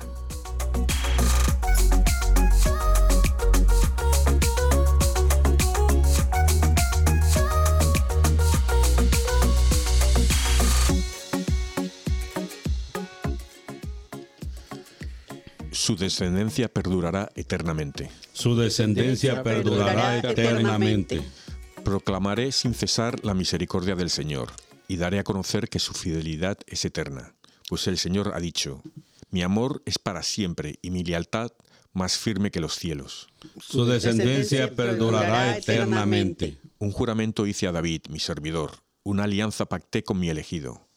Su 15.84 15.98
descendencia 15.98 16.70
perdurará 16.70 17.30
eternamente. 17.36 18.10
Su 18.32 18.56
descendencia 18.56 19.44
perdurará 19.44 20.18
eternamente. 20.20 21.22
Proclamaré 21.84 22.54
sin 22.54 22.74
cesar 22.74 23.26
la 23.26 23.34
misericordia 23.34 23.94
del 23.94 24.10
Señor 24.10 24.54
y 24.88 24.96
daré 24.96 25.20
a 25.20 25.26
conocer 25.26 25.68
que 25.68 25.80
su 25.80 25.94
fidelidad 25.94 26.58
es 26.68 26.86
eterna. 26.86 27.36
Pues 27.68 27.88
el 27.88 27.98
Señor 27.98 28.32
ha 28.34 28.40
dicho, 28.40 28.82
mi 29.30 29.42
amor 29.42 29.82
es 29.86 30.00
para 30.00 30.24
siempre 30.24 30.80
y 30.82 30.90
mi 30.90 31.04
lealtad 31.04 31.52
más 31.92 32.18
firme 32.18 32.50
que 32.50 32.62
los 32.62 32.76
cielos. 32.78 33.28
Su 33.60 33.84
descendencia 33.84 34.74
perdurará 34.74 35.58
eternamente. 35.58 36.60
Un 36.80 36.94
juramento 36.94 37.46
hice 37.46 37.68
a 37.68 37.74
David, 37.74 38.04
mi 38.08 38.22
servidor, 38.22 38.72
una 39.04 39.26
alianza 39.26 39.66
pacté 39.66 40.02
con 40.02 40.18
mi 40.18 40.30
elegido. 40.30 40.88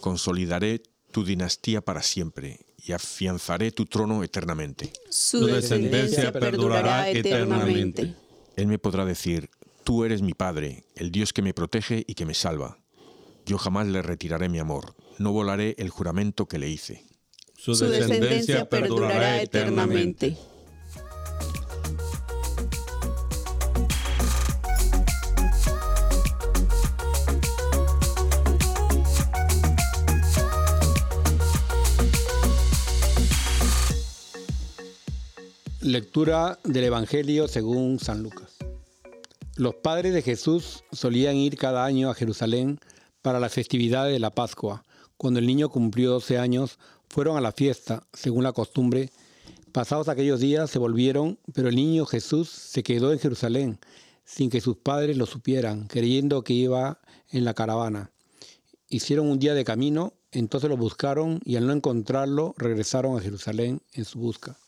Consolidaré 0.00 0.82
tu 1.12 1.26
dinastía 1.26 1.82
para 1.82 2.02
siempre 2.02 2.69
y 2.84 2.92
afianzaré 2.92 3.70
tu 3.70 3.86
trono 3.86 4.22
eternamente. 4.22 4.92
Su 5.08 5.46
descendencia 5.46 6.32
perdurará 6.32 7.10
eternamente. 7.10 8.14
Él 8.56 8.66
me 8.66 8.78
podrá 8.78 9.04
decir, 9.04 9.50
tú 9.84 10.04
eres 10.04 10.22
mi 10.22 10.34
Padre, 10.34 10.84
el 10.96 11.10
Dios 11.10 11.32
que 11.32 11.42
me 11.42 11.54
protege 11.54 12.04
y 12.06 12.14
que 12.14 12.26
me 12.26 12.34
salva. 12.34 12.78
Yo 13.46 13.58
jamás 13.58 13.86
le 13.86 14.02
retiraré 14.02 14.48
mi 14.48 14.58
amor, 14.58 14.94
no 15.18 15.32
volaré 15.32 15.74
el 15.78 15.90
juramento 15.90 16.46
que 16.46 16.58
le 16.58 16.68
hice. 16.68 17.04
Su 17.56 17.74
Su 17.74 17.86
descendencia 17.86 18.68
perdurará 18.68 19.42
eternamente. 19.42 20.36
Lectura 35.82 36.58
del 36.62 36.84
Evangelio 36.84 37.48
según 37.48 37.98
San 37.98 38.22
Lucas. 38.22 38.58
Los 39.56 39.76
padres 39.76 40.12
de 40.12 40.20
Jesús 40.20 40.84
solían 40.92 41.36
ir 41.36 41.56
cada 41.56 41.86
año 41.86 42.10
a 42.10 42.14
Jerusalén 42.14 42.78
para 43.22 43.40
la 43.40 43.48
festividad 43.48 44.04
de 44.04 44.18
la 44.18 44.28
Pascua. 44.28 44.84
Cuando 45.16 45.40
el 45.40 45.46
niño 45.46 45.70
cumplió 45.70 46.10
12 46.10 46.36
años, 46.36 46.78
fueron 47.08 47.38
a 47.38 47.40
la 47.40 47.52
fiesta, 47.52 48.06
según 48.12 48.44
la 48.44 48.52
costumbre. 48.52 49.10
Pasados 49.72 50.10
aquellos 50.10 50.40
días 50.40 50.68
se 50.68 50.78
volvieron, 50.78 51.38
pero 51.54 51.70
el 51.70 51.76
niño 51.76 52.04
Jesús 52.04 52.50
se 52.50 52.82
quedó 52.82 53.10
en 53.14 53.18
Jerusalén, 53.18 53.78
sin 54.22 54.50
que 54.50 54.60
sus 54.60 54.76
padres 54.76 55.16
lo 55.16 55.24
supieran, 55.24 55.86
creyendo 55.86 56.44
que 56.44 56.52
iba 56.52 57.00
en 57.30 57.46
la 57.46 57.54
caravana. 57.54 58.10
Hicieron 58.90 59.30
un 59.30 59.38
día 59.38 59.54
de 59.54 59.64
camino, 59.64 60.12
entonces 60.30 60.68
lo 60.68 60.76
buscaron 60.76 61.40
y 61.42 61.56
al 61.56 61.66
no 61.66 61.72
encontrarlo 61.72 62.54
regresaron 62.58 63.16
a 63.16 63.22
Jerusalén 63.22 63.80
en 63.94 64.04
su 64.04 64.18
busca. 64.18 64.58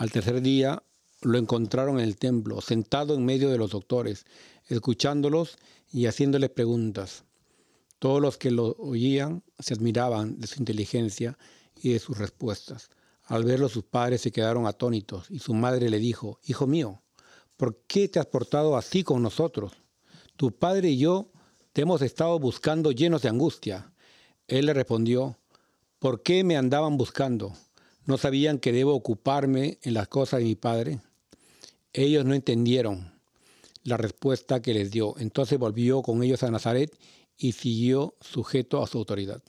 Al 0.00 0.10
tercer 0.10 0.40
día 0.40 0.82
lo 1.20 1.36
encontraron 1.36 1.98
en 1.98 2.04
el 2.06 2.16
templo, 2.16 2.62
sentado 2.62 3.12
en 3.12 3.22
medio 3.22 3.50
de 3.50 3.58
los 3.58 3.72
doctores, 3.72 4.24
escuchándolos 4.66 5.58
y 5.92 6.06
haciéndoles 6.06 6.48
preguntas. 6.48 7.24
Todos 7.98 8.22
los 8.22 8.38
que 8.38 8.50
lo 8.50 8.68
oían 8.78 9.42
se 9.58 9.74
admiraban 9.74 10.40
de 10.40 10.46
su 10.46 10.58
inteligencia 10.58 11.36
y 11.82 11.92
de 11.92 11.98
sus 11.98 12.16
respuestas. 12.16 12.88
Al 13.24 13.44
verlo 13.44 13.68
sus 13.68 13.84
padres 13.84 14.22
se 14.22 14.32
quedaron 14.32 14.66
atónitos 14.66 15.30
y 15.30 15.38
su 15.38 15.52
madre 15.52 15.90
le 15.90 15.98
dijo, 15.98 16.40
Hijo 16.46 16.66
mío, 16.66 17.02
¿por 17.58 17.82
qué 17.86 18.08
te 18.08 18.20
has 18.20 18.26
portado 18.26 18.78
así 18.78 19.04
con 19.04 19.22
nosotros? 19.22 19.72
Tu 20.36 20.50
padre 20.50 20.88
y 20.88 20.96
yo 20.96 21.30
te 21.74 21.82
hemos 21.82 22.00
estado 22.00 22.38
buscando 22.38 22.90
llenos 22.92 23.20
de 23.20 23.28
angustia. 23.28 23.92
Él 24.48 24.64
le 24.64 24.72
respondió, 24.72 25.36
¿por 25.98 26.22
qué 26.22 26.42
me 26.42 26.56
andaban 26.56 26.96
buscando? 26.96 27.52
¿No 28.06 28.16
sabían 28.18 28.58
que 28.58 28.72
debo 28.72 28.94
ocuparme 28.94 29.78
en 29.82 29.94
las 29.94 30.08
cosas 30.08 30.40
de 30.40 30.46
mi 30.46 30.54
padre? 30.54 31.00
Ellos 31.92 32.24
no 32.24 32.34
entendieron 32.34 33.12
la 33.84 33.96
respuesta 33.96 34.62
que 34.62 34.74
les 34.74 34.90
dio. 34.90 35.14
Entonces 35.18 35.58
volvió 35.58 36.02
con 36.02 36.22
ellos 36.22 36.42
a 36.42 36.50
Nazaret 36.50 36.96
y 37.36 37.52
siguió 37.52 38.14
sujeto 38.20 38.82
a 38.82 38.86
su 38.86 38.98
autoridad. 38.98 39.42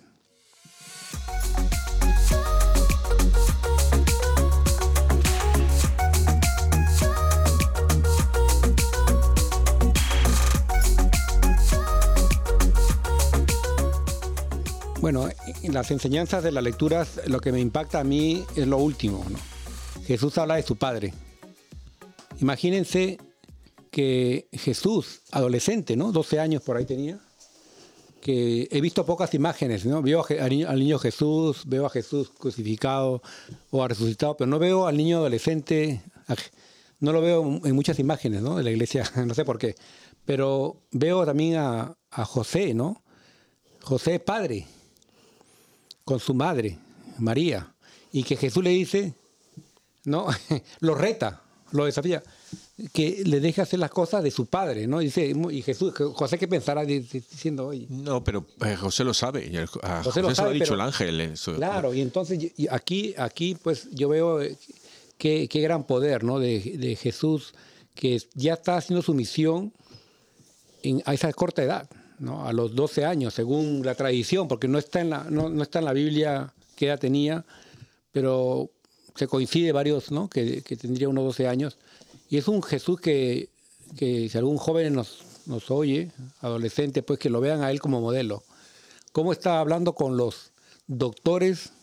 Bueno, 15.02 15.28
las 15.70 15.92
enseñanzas 15.92 16.44
de 16.44 16.52
las 16.52 16.64
lecturas, 16.64 17.22
lo 17.28 17.40
que 17.40 17.52
me 17.52 17.60
impacta 17.60 18.00
a 18.00 18.04
mí 18.04 18.44
es 18.56 18.68
lo 18.68 18.78
último. 18.78 19.26
¿no? 19.30 19.38
Jesús 20.06 20.38
habla 20.38 20.56
de 20.56 20.64
su 20.64 20.76
padre. 20.76 21.14
Imagínense 22.40 23.20
que 23.92 24.48
Jesús, 24.52 25.22
adolescente, 25.32 25.96
¿no? 25.96 26.12
12 26.12 26.40
años 26.40 26.64
por 26.64 26.78
ahí 26.78 26.86
tenía, 26.86 27.20
que 28.22 28.68
he 28.72 28.82
visto 28.82 29.06
pocas 29.06 29.34
imágenes, 29.34 29.86
¿no? 29.86 30.02
Veo 30.02 30.26
al 30.40 30.80
niño, 30.80 30.98
Jesús, 30.98 31.64
veo 31.66 31.86
a 31.86 31.90
Jesús 31.90 32.32
crucificado 32.38 33.22
o 33.70 33.88
resucitado, 33.88 34.38
pero 34.38 34.50
no 34.50 34.60
veo 34.60 34.88
al 34.88 34.96
niño 34.96 35.18
adolescente, 35.18 36.02
no 37.00 37.12
lo 37.12 37.22
veo 37.22 37.62
en 37.64 37.76
muchas 37.76 38.00
imágenes, 38.00 38.42
¿no? 38.42 38.56
De 38.56 38.64
la 38.64 38.72
iglesia, 38.72 39.04
no 39.26 39.34
sé 39.34 39.44
por 39.44 39.58
qué. 39.58 39.76
Pero 40.26 40.84
veo 40.92 41.26
también 41.26 41.58
a, 41.58 41.96
a 42.10 42.26
José, 42.26 42.74
¿no? 42.74 43.04
José 43.82 44.20
padre, 44.20 44.68
con 46.06 46.20
su 46.20 46.34
madre, 46.34 46.78
María, 47.18 47.74
y 48.12 48.24
que 48.24 48.36
Jesús 48.36 48.64
le 48.64 48.72
dice, 48.72 49.14
¿no? 50.06 50.28
lo 50.80 50.96
reta, 50.96 51.42
lo 51.72 51.86
desafía, 51.86 52.22
que 52.94 53.22
le 53.26 53.40
deje 53.40 53.62
hacer 53.62 53.80
las 53.80 53.92
cosas 53.92 54.24
de 54.24 54.32
su 54.32 54.48
padre, 54.48 54.88
¿no? 54.88 55.00
Dice, 55.00 55.34
y 55.52 55.62
Jesús, 55.62 55.94
José, 56.16 56.38
¿qué 56.38 56.48
pensará 56.48 56.84
di- 56.84 57.00
di- 57.00 57.20
diciendo 57.20 57.68
hoy? 57.68 57.86
No, 57.90 58.24
pero 58.24 58.46
eh, 58.66 58.76
José 58.76 59.04
lo 59.04 59.14
sabe. 59.14 59.48
y 59.48 59.56
el- 59.56 59.70
A 59.84 60.04
José, 60.04 60.04
José 60.04 60.04
lo 60.04 60.12
se 60.14 60.22
lo 60.22 60.28
ha 60.30 60.36
sabe, 60.36 60.54
dicho 60.54 60.64
pero- 60.66 60.76
el 60.76 60.82
ángel. 60.82 61.22
eso. 61.22 61.56
Claro, 61.56 61.94
y 61.94 62.02
entonces 62.02 62.40
y- 62.58 62.68
aquí, 62.70 63.14
aquí 63.18 63.56
pues 63.62 63.88
yo 63.92 64.10
veo 64.10 64.42
eh, 64.42 64.58
qué, 65.18 65.48
qué 65.48 65.62
gran 65.62 65.84
poder 65.86 66.24
¿no? 66.24 66.40
de, 66.40 66.60
de 66.60 66.96
Jesús 66.96 67.54
que 67.94 68.20
ya 68.34 68.54
está 68.54 68.78
haciendo 68.78 69.02
su 69.04 69.14
misión 69.14 69.72
en, 70.82 71.04
a 71.06 71.14
esa 71.14 71.32
corta 71.34 71.62
edad, 71.62 71.88
¿no? 72.22 72.46
a 72.46 72.54
los 72.54 72.76
12 72.76 73.04
años, 73.04 73.34
según 73.34 73.82
la 73.84 73.96
tradición, 73.96 74.48
porque 74.48 74.68
no 74.68 74.78
está 74.78 75.02
en 75.02 75.10
la, 75.10 75.26
no, 75.30 75.50
no 75.50 75.64
está 75.64 75.80
en 75.80 75.86
la 75.86 75.94
Biblia 75.94 76.54
qué 76.76 76.86
edad 76.88 77.00
tenía, 77.00 77.44
pero 78.12 78.70
se 79.16 79.28
coincide 79.28 79.72
varios 79.72 80.10
que, 80.32 80.62
que 80.62 80.78
tendría 80.78 81.10
unos 81.10 81.26
12 81.26 81.48
años. 81.48 81.78
Y 82.30 82.38
es 82.38 82.48
un 82.48 82.64
Jesús 82.64 83.02
que, 83.02 83.50
que 83.98 84.30
si 84.30 84.38
algún 84.38 84.58
joven 84.58 84.94
nos, 84.94 85.24
nos 85.46 85.70
oye, 85.72 86.12
adolescente, 86.40 87.04
pues 87.04 87.20
que 87.20 87.30
lo 87.30 87.42
vean 87.42 87.64
a 87.64 87.72
él 87.72 87.80
como 87.80 88.02
modelo. 88.02 88.44
¿Cómo 89.12 89.34
está 89.34 89.60
hablando 89.60 89.94
con 89.94 90.16
los 90.16 90.52
doctores 90.88 91.74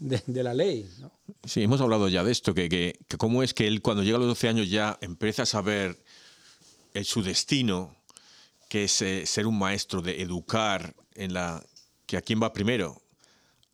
de, 0.00 0.42
la 0.42 0.54
ley? 0.54 0.88
Sí, 1.44 1.62
hemos 1.62 1.80
hablado 1.80 2.08
ya 2.08 2.24
de 2.24 2.32
esto, 2.32 2.54
que, 2.54 2.68
que, 2.68 2.98
cómo 3.18 3.42
es 3.42 3.54
que 3.54 3.68
él 3.68 3.82
cuando 3.82 4.02
llega 4.02 4.16
a 4.16 4.20
los 4.20 4.28
12 4.28 4.48
años 4.48 4.70
ya 4.70 4.98
empieza 5.00 5.42
a 5.42 5.46
saber 5.46 6.02
su 7.04 7.22
destino, 7.22 7.94
que 8.72 8.84
es 8.84 9.02
eh, 9.02 9.26
ser 9.26 9.46
un 9.46 9.58
maestro, 9.58 10.00
de 10.00 10.22
educar 10.22 10.94
en 11.14 11.34
la 11.34 11.62
que 12.06 12.16
a 12.16 12.22
quién 12.22 12.42
va 12.42 12.54
primero, 12.54 13.02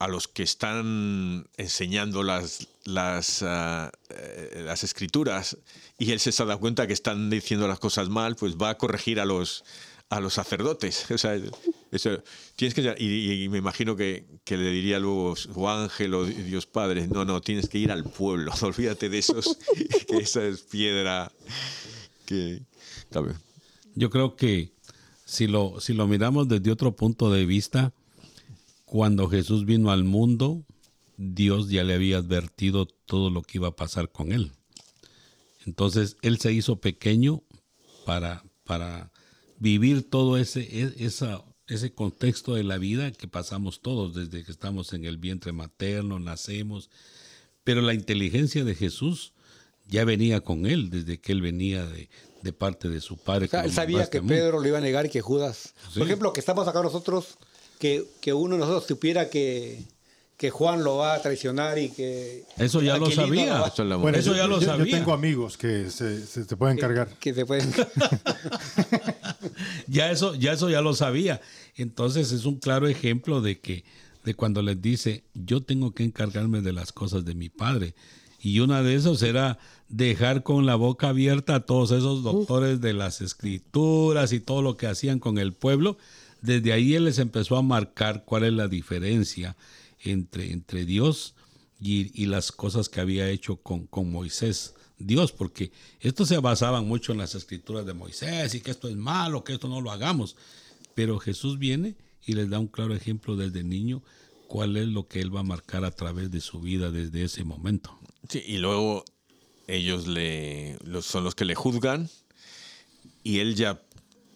a 0.01 0.09
los 0.09 0.27
que 0.27 0.43
están 0.43 1.49
enseñando 1.57 2.25
las, 2.25 2.67
las, 2.85 3.45
ah, 3.45 3.93
eh, 4.09 4.63
las 4.67 4.83
escrituras 4.83 5.57
y 5.99 6.11
él 6.11 6.19
se 6.19 6.33
da 6.45 6.57
cuenta 6.57 6.89
que 6.89 6.95
están 6.95 7.31
diciendo 7.31 7.69
las 7.69 7.79
cosas 7.79 8.09
mal, 8.09 8.35
pues 8.35 8.57
va 8.57 8.71
a 8.71 8.77
corregir 8.77 9.21
a 9.21 9.25
los, 9.25 9.63
a 10.09 10.19
los 10.19 10.35
sacerdotes. 10.35 11.07
O 11.15 11.99
sea, 11.99 12.21
tienes 12.57 12.75
que, 12.75 12.95
y, 12.99 13.49
me 13.49 13.59
imagino 13.59 13.95
que, 13.95 14.27
que 14.45 14.57
le 14.57 14.71
diría 14.73 14.99
luego 14.99 15.37
su 15.37 15.69
ángel 15.69 16.13
o 16.13 16.25
Dios 16.27 16.67
Padre, 16.67 17.07
no, 17.07 17.25
no, 17.25 17.41
tienes 17.41 17.69
que 17.69 17.79
ir 17.79 17.93
al 17.93 18.03
pueblo, 18.03 18.53
olvídate 18.63 19.09
de 19.09 19.19
esos, 19.19 19.59
que 20.09 20.17
esa 20.17 20.45
es 20.45 20.63
piedra 20.63 21.31
que... 22.27 22.63
Yo 23.95 24.11
creo 24.11 24.37
que 24.37 24.78
si 25.29 25.47
lo, 25.47 25.79
si 25.79 25.93
lo 25.93 26.09
miramos 26.09 26.49
desde 26.49 26.73
otro 26.73 26.97
punto 26.97 27.31
de 27.31 27.45
vista, 27.45 27.93
cuando 28.87 29.29
Jesús 29.29 29.67
vino 29.67 29.91
al 29.91 30.03
mundo, 30.03 30.65
Dios 31.19 31.69
ya 31.69 31.85
le 31.85 31.93
había 31.93 32.17
advertido 32.17 32.87
todo 32.87 33.29
lo 33.29 33.43
que 33.43 33.59
iba 33.59 33.69
a 33.69 33.77
pasar 33.77 34.11
con 34.11 34.33
él. 34.33 34.53
Entonces, 35.67 36.17
él 36.23 36.39
se 36.39 36.55
hizo 36.55 36.81
pequeño 36.81 37.43
para, 38.07 38.43
para 38.65 39.13
vivir 39.59 40.09
todo 40.09 40.39
ese, 40.39 40.63
e- 40.63 40.95
ese 41.67 41.93
contexto 41.93 42.55
de 42.55 42.65
la 42.65 42.79
vida 42.79 43.13
que 43.13 43.29
pasamos 43.29 43.83
todos 43.83 44.15
desde 44.15 44.43
que 44.45 44.51
estamos 44.51 44.95
en 44.95 45.05
el 45.05 45.19
vientre 45.19 45.53
materno, 45.53 46.19
nacemos. 46.19 46.89
Pero 47.65 47.83
la 47.83 47.93
inteligencia 47.93 48.65
de 48.65 48.75
Jesús 48.75 49.35
ya 49.89 50.05
venía 50.05 50.41
con 50.41 50.67
él 50.67 50.91
desde 50.91 51.19
que 51.19 51.33
él 51.33 51.43
venía 51.43 51.85
de, 51.87 52.09
de 52.43 52.53
parte 52.53 52.89
de 52.89 53.01
su 53.01 53.17
padre. 53.17 53.47
O 53.47 53.49
sea, 53.49 53.61
como 53.61 53.69
él 53.71 53.75
sabía 53.75 54.11
que. 54.11 54.21
Pedro 54.23 54.61
lo 54.61 54.69
iba 54.69 54.79
a 54.79 54.83
negar 54.83 55.07
y 55.07 55.09
que 55.09 55.21
Judas. 55.21 55.75
Sí. 55.93 55.99
Por 55.99 56.07
ejemplo, 56.07 56.33
que 56.33 56.41
estamos 56.41 56.69
acá 56.69 56.83
nosotros, 56.83 57.39
que, 57.79 58.05
que 58.21 58.33
uno 58.33 58.55
de 58.57 58.61
nosotros 58.61 58.87
supiera 58.87 59.31
que, 59.31 59.83
que 60.37 60.51
Juan 60.51 60.85
lo 60.85 60.97
va 60.99 61.15
a 61.15 61.23
traicionar 61.23 61.79
y 61.79 61.89
que. 61.91 62.45
Eso 62.59 62.83
ya 62.83 62.97
lo 62.99 63.11
sabía. 63.11 63.61
va- 63.61 63.97
Bueno, 63.97 64.19
Eso 64.19 64.33
yo, 64.33 64.37
ya 64.37 64.47
lo 64.47 64.57
yo- 64.61 64.67
yo 64.67 64.77
sabía. 64.77 64.99
tengo 64.99 65.13
amigos 65.13 65.57
que 65.57 65.91
se, 65.91 66.25
se 66.27 66.45
te 66.45 66.57
pueden 66.57 66.77
cargar. 66.79 67.09
que 67.19 67.33
se 67.35 67.47
pueden. 67.47 67.73
ya 69.87 70.11
eso, 70.11 70.35
ya 70.35 70.53
eso 70.53 70.69
ya 70.71 70.81
lo 70.81 70.95
sabía. 70.95 71.41
Entonces 71.77 72.33
es 72.33 72.45
un 72.45 72.59
claro 72.59 72.89
ejemplo 72.89 73.41
de 73.41 73.61
que 73.61 73.85
de 74.25 74.35
cuando 74.35 74.63
les 74.63 74.81
dice, 74.83 75.25
yo 75.35 75.63
tengo 75.63 75.93
que 75.93 76.05
encargarme 76.05 76.61
de 76.61 76.73
las 76.73 76.93
cosas 76.93 77.25
de 77.25 77.35
mi 77.35 77.49
padre. 77.49 77.95
Y 78.41 78.61
una 78.61 78.83
de 78.83 78.95
esos 78.95 79.23
era 79.23 79.59
dejar 79.89 80.43
con 80.43 80.67
la 80.67 80.77
boca 80.77 81.09
abierta 81.09 81.57
a 81.57 81.67
todos 81.67 81.91
esos 81.91 82.23
doctores 82.23 82.81
de 82.81 82.93
las 82.93 83.21
escrituras 83.21 84.33
y 84.33 84.41
todo 84.41 84.63
lo 84.63 84.77
que 84.77 84.87
hacían 84.87 85.19
con 85.19 85.39
el 85.39 85.53
pueblo. 85.53 85.99
Desde 86.41 86.73
ahí 86.73 86.95
él 86.95 87.07
les 87.07 87.19
empezó 87.19 87.57
a 87.57 87.63
marcar 87.63 88.25
cuál 88.25 88.45
es 88.45 88.53
la 88.53 88.69
diferencia 88.69 89.57
entre, 90.01 90.53
entre 90.53 90.85
Dios 90.85 91.35
y, 91.81 92.11
y 92.21 92.27
las 92.27 92.53
cosas 92.53 92.89
que 92.89 93.01
había 93.01 93.29
hecho 93.29 93.57
con, 93.57 93.87
con 93.87 94.11
Moisés. 94.13 94.75
Dios, 94.99 95.33
porque 95.33 95.71
esto 96.01 96.27
se 96.27 96.39
basaban 96.39 96.87
mucho 96.87 97.13
en 97.13 97.19
las 97.19 97.35
escrituras 97.35 97.87
de 97.87 97.95
Moisés 97.95 98.55
y 98.55 98.61
que 98.61 98.71
esto 98.71 98.89
es 98.89 98.97
malo, 98.97 99.45
que 99.45 99.55
esto 99.55 99.69
no 99.69 99.81
lo 99.81 99.91
hagamos. 99.91 100.37
Pero 100.95 101.19
Jesús 101.19 101.59
viene 101.59 101.97
y 102.27 102.35
les 102.35 102.51
da 102.51 102.59
un 102.59 102.67
claro 102.67 102.95
ejemplo 102.95 103.37
desde 103.37 103.63
niño 103.63 104.03
cuál 104.49 104.77
es 104.77 104.89
lo 104.89 105.07
que 105.07 105.21
él 105.21 105.35
va 105.35 105.41
a 105.41 105.45
marcar 105.45 105.85
a 105.85 105.91
través 105.91 106.31
de 106.31 106.41
su 106.41 106.61
vida 106.61 106.91
desde 106.91 107.23
ese 107.25 107.45
momento. 107.45 107.98
Sí, 108.29 108.43
y 108.47 108.59
luego 108.59 109.05
ellos 109.67 110.07
le, 110.07 110.77
los- 110.85 111.07
son 111.07 111.25
los 111.25 111.35
que 111.35 111.45
le 111.45 111.55
juzgan 111.55 112.09
y 113.23 113.41
él 113.41 113.55
ya, 113.55 113.81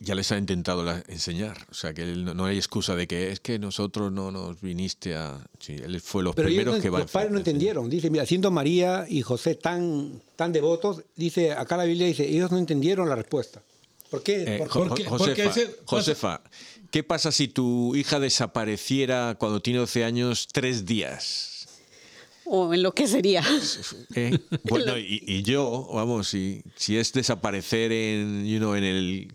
ya 0.00 0.14
les 0.14 0.30
ha 0.32 0.38
intentado 0.38 0.82
la- 0.84 1.02
enseñar. 1.08 1.66
O 1.70 1.74
sea, 1.74 1.94
que 1.94 2.02
él 2.02 2.24
no, 2.24 2.34
no 2.34 2.44
hay 2.46 2.56
excusa 2.56 2.94
de 2.96 3.06
que 3.06 3.30
es 3.32 3.40
que 3.40 3.58
nosotros 3.58 4.12
no 4.12 4.30
nos 4.30 4.60
viniste 4.60 5.14
a... 5.14 5.44
Sí, 5.58 5.74
él 5.74 6.00
fue 6.00 6.22
los 6.22 6.34
Pero 6.34 6.48
ellos 6.48 6.58
primeros 6.58 6.76
no- 6.78 6.82
que 6.82 6.90
va 6.90 6.98
los 7.00 7.10
padres 7.10 7.30
no 7.32 7.38
entendieron. 7.38 7.88
Dice, 7.88 8.10
mira, 8.10 8.26
siendo 8.26 8.50
María 8.50 9.06
y 9.08 9.22
José 9.22 9.54
tan, 9.54 10.20
tan 10.36 10.52
devotos, 10.52 11.02
dice, 11.16 11.52
acá 11.52 11.76
la 11.76 11.84
Biblia 11.84 12.06
dice, 12.06 12.28
ellos 12.28 12.50
no 12.50 12.58
entendieron 12.58 13.08
la 13.08 13.16
respuesta. 13.16 13.62
¿Por 14.10 14.22
qué? 14.22 14.42
Eh, 14.42 14.58
Por- 14.58 14.68
Jo- 14.68 14.88
porque- 14.88 15.04
Josefa, 15.04 15.50
ese- 15.50 15.76
Josefa, 15.86 16.42
¿qué 16.90 17.02
pasa 17.02 17.32
si 17.32 17.48
tu 17.48 17.96
hija 17.96 18.20
desapareciera 18.20 19.36
cuando 19.38 19.62
tiene 19.62 19.78
12 19.78 20.04
años 20.04 20.48
tres 20.52 20.84
días? 20.84 21.48
O 22.44 22.74
en 22.74 22.82
lo 22.82 22.92
que 22.92 23.06
sería. 23.06 23.44
¿Eh? 24.14 24.38
Bueno, 24.64 24.98
y, 24.98 25.22
y 25.26 25.42
yo, 25.42 25.88
vamos, 25.92 26.28
si, 26.28 26.62
si 26.76 26.96
es 26.96 27.12
desaparecer 27.12 27.92
en, 27.92 28.46
you 28.46 28.58
know, 28.58 28.74
en 28.74 28.84
el 28.84 29.34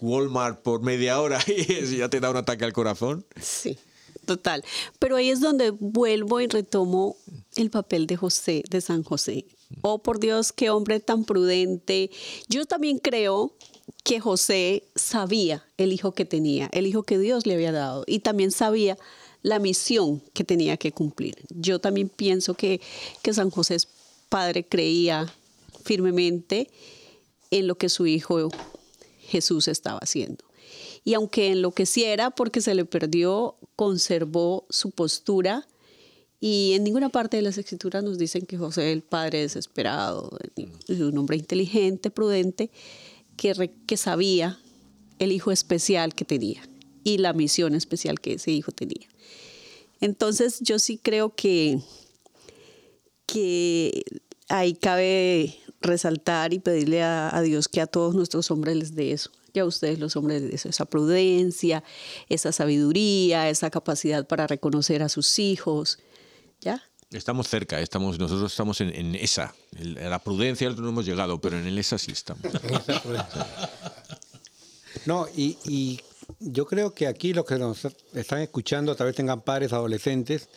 Walmart 0.00 0.62
por 0.62 0.82
media 0.82 1.20
hora 1.20 1.38
y 1.46 1.96
ya 1.96 2.08
te 2.08 2.20
da 2.20 2.30
un 2.30 2.36
ataque 2.36 2.64
al 2.64 2.72
corazón. 2.72 3.26
Sí, 3.40 3.78
total. 4.24 4.64
Pero 4.98 5.16
ahí 5.16 5.30
es 5.30 5.40
donde 5.40 5.70
vuelvo 5.70 6.40
y 6.40 6.46
retomo 6.46 7.16
el 7.56 7.70
papel 7.70 8.06
de 8.06 8.16
José, 8.16 8.62
de 8.68 8.80
San 8.80 9.02
José. 9.02 9.46
Oh, 9.82 10.02
por 10.02 10.20
Dios, 10.20 10.52
qué 10.52 10.70
hombre 10.70 11.00
tan 11.00 11.24
prudente. 11.24 12.10
Yo 12.48 12.64
también 12.64 12.98
creo 12.98 13.56
que 14.04 14.20
José 14.20 14.84
sabía 14.94 15.64
el 15.76 15.92
hijo 15.92 16.12
que 16.12 16.24
tenía, 16.24 16.68
el 16.72 16.86
hijo 16.86 17.02
que 17.02 17.18
Dios 17.18 17.46
le 17.46 17.54
había 17.54 17.72
dado, 17.72 18.04
y 18.06 18.20
también 18.20 18.50
sabía 18.50 18.96
la 19.44 19.58
misión 19.58 20.22
que 20.32 20.42
tenía 20.42 20.78
que 20.78 20.90
cumplir. 20.90 21.36
Yo 21.50 21.78
también 21.78 22.08
pienso 22.08 22.54
que, 22.54 22.80
que 23.22 23.34
San 23.34 23.50
José 23.50 23.76
padre 24.30 24.64
creía 24.64 25.32
firmemente 25.84 26.70
en 27.50 27.68
lo 27.68 27.76
que 27.76 27.90
su 27.90 28.06
hijo 28.06 28.48
Jesús 29.20 29.68
estaba 29.68 29.98
haciendo. 29.98 30.44
Y 31.04 31.12
aunque 31.12 31.52
enloqueciera 31.52 32.30
porque 32.30 32.62
se 32.62 32.74
le 32.74 32.86
perdió, 32.86 33.56
conservó 33.76 34.66
su 34.70 34.90
postura. 34.92 35.68
Y 36.40 36.72
en 36.72 36.82
ninguna 36.82 37.10
parte 37.10 37.36
de 37.36 37.42
las 37.42 37.58
escrituras 37.58 38.02
nos 38.02 38.16
dicen 38.16 38.46
que 38.46 38.56
José 38.56 38.92
el 38.92 39.02
padre 39.02 39.40
desesperado, 39.40 40.30
es 40.88 41.00
un 41.00 41.18
hombre 41.18 41.36
inteligente, 41.36 42.10
prudente, 42.10 42.70
que, 43.36 43.70
que 43.86 43.96
sabía 43.98 44.58
el 45.18 45.32
hijo 45.32 45.52
especial 45.52 46.14
que 46.14 46.24
tenía 46.24 46.62
y 47.04 47.18
la 47.18 47.32
misión 47.32 47.74
especial 47.74 48.18
que 48.20 48.34
ese 48.34 48.50
hijo 48.50 48.72
tenía. 48.72 49.06
Entonces 50.00 50.58
yo 50.60 50.78
sí 50.78 50.98
creo 50.98 51.34
que, 51.34 51.78
que 53.26 54.02
ahí 54.48 54.74
cabe 54.74 55.56
resaltar 55.80 56.52
y 56.52 56.58
pedirle 56.58 57.02
a, 57.02 57.34
a 57.34 57.42
Dios 57.42 57.68
que 57.68 57.80
a 57.80 57.86
todos 57.86 58.14
nuestros 58.14 58.50
hombres 58.50 58.76
les 58.76 58.94
dé 58.94 59.12
eso. 59.12 59.30
Y 59.52 59.60
a 59.60 59.64
ustedes 59.64 60.00
los 60.00 60.16
hombres 60.16 60.42
les 60.42 60.50
dé 60.50 60.56
eso, 60.56 60.68
esa 60.68 60.84
prudencia, 60.84 61.84
esa 62.28 62.50
sabiduría, 62.50 63.48
esa 63.48 63.70
capacidad 63.70 64.26
para 64.26 64.46
reconocer 64.46 65.02
a 65.02 65.08
sus 65.08 65.38
hijos. 65.38 66.00
¿Ya? 66.60 66.82
Estamos 67.12 67.46
cerca, 67.48 67.80
estamos, 67.80 68.18
nosotros 68.18 68.50
estamos 68.50 68.80
en, 68.80 68.92
en 68.92 69.14
esa. 69.14 69.54
En 69.76 70.10
la 70.10 70.18
prudencia 70.18 70.68
no 70.70 70.88
hemos 70.88 71.06
llegado, 71.06 71.40
pero 71.40 71.58
en 71.58 71.66
el 71.66 71.78
esa 71.78 71.98
sí 71.98 72.10
estamos. 72.12 72.42
No, 75.06 75.26
y, 75.36 75.58
y 75.66 76.00
yo 76.40 76.66
creo 76.66 76.94
que 76.94 77.06
aquí 77.06 77.32
lo 77.32 77.44
que 77.44 77.58
nos 77.58 77.86
están 78.12 78.40
escuchando 78.40 78.94
tal 78.96 79.08
vez 79.08 79.16
tengan 79.16 79.42
padres 79.42 79.72
adolescentes 79.72 80.48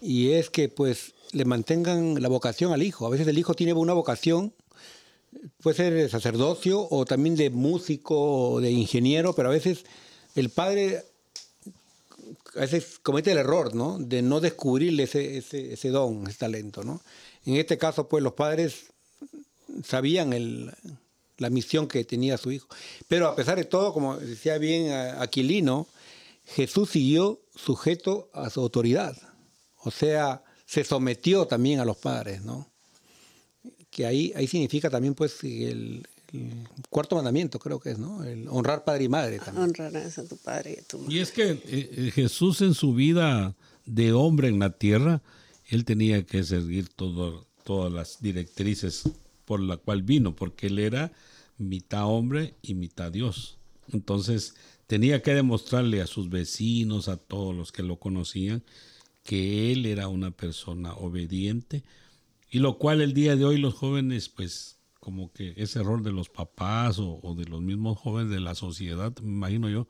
y 0.00 0.30
es 0.32 0.50
que 0.50 0.68
pues 0.68 1.14
le 1.32 1.44
mantengan 1.44 2.20
la 2.22 2.28
vocación 2.28 2.72
al 2.72 2.82
hijo. 2.82 3.06
A 3.06 3.10
veces 3.10 3.26
el 3.26 3.38
hijo 3.38 3.54
tiene 3.54 3.72
una 3.72 3.92
vocación, 3.92 4.54
puede 5.62 5.76
ser 5.76 5.94
de 5.94 6.08
sacerdocio 6.08 6.86
o 6.90 7.04
también 7.04 7.36
de 7.36 7.50
músico 7.50 8.52
o 8.52 8.60
de 8.60 8.70
ingeniero, 8.70 9.34
pero 9.34 9.48
a 9.48 9.52
veces 9.52 9.84
el 10.34 10.50
padre 10.50 11.04
a 12.56 12.60
veces 12.60 12.98
comete 13.02 13.32
el 13.32 13.38
error, 13.38 13.74
¿no? 13.74 13.98
De 13.98 14.22
no 14.22 14.40
descubrirle 14.40 15.04
ese, 15.04 15.38
ese, 15.38 15.74
ese 15.74 15.88
don, 15.90 16.26
ese 16.26 16.38
talento, 16.38 16.82
¿no? 16.82 17.00
En 17.44 17.56
este 17.56 17.78
caso, 17.78 18.08
pues 18.08 18.22
los 18.22 18.32
padres 18.34 18.86
sabían 19.84 20.32
el, 20.32 20.72
la 21.38 21.50
misión 21.50 21.88
que 21.88 22.04
tenía 22.04 22.36
su 22.38 22.50
hijo. 22.52 22.68
Pero 23.08 23.28
a 23.28 23.34
pesar 23.36 23.56
de 23.58 23.64
todo, 23.64 23.92
como 23.92 24.16
decía 24.16 24.58
bien 24.58 24.90
a- 24.92 25.22
Aquilino, 25.22 25.86
Jesús 26.44 26.90
siguió 26.90 27.40
sujeto 27.54 28.30
a 28.32 28.50
su 28.50 28.60
autoridad. 28.60 29.16
O 29.84 29.90
sea, 29.90 30.42
se 30.66 30.84
sometió 30.84 31.46
también 31.46 31.80
a 31.80 31.84
los 31.84 31.96
padres, 31.96 32.42
¿no? 32.42 32.68
Que 33.90 34.06
ahí, 34.06 34.32
ahí 34.36 34.46
significa 34.46 34.90
también, 34.90 35.14
pues, 35.14 35.42
el, 35.44 36.06
el 36.32 36.52
cuarto 36.90 37.16
mandamiento, 37.16 37.58
creo 37.58 37.80
que 37.80 37.90
es, 37.92 37.98
¿no? 37.98 38.22
El 38.24 38.46
honrar 38.48 38.84
padre 38.84 39.04
y 39.04 39.08
madre 39.08 39.38
también. 39.38 39.64
Honrarás 39.64 40.18
a 40.18 40.24
tu 40.24 40.36
padre 40.36 40.74
y 40.76 40.80
a 40.80 40.82
tu 40.82 40.98
madre. 40.98 41.14
Y 41.14 41.18
es 41.20 41.30
que 41.32 41.50
eh, 41.50 41.60
eh, 41.64 42.10
Jesús 42.14 42.60
en 42.60 42.74
su 42.74 42.94
vida 42.94 43.54
de 43.86 44.12
hombre 44.12 44.48
en 44.48 44.58
la 44.58 44.70
tierra, 44.70 45.22
él 45.66 45.84
tenía 45.84 46.24
que 46.26 46.42
seguir 46.44 46.88
todo- 46.88 47.46
todas 47.64 47.92
las 47.92 48.20
directrices 48.20 49.04
por 49.48 49.60
la 49.60 49.78
cual 49.78 50.02
vino, 50.02 50.36
porque 50.36 50.66
él 50.66 50.78
era 50.78 51.10
mitad 51.56 52.04
hombre 52.04 52.54
y 52.60 52.74
mitad 52.74 53.10
Dios. 53.10 53.56
Entonces 53.90 54.56
tenía 54.86 55.22
que 55.22 55.32
demostrarle 55.32 56.02
a 56.02 56.06
sus 56.06 56.28
vecinos, 56.28 57.08
a 57.08 57.16
todos 57.16 57.56
los 57.56 57.72
que 57.72 57.82
lo 57.82 57.98
conocían, 57.98 58.62
que 59.24 59.72
él 59.72 59.86
era 59.86 60.08
una 60.08 60.32
persona 60.32 60.92
obediente, 60.92 61.82
y 62.50 62.58
lo 62.58 62.76
cual 62.76 63.00
el 63.00 63.14
día 63.14 63.36
de 63.36 63.46
hoy 63.46 63.56
los 63.56 63.72
jóvenes, 63.72 64.28
pues 64.28 64.76
como 65.00 65.32
que 65.32 65.54
ese 65.56 65.78
error 65.78 66.02
de 66.02 66.12
los 66.12 66.28
papás 66.28 66.98
o, 66.98 67.34
de 67.34 67.46
los 67.46 67.62
mismos 67.62 67.96
jóvenes 67.96 68.30
de 68.30 68.40
la 68.40 68.54
sociedad, 68.54 69.16
me 69.22 69.32
imagino 69.32 69.70
yo, 69.70 69.88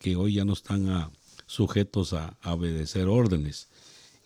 que 0.00 0.16
hoy 0.16 0.34
ya 0.34 0.44
no 0.44 0.54
están 0.54 1.12
sujetos 1.46 2.12
a, 2.12 2.36
obedecer 2.44 3.06
órdenes. 3.06 3.68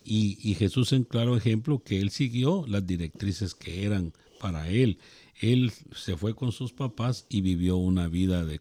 Y, 0.03 0.39
y 0.41 0.55
Jesús 0.55 0.95
en 0.95 1.05
claro 1.05 1.37
ejemplo 1.37 1.83
que 1.83 2.01
él 2.01 2.09
siguió 2.09 2.65
las 2.67 2.87
directrices 2.87 3.55
que 3.55 3.85
eran 3.85 4.15
para 4.45 4.69
él. 4.69 4.99
Él 5.41 5.73
se 5.97 6.19
fue 6.19 6.35
con 6.35 6.53
sus 6.53 6.75
papás 6.75 7.25
y 7.31 7.41
vivió 7.41 7.77
una 7.79 8.09
vida 8.09 8.45
de, 8.45 8.61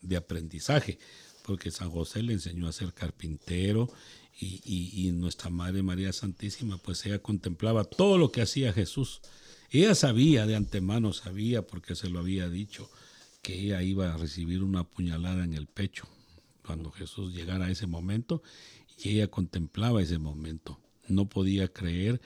de 0.00 0.16
aprendizaje, 0.16 0.98
porque 1.44 1.72
San 1.72 1.90
José 1.90 2.22
le 2.22 2.34
enseñó 2.34 2.68
a 2.68 2.72
ser 2.72 2.92
carpintero 2.94 3.88
y, 4.40 4.60
y- 4.64 5.08
y 5.08 5.10
nuestra 5.10 5.50
Madre 5.50 5.82
María 5.82 6.12
Santísima, 6.12 6.78
pues 6.78 7.04
ella 7.04 7.18
contemplaba 7.18 7.82
todo 7.82 8.16
lo 8.16 8.30
que 8.30 8.42
hacía 8.42 8.72
Jesús. 8.72 9.20
Ella 9.70 9.96
sabía 9.96 10.46
de 10.46 10.54
antemano, 10.54 11.12
sabía 11.12 11.66
porque 11.66 11.96
se 11.96 12.08
lo 12.08 12.20
había 12.20 12.48
dicho, 12.48 12.88
que 13.42 13.58
ella 13.58 13.82
iba 13.82 14.14
a 14.14 14.16
recibir 14.16 14.62
una 14.62 14.84
puñalada 14.84 15.42
en 15.44 15.54
el 15.54 15.66
pecho 15.66 16.04
cuando 16.64 16.92
Jesús 16.92 17.34
llegara 17.34 17.66
a 17.66 17.70
ese 17.72 17.88
momento 17.88 18.40
y 19.02 19.08
ella 19.10 19.26
contemplaba 19.28 20.00
ese 20.00 20.18
momento. 20.18 20.78
No 21.08 21.28
podía 21.28 21.66
creer, 21.68 22.20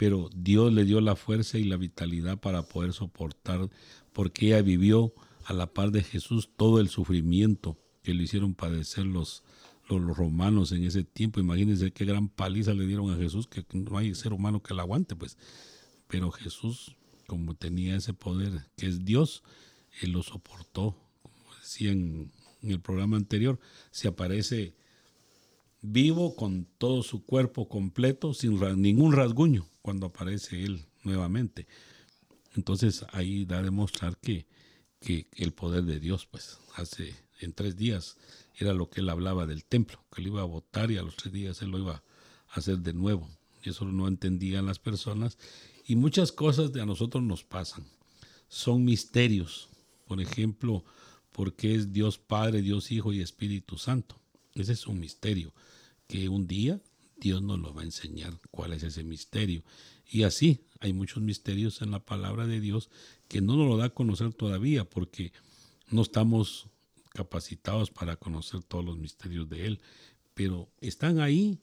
pero 0.00 0.30
Dios 0.34 0.72
le 0.72 0.86
dio 0.86 1.02
la 1.02 1.14
fuerza 1.14 1.58
y 1.58 1.64
la 1.64 1.76
vitalidad 1.76 2.38
para 2.38 2.62
poder 2.62 2.94
soportar, 2.94 3.68
porque 4.14 4.46
ella 4.46 4.62
vivió 4.62 5.12
a 5.44 5.52
la 5.52 5.74
par 5.74 5.90
de 5.90 6.02
Jesús 6.02 6.48
todo 6.56 6.80
el 6.80 6.88
sufrimiento 6.88 7.76
que 8.02 8.14
le 8.14 8.22
hicieron 8.22 8.54
padecer 8.54 9.04
los, 9.04 9.44
los, 9.90 10.16
romanos 10.16 10.72
en 10.72 10.84
ese 10.84 11.04
tiempo. 11.04 11.38
Imagínense 11.38 11.92
qué 11.92 12.06
gran 12.06 12.30
paliza 12.30 12.72
le 12.72 12.86
dieron 12.86 13.10
a 13.10 13.18
Jesús, 13.18 13.46
que 13.46 13.62
no 13.74 13.98
hay 13.98 14.14
ser 14.14 14.32
humano 14.32 14.62
que 14.62 14.72
la 14.72 14.84
aguante, 14.84 15.16
pues. 15.16 15.36
Pero 16.08 16.30
Jesús, 16.30 16.96
como 17.26 17.52
tenía 17.54 17.94
ese 17.94 18.14
poder 18.14 18.68
que 18.78 18.86
es 18.86 19.04
Dios, 19.04 19.42
Él 20.00 20.12
lo 20.12 20.22
soportó. 20.22 20.96
Como 21.20 21.54
decía 21.60 21.92
en, 21.92 22.32
el 22.62 22.80
programa 22.80 23.18
anterior, 23.18 23.60
se 23.90 24.08
aparece 24.08 24.74
vivo 25.82 26.36
con 26.36 26.66
todo 26.78 27.02
su 27.02 27.22
cuerpo 27.22 27.68
completo, 27.68 28.32
sin 28.32 28.58
ningún 28.80 29.12
rasguño, 29.12 29.66
cuando 29.82 30.06
aparece 30.06 30.64
Él 30.64 30.86
nuevamente. 31.02 31.66
Entonces 32.54 33.04
ahí 33.12 33.44
da 33.44 33.58
a 33.58 33.62
demostrar 33.62 34.16
que, 34.18 34.46
que 35.00 35.28
el 35.36 35.52
poder 35.52 35.84
de 35.84 36.00
Dios, 36.00 36.26
pues 36.26 36.58
hace 36.74 37.14
en 37.40 37.52
tres 37.52 37.76
días 37.76 38.16
era 38.56 38.74
lo 38.74 38.90
que 38.90 39.00
él 39.00 39.08
hablaba 39.08 39.46
del 39.46 39.64
templo, 39.64 40.04
que 40.14 40.22
lo 40.22 40.28
iba 40.28 40.42
a 40.42 40.46
votar 40.46 40.90
y 40.90 40.98
a 40.98 41.02
los 41.02 41.16
tres 41.16 41.32
días 41.32 41.62
él 41.62 41.70
lo 41.70 41.78
iba 41.78 42.02
a 42.48 42.54
hacer 42.54 42.78
de 42.78 42.92
nuevo. 42.92 43.28
Eso 43.62 43.84
no 43.84 44.08
entendían 44.08 44.66
las 44.66 44.78
personas. 44.78 45.38
Y 45.86 45.96
muchas 45.96 46.32
cosas 46.32 46.72
de 46.72 46.80
a 46.80 46.86
nosotros 46.86 47.22
nos 47.22 47.44
pasan. 47.44 47.86
Son 48.48 48.84
misterios. 48.84 49.68
Por 50.06 50.20
ejemplo, 50.20 50.84
porque 51.32 51.74
es 51.74 51.92
Dios 51.92 52.18
Padre, 52.18 52.62
Dios 52.62 52.90
Hijo 52.90 53.12
y 53.12 53.20
Espíritu 53.20 53.78
Santo. 53.78 54.20
Ese 54.54 54.72
es 54.72 54.86
un 54.86 54.98
misterio 54.98 55.54
que 56.06 56.28
un 56.28 56.46
día 56.46 56.80
Dios 57.20 57.42
nos 57.42 57.58
lo 57.58 57.74
va 57.74 57.82
a 57.82 57.84
enseñar 57.84 58.40
cuál 58.50 58.72
es 58.72 58.82
ese 58.82 59.04
misterio. 59.04 59.62
Y 60.10 60.22
así 60.22 60.66
hay 60.80 60.92
muchos 60.92 61.22
misterios 61.22 61.82
en 61.82 61.90
la 61.90 62.04
palabra 62.04 62.46
de 62.46 62.60
Dios 62.60 62.90
que 63.28 63.40
no 63.40 63.56
nos 63.56 63.68
lo 63.68 63.76
da 63.76 63.86
a 63.86 63.94
conocer 63.94 64.32
todavía 64.32 64.88
porque 64.88 65.32
no 65.90 66.02
estamos 66.02 66.68
capacitados 67.10 67.90
para 67.90 68.16
conocer 68.16 68.62
todos 68.62 68.84
los 68.84 68.98
misterios 68.98 69.48
de 69.48 69.66
Él. 69.66 69.80
Pero 70.34 70.70
están 70.80 71.20
ahí 71.20 71.58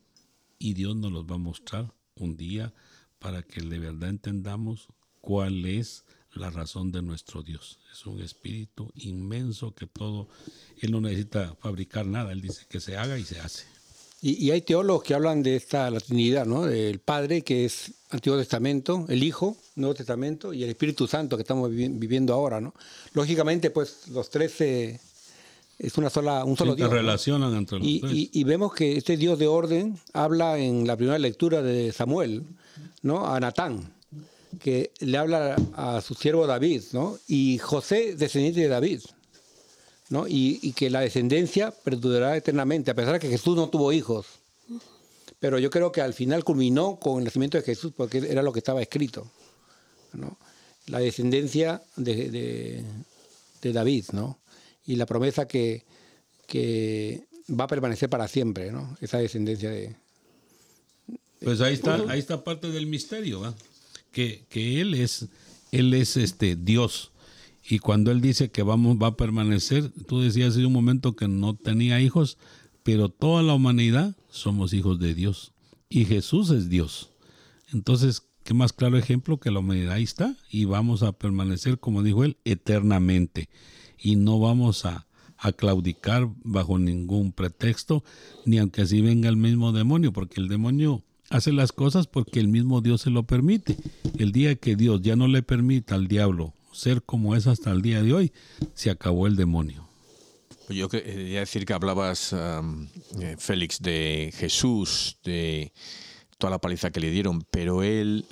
y 0.59 0.73
Dios 0.73 0.95
nos 0.95 1.11
los 1.11 1.25
va 1.25 1.35
a 1.35 1.39
mostrar 1.39 1.93
un 2.15 2.37
día 2.37 2.73
para 3.19 3.41
que 3.41 3.61
de 3.61 3.79
verdad 3.79 4.09
entendamos 4.09 4.87
cuál 5.21 5.65
es 5.65 6.05
la 6.33 6.51
razón 6.51 6.91
de 6.91 7.01
nuestro 7.01 7.41
Dios. 7.41 7.79
Es 7.91 8.05
un 8.05 8.21
espíritu 8.21 8.91
inmenso 8.95 9.73
que 9.73 9.87
todo, 9.87 10.29
Él 10.79 10.91
no 10.91 11.01
necesita 11.01 11.55
fabricar 11.55 12.05
nada, 12.05 12.31
Él 12.31 12.41
dice 12.41 12.65
que 12.69 12.79
se 12.79 12.95
haga 12.95 13.17
y 13.17 13.23
se 13.23 13.39
hace. 13.39 13.76
Y, 14.21 14.45
y 14.45 14.51
hay 14.51 14.61
teólogos 14.61 15.03
que 15.03 15.13
hablan 15.13 15.43
de 15.43 15.55
esta 15.55 15.91
la 15.91 15.99
Trinidad, 15.99 16.45
¿no? 16.45 16.63
Del 16.65 16.99
Padre, 16.99 17.43
que 17.43 17.65
es 17.65 17.91
Antiguo 18.09 18.37
Testamento, 18.37 19.05
el 19.09 19.23
Hijo, 19.23 19.55
Nuevo 19.75 19.93
Testamento, 19.93 20.53
y 20.53 20.63
el 20.63 20.69
Espíritu 20.69 21.07
Santo 21.07 21.37
que 21.37 21.41
estamos 21.43 21.69
vivi- 21.69 21.91
viviendo 21.99 22.33
ahora, 22.33 22.59
¿no? 22.59 22.73
Lógicamente, 23.13 23.69
pues 23.69 24.07
los 24.07 24.29
tres 24.31 24.59
eh, 24.61 24.99
es 25.77 25.97
una 25.99 26.09
sola, 26.09 26.43
un 26.45 26.57
solo 26.57 26.71
Sí, 26.71 26.77
Dios. 26.77 26.89
se 26.89 26.95
¿no? 26.95 27.01
relacionan 27.01 27.55
entre 27.55 27.77
los 27.77 27.87
Y, 27.87 27.99
tres. 27.99 28.11
y- 28.13 28.29
y 28.33 28.43
vemos 28.43 28.73
que 28.73 28.97
este 28.97 29.17
Dios 29.17 29.37
de 29.37 29.45
orden 29.47 29.99
habla 30.13 30.57
en 30.57 30.87
la 30.87 30.97
primera 30.97 31.19
lectura 31.19 31.61
de 31.61 31.91
Samuel, 31.91 32.43
¿no? 33.03 33.27
A 33.27 33.39
Natán, 33.39 33.93
que 34.59 34.91
le 34.99 35.17
habla 35.19 35.55
a 35.75 36.01
su 36.01 36.15
siervo 36.15 36.47
David, 36.47 36.81
¿no? 36.93 37.19
Y 37.27 37.59
José, 37.59 38.15
descendiente 38.15 38.61
de 38.61 38.67
David, 38.67 39.01
¿no? 40.09 40.27
Y, 40.27 40.59
y 40.61 40.73
que 40.73 40.89
la 40.89 41.01
descendencia 41.01 41.71
perdurará 41.71 42.35
eternamente, 42.37 42.91
a 42.91 42.95
pesar 42.95 43.13
de 43.13 43.19
que 43.19 43.29
Jesús 43.29 43.55
no 43.55 43.69
tuvo 43.69 43.91
hijos. 43.91 44.25
Pero 45.39 45.59
yo 45.59 45.69
creo 45.69 45.91
que 45.91 46.01
al 46.01 46.13
final 46.13 46.43
culminó 46.43 46.97
con 46.99 47.19
el 47.19 47.25
nacimiento 47.25 47.57
de 47.57 47.63
Jesús, 47.63 47.93
porque 47.95 48.17
era 48.19 48.41
lo 48.41 48.51
que 48.53 48.59
estaba 48.59 48.81
escrito, 48.81 49.29
¿no? 50.13 50.37
La 50.87 50.99
descendencia 50.99 51.81
de, 51.95 52.29
de- 52.31 52.83
de 53.61 53.73
David, 53.73 54.05
¿no? 54.13 54.39
Y 54.85 54.95
la 54.95 55.05
promesa 55.05 55.47
que, 55.47 55.83
que 56.47 57.23
va 57.49 57.65
a 57.65 57.67
permanecer 57.67 58.09
para 58.09 58.27
siempre, 58.27 58.71
¿no? 58.71 58.97
Esa 59.01 59.17
descendencia 59.17 59.69
de... 59.69 59.95
Pues 61.41 61.61
ahí 61.61 61.73
está, 61.75 61.95
ahí 62.07 62.19
está 62.19 62.43
parte 62.43 62.71
del 62.71 62.87
misterio. 62.87 63.53
Que, 64.11 64.45
que 64.49 64.81
él 64.81 64.93
es, 64.95 65.25
él 65.71 65.93
es 65.93 66.17
este 66.17 66.55
Dios. 66.55 67.11
Y 67.69 67.79
cuando 67.79 68.11
él 68.11 68.21
dice 68.21 68.49
que 68.49 68.63
vamos, 68.63 68.97
va 68.97 69.07
a 69.07 69.17
permanecer, 69.17 69.91
tú 70.07 70.21
decías 70.21 70.51
hace 70.51 70.65
un 70.65 70.71
momento 70.71 71.17
que 71.17 71.27
no 71.27 71.53
tenía 71.53 71.99
hijos, 71.99 72.37
pero 72.83 73.09
toda 73.09 73.43
la 73.43 73.53
humanidad 73.53 74.15
somos 74.29 74.71
hijos 74.71 74.99
de 74.99 75.13
Dios. 75.13 75.51
Y 75.89 76.05
Jesús 76.05 76.49
es 76.51 76.69
Dios. 76.69 77.11
Entonces, 77.73 78.23
qué 78.45 78.53
más 78.53 78.71
claro 78.71 78.97
ejemplo 78.97 79.37
que 79.37 79.51
la 79.51 79.59
humanidad 79.59 79.93
ahí 79.93 80.03
está 80.03 80.37
y 80.49 80.63
vamos 80.63 81.03
a 81.03 81.11
permanecer, 81.11 81.77
como 81.77 82.03
dijo 82.03 82.23
él, 82.23 82.37
eternamente. 82.45 83.49
Y 83.97 84.15
no 84.15 84.39
vamos 84.39 84.85
a, 84.85 85.05
a 85.37 85.51
claudicar 85.51 86.29
bajo 86.45 86.79
ningún 86.79 87.33
pretexto, 87.33 88.05
ni 88.45 88.59
aunque 88.59 88.83
así 88.83 89.01
venga 89.01 89.27
el 89.27 89.35
mismo 89.35 89.73
demonio, 89.73 90.13
porque 90.13 90.39
el 90.39 90.47
demonio 90.47 91.03
hace 91.29 91.51
las 91.51 91.73
cosas 91.73 92.07
porque 92.07 92.39
el 92.39 92.47
mismo 92.47 92.79
Dios 92.79 93.01
se 93.01 93.09
lo 93.09 93.23
permite. 93.23 93.75
El 94.17 94.31
día 94.31 94.55
que 94.55 94.77
Dios 94.77 95.01
ya 95.01 95.17
no 95.17 95.27
le 95.27 95.43
permita 95.43 95.95
al 95.95 96.07
diablo 96.07 96.53
ser 96.77 97.01
como 97.03 97.35
es 97.35 97.47
hasta 97.47 97.71
el 97.71 97.81
día 97.81 98.01
de 98.03 98.13
hoy, 98.13 98.33
se 98.73 98.89
acabó 98.91 99.25
el 99.27 99.35
demonio. 99.35 99.87
Yo 100.69 100.89
que- 100.89 101.01
quería 101.01 101.39
decir 101.39 101.65
que 101.65 101.73
hablabas, 101.73 102.33
eh, 102.33 103.35
Félix, 103.39 103.81
de 103.81 104.31
Jesús, 104.37 105.17
de 105.23 105.71
toda 106.37 106.51
la 106.51 106.59
paliza 106.59 106.91
que 106.91 106.99
le 106.99 107.09
dieron, 107.09 107.41
pero 107.49 107.83
él, 107.83 108.25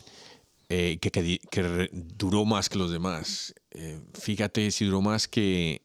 eh, 0.69 0.97
que, 1.01 1.89
duró 1.91 2.45
más 2.45 2.69
que 2.69 2.77
los 2.77 2.91
demás. 2.91 3.53
Eh, 3.71 3.99
fíjate 4.13 4.69
si 4.71 4.85
duró 4.85 5.01
más 5.01 5.27
que, 5.27 5.81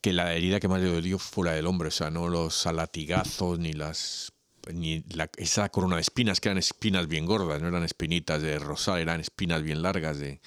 que 0.00 0.12
la 0.12 0.34
herida 0.34 0.60
que 0.60 0.68
más 0.68 0.80
le 0.80 0.88
dolió 0.88 1.18
fue 1.18 1.46
la 1.46 1.52
del 1.52 1.66
hombre, 1.66 1.88
o 1.88 1.92
sea, 1.92 2.10
no 2.10 2.28
los 2.28 2.64
latigazos 2.66 3.58
ni 3.58 3.72
las 3.72 4.32
ni 4.74 5.04
la- 5.14 5.30
esa 5.36 5.68
corona 5.68 5.94
de 5.94 6.02
espinas, 6.02 6.40
que 6.40 6.48
eran 6.48 6.58
espinas 6.58 7.06
bien 7.06 7.24
gordas, 7.24 7.62
no 7.62 7.68
eran 7.68 7.84
espinitas 7.84 8.42
de 8.42 8.58
rosal, 8.58 8.98
eran 8.98 9.20
espinas 9.20 9.62
bien 9.62 9.80
largas 9.82 10.18
de, 10.18 10.40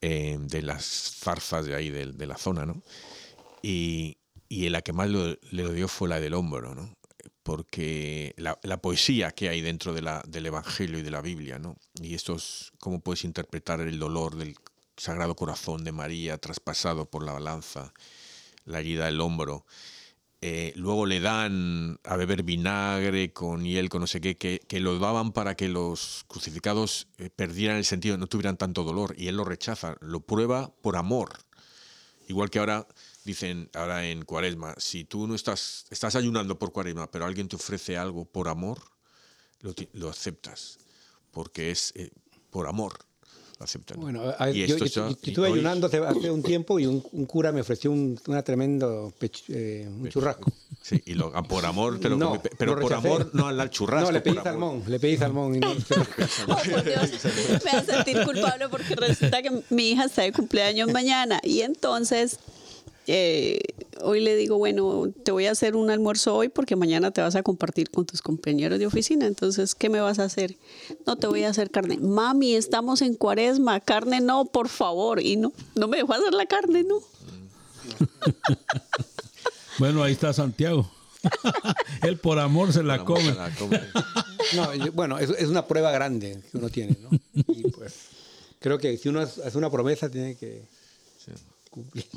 eh, 0.00 0.38
de 0.40 0.62
las 0.62 0.84
zarzas 0.84 1.66
de 1.66 1.74
ahí, 1.74 1.90
de, 1.90 2.06
de 2.12 2.26
la 2.26 2.36
zona, 2.38 2.66
¿no? 2.66 2.82
Y, 3.62 4.18
y 4.48 4.68
la 4.70 4.82
que 4.82 4.92
más 4.92 5.08
lo- 5.08 5.36
le 5.50 5.72
dio 5.74 5.88
fue 5.88 6.08
la 6.08 6.20
del 6.20 6.34
hombro, 6.34 6.74
¿no? 6.74 6.94
Porque 7.42 8.34
la, 8.36 8.58
la 8.62 8.80
poesía 8.80 9.30
que 9.32 9.48
hay 9.48 9.60
dentro 9.60 9.92
de 9.94 10.02
la, 10.02 10.22
del 10.26 10.46
Evangelio 10.46 10.98
y 10.98 11.02
de 11.02 11.10
la 11.10 11.20
Biblia, 11.22 11.58
¿no? 11.58 11.76
Y 12.00 12.14
esto 12.14 12.34
es 12.36 12.72
cómo 12.78 13.00
puedes 13.00 13.24
interpretar 13.24 13.80
el 13.80 13.98
dolor 13.98 14.36
del 14.36 14.54
Sagrado 14.96 15.34
Corazón 15.34 15.84
de 15.84 15.92
María 15.92 16.38
traspasado 16.38 17.06
por 17.06 17.24
la 17.24 17.32
balanza, 17.32 17.92
la 18.64 18.80
herida 18.80 19.06
del 19.06 19.20
hombro. 19.20 19.66
Eh, 20.42 20.72
luego 20.76 21.04
le 21.04 21.20
dan 21.20 22.00
a 22.02 22.16
beber 22.16 22.42
vinagre 22.42 23.32
con 23.32 23.62
hiel, 23.64 23.90
con 23.90 24.00
no 24.00 24.06
sé 24.06 24.22
qué, 24.22 24.36
que, 24.36 24.80
lo 24.80 24.98
daban 24.98 25.32
para 25.32 25.54
que 25.54 25.68
los 25.68 26.24
crucificados 26.28 27.08
eh, 27.18 27.28
perdieran 27.28 27.76
el 27.76 27.84
sentido, 27.84 28.16
no 28.16 28.26
tuvieran 28.26 28.56
tanto 28.56 28.82
dolor. 28.82 29.14
Y 29.18 29.28
él 29.28 29.36
lo 29.36 29.44
rechaza, 29.44 29.96
lo 30.00 30.20
prueba 30.20 30.72
por 30.80 30.96
amor. 30.96 31.30
Igual 32.26 32.48
que 32.48 32.58
ahora 32.58 32.86
dicen, 33.24 33.68
ahora 33.74 34.06
en 34.06 34.24
Cuaresma, 34.24 34.74
si 34.78 35.04
tú 35.04 35.26
no 35.26 35.34
estás, 35.34 35.84
estás 35.90 36.14
ayunando 36.16 36.58
por 36.58 36.72
Cuaresma, 36.72 37.10
pero 37.10 37.26
alguien 37.26 37.48
te 37.48 37.56
ofrece 37.56 37.98
algo 37.98 38.24
por 38.24 38.48
amor, 38.48 38.80
lo, 39.60 39.74
lo 39.92 40.08
aceptas, 40.08 40.78
porque 41.32 41.70
es 41.70 41.92
eh, 41.96 42.10
por 42.48 42.66
amor. 42.66 43.09
Aceptan. 43.60 44.00
Bueno, 44.00 44.22
a- 44.38 44.50
Y 44.50 44.66
yo, 44.66 44.74
esto 44.76 44.86
yo- 44.86 45.08
yo 45.10 45.16
y 45.22 45.28
estuve 45.28 45.48
hoy- 45.48 45.52
ayunando 45.58 45.86
hace, 45.86 45.98
hace 45.98 46.30
un 46.30 46.42
tiempo 46.42 46.78
y 46.80 46.86
un, 46.86 47.04
un 47.12 47.26
cura 47.26 47.52
me 47.52 47.60
ofreció 47.60 47.90
un, 47.92 48.18
una 48.26 48.42
tremendo 48.42 49.12
pech- 49.20 49.44
eh, 49.48 49.86
un 49.86 50.08
churrasco. 50.08 50.50
Sí, 50.80 51.02
y 51.04 51.12
lo- 51.12 51.30
ah, 51.34 51.42
por 51.42 51.66
amor, 51.66 52.00
te 52.00 52.08
lo 52.08 52.16
No, 52.16 52.28
comí, 52.30 52.38
pe- 52.38 52.50
pero 52.56 52.74
lo 52.74 52.80
por 52.80 52.94
amor 52.94 53.30
no 53.34 53.48
al 53.48 53.68
churrasco. 53.68 54.06
No, 54.06 54.12
le 54.12 54.22
pedí 54.22 54.36
salmón, 54.42 54.82
le 54.88 54.98
pedí 54.98 55.16
salmón. 55.18 55.54
y 55.56 55.58
no- 55.60 55.72
Oh, 56.48 56.56
por 56.56 56.84
Dios, 56.84 57.10
me 57.64 57.70
hace 57.70 57.92
sentir 57.92 58.24
culpable 58.24 58.68
porque 58.70 58.96
resulta 58.96 59.42
que 59.42 59.50
mi 59.68 59.90
hija 59.90 60.06
está 60.06 60.22
de 60.22 60.32
cumpleaños 60.32 60.90
mañana 60.90 61.38
y 61.42 61.60
entonces 61.60 62.38
eh, 63.06 63.60
hoy 64.02 64.20
le 64.20 64.36
digo, 64.36 64.58
bueno, 64.58 65.06
te 65.24 65.32
voy 65.32 65.46
a 65.46 65.50
hacer 65.52 65.74
un 65.76 65.90
almuerzo 65.90 66.34
hoy 66.36 66.48
porque 66.48 66.76
mañana 66.76 67.10
te 67.10 67.20
vas 67.20 67.34
a 67.34 67.42
compartir 67.42 67.90
con 67.90 68.06
tus 68.06 68.22
compañeros 68.22 68.78
de 68.78 68.86
oficina. 68.86 69.26
Entonces, 69.26 69.74
¿qué 69.74 69.88
me 69.88 70.00
vas 70.00 70.18
a 70.18 70.24
hacer? 70.24 70.56
No 71.06 71.16
te 71.16 71.26
voy 71.26 71.44
a 71.44 71.48
hacer 71.50 71.70
carne. 71.70 71.98
Mami, 71.98 72.54
estamos 72.54 73.02
en 73.02 73.14
cuaresma, 73.14 73.80
carne 73.80 74.20
no, 74.20 74.44
por 74.44 74.68
favor. 74.68 75.20
Y 75.22 75.36
no, 75.36 75.52
no 75.74 75.88
me 75.88 75.96
dejó 75.98 76.12
hacer 76.14 76.32
la 76.34 76.46
carne, 76.46 76.84
no. 76.84 76.96
Bueno, 79.78 80.02
ahí 80.02 80.12
está 80.12 80.32
Santiago. 80.32 80.90
Él 82.02 82.18
por 82.18 82.38
amor 82.38 82.72
se 82.72 82.82
la 82.82 83.04
come. 83.04 83.22
se 83.22 83.34
la 83.34 83.50
come. 83.56 83.80
No, 84.54 84.74
yo- 84.74 84.90
bueno, 84.92 85.18
es, 85.18 85.30
es 85.30 85.48
una 85.48 85.66
prueba 85.66 85.92
grande 85.92 86.40
que 86.50 86.58
uno 86.58 86.68
tiene, 86.70 86.96
¿no? 87.00 87.08
Y 87.48 87.70
pues 87.70 87.94
creo 88.58 88.78
que 88.78 88.96
si 88.98 89.08
uno 89.08 89.20
hace 89.20 89.56
una 89.56 89.70
promesa 89.70 90.08
tiene 90.10 90.34
que 90.34 90.62
cumplir. 91.70 92.04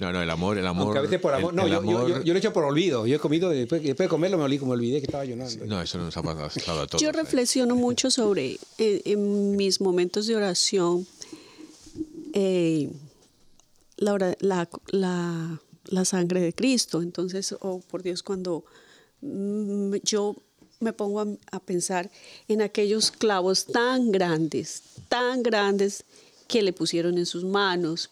No, 0.00 0.12
no, 0.12 0.22
el 0.22 0.30
amor, 0.30 0.56
el 0.58 0.66
amor. 0.68 0.84
Aunque 0.84 0.98
a 1.00 1.02
veces 1.02 1.18
por 1.20 1.34
amor. 1.34 1.50
el- 1.50 1.56
no, 1.56 1.62
el 1.64 1.72
yo, 1.72 1.82
yo- 1.82 1.98
amor- 1.98 2.08
yo- 2.08 2.22
yo 2.22 2.32
lo 2.32 2.36
he 2.36 2.38
hecho 2.38 2.52
por 2.52 2.62
olvido. 2.62 3.04
Yo 3.08 3.16
he 3.16 3.18
comido, 3.18 3.50
después, 3.50 3.82
después 3.82 4.04
de 4.06 4.08
comerlo 4.08 4.38
me 4.38 4.44
olvidé, 4.44 4.64
me 4.64 4.70
olvidé 4.70 4.98
que 5.00 5.06
estaba 5.06 5.24
ayunando. 5.24 5.66
No, 5.66 5.82
eso 5.82 5.98
no 5.98 6.04
nos 6.04 6.16
ha 6.16 6.22
pasado 6.22 6.82
a 6.82 6.86
todos. 6.86 7.02
Yo 7.02 7.08
¿eh? 7.08 7.12
reflexiono 7.12 7.74
mucho 7.74 8.08
sobre 8.08 8.60
en, 8.78 9.02
en 9.04 9.56
mis 9.56 9.80
momentos 9.80 10.28
de 10.28 10.36
oración 10.36 11.04
eh, 12.32 12.90
la, 13.96 14.36
la, 14.40 14.68
la- 14.92 15.60
la 15.86 16.04
sangre 16.04 16.40
de 16.42 16.52
Cristo. 16.52 17.02
Entonces, 17.02 17.56
oh 17.60 17.80
por 17.90 18.04
Dios, 18.04 18.22
cuando 18.22 18.64
mm, 19.20 19.94
yo 20.04 20.36
me 20.78 20.92
pongo 20.92 21.20
a, 21.22 21.26
a 21.50 21.58
pensar 21.58 22.08
en 22.46 22.62
aquellos 22.62 23.10
clavos 23.10 23.64
tan 23.66 24.12
grandes, 24.12 24.82
tan 25.08 25.42
grandes 25.42 26.04
que 26.48 26.62
le 26.62 26.72
pusieron 26.72 27.16
en 27.18 27.26
sus 27.26 27.44
manos, 27.44 28.10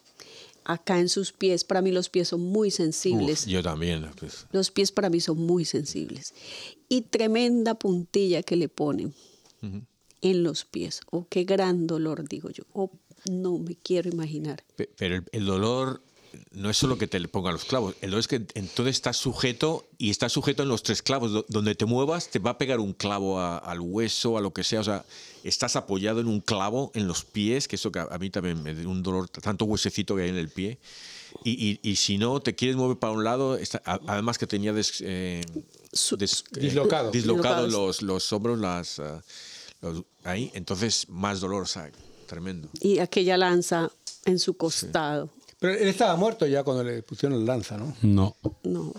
acá 0.63 0.99
en 0.99 1.09
sus 1.09 1.33
pies. 1.33 1.63
Para 1.63 1.81
mí 1.81 1.91
los 1.91 2.07
pies 2.09 2.29
son 2.29 2.41
muy 2.41 2.71
sensibles. 2.71 3.41
Uf, 3.43 3.47
yo 3.49 3.61
también. 3.63 4.05
pues. 4.19 4.45
Los 4.51 4.71
pies 4.71 4.91
para 4.91 5.09
mí 5.09 5.19
son 5.19 5.37
muy 5.39 5.65
sensibles. 5.65 6.33
Y 6.87 7.01
tremenda 7.01 7.73
puntilla 7.75 8.43
que 8.43 8.55
le 8.55 8.69
ponen 8.69 9.13
en 10.21 10.43
los 10.43 10.63
pies. 10.65 11.01
Oh, 11.11 11.25
qué 11.29 11.43
gran 11.43 11.87
dolor, 11.87 12.27
digo 12.29 12.49
yo. 12.49 12.63
Oh, 12.73 12.91
no 13.29 13.57
me 13.57 13.75
quiero 13.75 14.09
imaginar. 14.09 14.63
Pe- 14.75 14.89
Pero 14.97 15.15
el, 15.15 15.23
el 15.31 15.45
dolor 15.45 16.01
no 16.57 16.69
es 16.69 16.77
solo 16.77 16.97
que 16.97 17.07
te 17.07 17.19
le 17.19 17.27
pongan 17.27 17.53
los 17.53 17.65
clavos. 17.65 17.95
Es 18.01 18.27
que 18.27 18.45
entonces 18.55 18.95
estás 18.95 19.17
sujeto 19.17 19.85
y 19.97 20.09
estás 20.09 20.31
sujeto 20.33 20.63
en 20.63 20.69
los 20.69 20.81
tres 20.83 21.01
clavos. 21.01 21.31
Do- 21.31 21.45
Donde 21.49 21.75
te 21.75 21.85
muevas 21.85 22.29
te 22.29 22.39
va 22.39 22.51
a 22.51 22.57
pegar 22.57 22.79
un 22.79 22.93
clavo 22.93 23.39
a- 23.39 23.57
al 23.59 23.79
hueso, 23.79 24.37
a 24.37 24.41
lo 24.41 24.51
que 24.51 24.63
sea. 24.63 24.79
O 24.79 24.83
sea, 24.83 25.05
estás 25.43 25.75
apoyado 25.75 26.19
en 26.19 26.27
un 26.27 26.41
clavo 26.41 26.91
en 26.95 27.07
los 27.07 27.23
pies, 27.25 27.67
que 27.67 27.75
eso 27.75 27.91
que 27.91 27.99
a, 27.99 28.07
a 28.09 28.17
mí 28.17 28.29
también 28.29 28.61
me 28.63 28.73
da 28.73 28.87
un 28.87 29.03
dolor, 29.03 29.29
tanto 29.29 29.65
huesecito 29.65 30.15
que 30.15 30.23
hay 30.23 30.29
en 30.29 30.37
el 30.37 30.49
pie. 30.49 30.79
Y, 31.43 31.51
y- 31.51 31.79
y 31.83 31.95
si 31.97 32.17
no 32.17 32.39
te 32.39 32.55
quieres 32.55 32.75
mover 32.75 32.97
para 32.97 33.13
un 33.13 33.23
lado, 33.23 33.55
está- 33.57 33.81
a- 33.85 33.99
además 34.07 34.37
que 34.37 34.47
tenía 34.47 34.73
des- 34.73 35.01
eh, 35.05 35.41
des- 36.17 36.43
eh, 36.55 36.59
Dislocado. 36.59 37.11
dislocados 37.11 37.65
Dislocados. 37.67 37.71
los, 37.71 38.01
los 38.01 38.33
hombros, 38.33 38.59
las, 38.59 38.99
ah, 38.99 39.21
los- 39.81 40.03
ahí. 40.23 40.49
Entonces, 40.55 41.07
más 41.09 41.39
dolor, 41.39 41.63
o 41.63 41.67
sea, 41.67 41.91
tremendo. 42.25 42.67
Y 42.81 42.97
aquella 42.99 43.37
lanza 43.37 43.91
en 44.25 44.39
su 44.39 44.55
costado. 44.57 45.29
Pero 45.59 45.73
él 45.73 45.87
estaba 45.87 46.15
muerto 46.15 46.45
ya 46.45 46.63
cuando 46.63 46.83
le 46.83 47.01
pusieron 47.03 47.39
la 47.45 47.53
lanza, 47.53 47.77
¿no? 47.77 47.95
No. 48.01 48.35
No. 48.63 48.93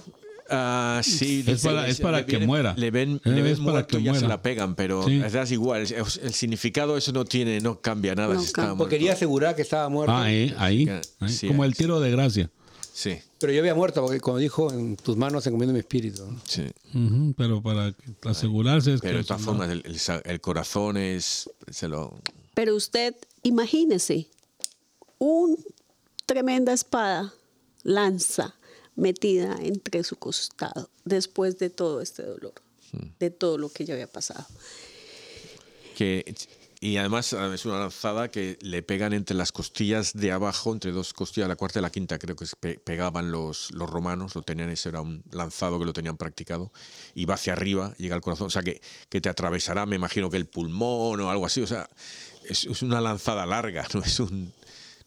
Ah, 0.50 1.02
sí, 1.04 1.44
Es 1.46 1.62
le- 1.62 1.70
para- 1.70 1.86
es 1.88 2.00
para 2.00 2.24
que 2.24 2.38
muera. 2.38 2.74
Le 2.76 2.90
ven, 2.90 3.20
le 3.22 3.42
ven 3.42 3.46
es 3.52 3.58
para 3.58 3.70
muerto 3.72 3.96
que 3.98 4.02
y 4.02 4.06
ya 4.06 4.14
se 4.14 4.20
muera. 4.20 4.28
la 4.36 4.42
pegan, 4.42 4.74
pero 4.74 5.04
Sí. 5.04 5.20
es 5.22 5.50
igual. 5.52 5.82
El, 5.82 5.94
el 5.94 6.32
significado 6.34 6.96
eso 6.96 7.12
no 7.12 7.24
tiene, 7.26 7.60
no 7.60 7.80
cambia 7.80 8.14
nada. 8.14 8.32
No 8.34 8.40
si 8.40 8.46
está 8.46 8.62
cambia. 8.62 8.68
muerto. 8.74 8.84
Porque 8.84 8.96
quería 8.96 9.12
asegurar 9.12 9.54
que 9.54 9.62
estaba 9.62 9.88
muerto. 9.90 10.14
Ah, 10.16 10.32
eh, 10.32 10.54
ahí. 10.58 10.86
que- 10.86 11.00
ahí, 11.20 11.28
sí, 11.32 11.48
como 11.48 11.64
el 11.64 11.76
tiro 11.76 12.00
de 12.00 12.10
gracia. 12.10 12.50
Sí, 12.94 13.16
Pero 13.38 13.52
yo 13.52 13.60
había 13.60 13.76
muerto 13.76 14.00
porque 14.02 14.18
como 14.18 14.38
dijo, 14.38 14.72
en 14.72 14.96
tus 14.96 15.16
manos 15.16 15.44
se 15.44 15.50
encomienda 15.50 15.72
mi 15.72 15.78
espíritu. 15.80 16.26
¿no? 16.26 16.40
sí. 16.44 16.64
Pero 17.36 17.62
para 17.62 17.94
asegurarse 18.24 18.94
es 18.94 19.00
Pero 19.00 19.12
que 19.12 19.18
de 19.18 19.24
todas 19.24 19.42
formas, 19.42 19.68
el, 19.70 19.84
el 20.24 20.40
corazón 20.40 20.96
es. 20.96 21.48
Se 21.70 21.86
lo, 21.86 22.18
Pero 22.54 22.74
usted, 22.74 23.14
imagínese, 23.44 24.28
un 25.18 25.56
tremenda 26.28 26.74
espada, 26.74 27.32
lanza, 27.82 28.54
metida 28.96 29.56
entre 29.62 30.04
su 30.04 30.16
costado, 30.16 30.90
después 31.04 31.58
de 31.58 31.70
todo 31.70 32.02
este 32.02 32.22
dolor, 32.22 32.52
de 33.18 33.30
todo 33.30 33.56
lo 33.56 33.70
que 33.70 33.86
ya 33.86 33.94
había 33.94 34.06
pasado. 34.12 34.44
que, 35.96 36.34
y 36.80 36.96
además 36.98 37.32
ah, 37.32 37.50
es 37.52 37.64
una 37.64 37.80
lanzada 37.80 38.28
que 38.28 38.56
le 38.60 38.82
pegan 38.82 39.12
entre 39.12 39.34
las 39.36 39.50
costillas 39.52 40.12
de 40.12 40.30
abajo, 40.30 40.72
entre 40.72 40.92
dos 40.92 41.12
costillas, 41.14 41.48
la 41.48 41.56
cuarta 41.56 41.78
y 41.78 41.82
la 41.82 41.90
quinta, 41.90 42.18
creo 42.18 42.36
que 42.36 42.44
pe- 42.60 42.78
pegaban 42.78 43.32
los, 43.32 43.70
los 43.72 43.88
romanos, 43.90 44.34
lo 44.36 44.42
tenían, 44.42 44.68
ese 44.70 44.90
era 44.90 45.00
un 45.00 45.24
lanzado 45.32 45.78
que 45.78 45.86
lo 45.86 45.92
tenían 45.92 46.16
practicado, 46.18 46.70
y 47.14 47.24
va 47.24 47.34
hacia 47.34 47.54
arriba, 47.54 47.94
llega 47.98 48.14
al 48.14 48.20
corazón, 48.20 48.48
o 48.48 48.50
sea 48.50 48.62
que, 48.62 48.80
que 49.08 49.20
te 49.20 49.28
atravesará, 49.28 49.86
me 49.86 49.96
imagino 49.96 50.28
que 50.30 50.36
el 50.36 50.46
pulmón 50.46 51.20
o 51.20 51.30
algo 51.30 51.46
así, 51.46 51.62
o 51.62 51.66
sea, 51.66 51.88
es, 52.44 52.66
es 52.66 52.82
una 52.82 53.00
lanzada 53.00 53.44
larga, 53.46 53.86
no 53.94 54.02
es, 54.04 54.20
un, 54.20 54.52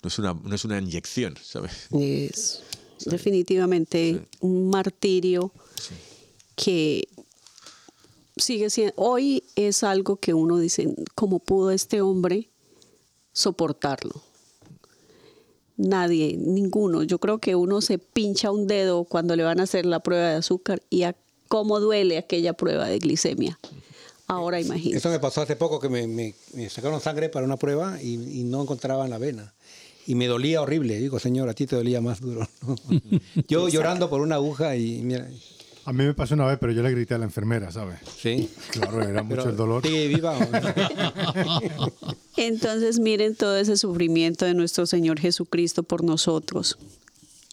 no 0.04 0.08
es, 0.08 0.20
una, 0.20 0.34
no 0.34 0.56
es 0.56 0.66
una 0.66 0.80
inyección, 0.80 1.36
¿sabes? 1.44 1.88
Es 1.92 2.62
definitivamente 3.06 4.26
un 4.40 4.70
martirio 4.70 5.52
que 6.56 7.08
sigue 8.38 8.70
siendo, 8.70 8.94
hoy 8.98 9.44
es 9.56 9.84
algo 9.84 10.16
que 10.18 10.34
uno 10.34 10.58
dice, 10.58 10.96
¿cómo 11.16 11.40
pudo 11.40 11.72
este 11.72 12.02
hombre 12.02 12.50
soportarlo? 13.34 14.22
Nadie, 15.78 16.38
ninguno. 16.38 17.02
Yo 17.04 17.18
creo 17.20 17.40
que 17.40 17.56
uno 17.56 17.82
se 17.82 17.98
pincha 17.98 18.52
un 18.52 18.68
dedo 18.68 19.04
cuando 19.06 19.36
le 19.36 19.44
van 19.44 19.60
a 19.60 19.64
hacer 19.64 19.86
la 19.86 20.00
prueba 20.02 20.30
de 20.30 20.36
azúcar 20.36 20.82
y 20.90 21.04
a 21.04 21.16
cómo 21.48 21.80
duele 21.80 22.18
aquella 22.18 22.54
prueba 22.54 22.88
de 22.88 23.00
glicemia. 23.00 23.58
Ahora 24.28 24.60
Eso 24.60 24.68
imagínese. 24.68 25.10
me 25.10 25.20
pasó 25.20 25.42
hace 25.42 25.56
poco 25.56 25.80
que 25.80 25.90
me, 25.90 26.08
me- 26.08 26.36
me 26.54 26.70
sacaron 26.70 27.02
sangre 27.02 27.30
para 27.30 27.46
una 27.46 27.58
prueba 27.58 28.02
y, 28.02 28.14
y 28.40 28.44
no 28.44 28.62
encontraban 28.62 29.10
la 29.10 29.18
vena. 29.18 29.54
Y 30.12 30.16
me 30.16 30.28
dolía 30.28 30.62
horrible. 30.62 31.00
Digo, 31.00 31.20
señor, 31.20 31.48
a 31.48 31.54
ti 31.54 31.66
te 31.66 31.78
dolía 31.78 32.02
más 32.02 32.20
duro. 32.20 32.46
¿no? 32.68 32.76
Yo 33.48 33.70
llorando 33.70 34.10
por 34.10 34.20
una 34.20 34.36
aguja 34.36 34.76
y 34.76 35.02
mira, 35.04 35.26
A 35.86 35.94
mí 35.94 36.04
me 36.04 36.14
pasó 36.14 36.34
una 36.34 36.46
vez, 36.48 36.58
pero 36.60 36.74
yo 36.74 36.84
le 36.84 36.92
grité 36.92 37.14
a 37.14 37.18
la 37.18 37.24
enfermera, 37.24 37.72
¿sabes? 37.72 38.00
sí. 38.18 38.50
Claro, 38.72 39.02
era 39.02 39.24
mucho 39.24 39.38
Pero 39.38 39.50
el 39.52 39.56
dolor. 39.56 39.82
sigue 39.88 40.10
viva. 40.10 40.36
Entonces 42.36 43.00
miren 43.00 43.36
todo 43.38 43.56
ese 43.56 43.78
sufrimiento 43.78 44.44
de 44.44 44.54
nuestro 44.54 44.86
Señor 44.86 45.18
Jesucristo 45.18 45.84
por 45.84 46.04
nosotros. 46.04 46.78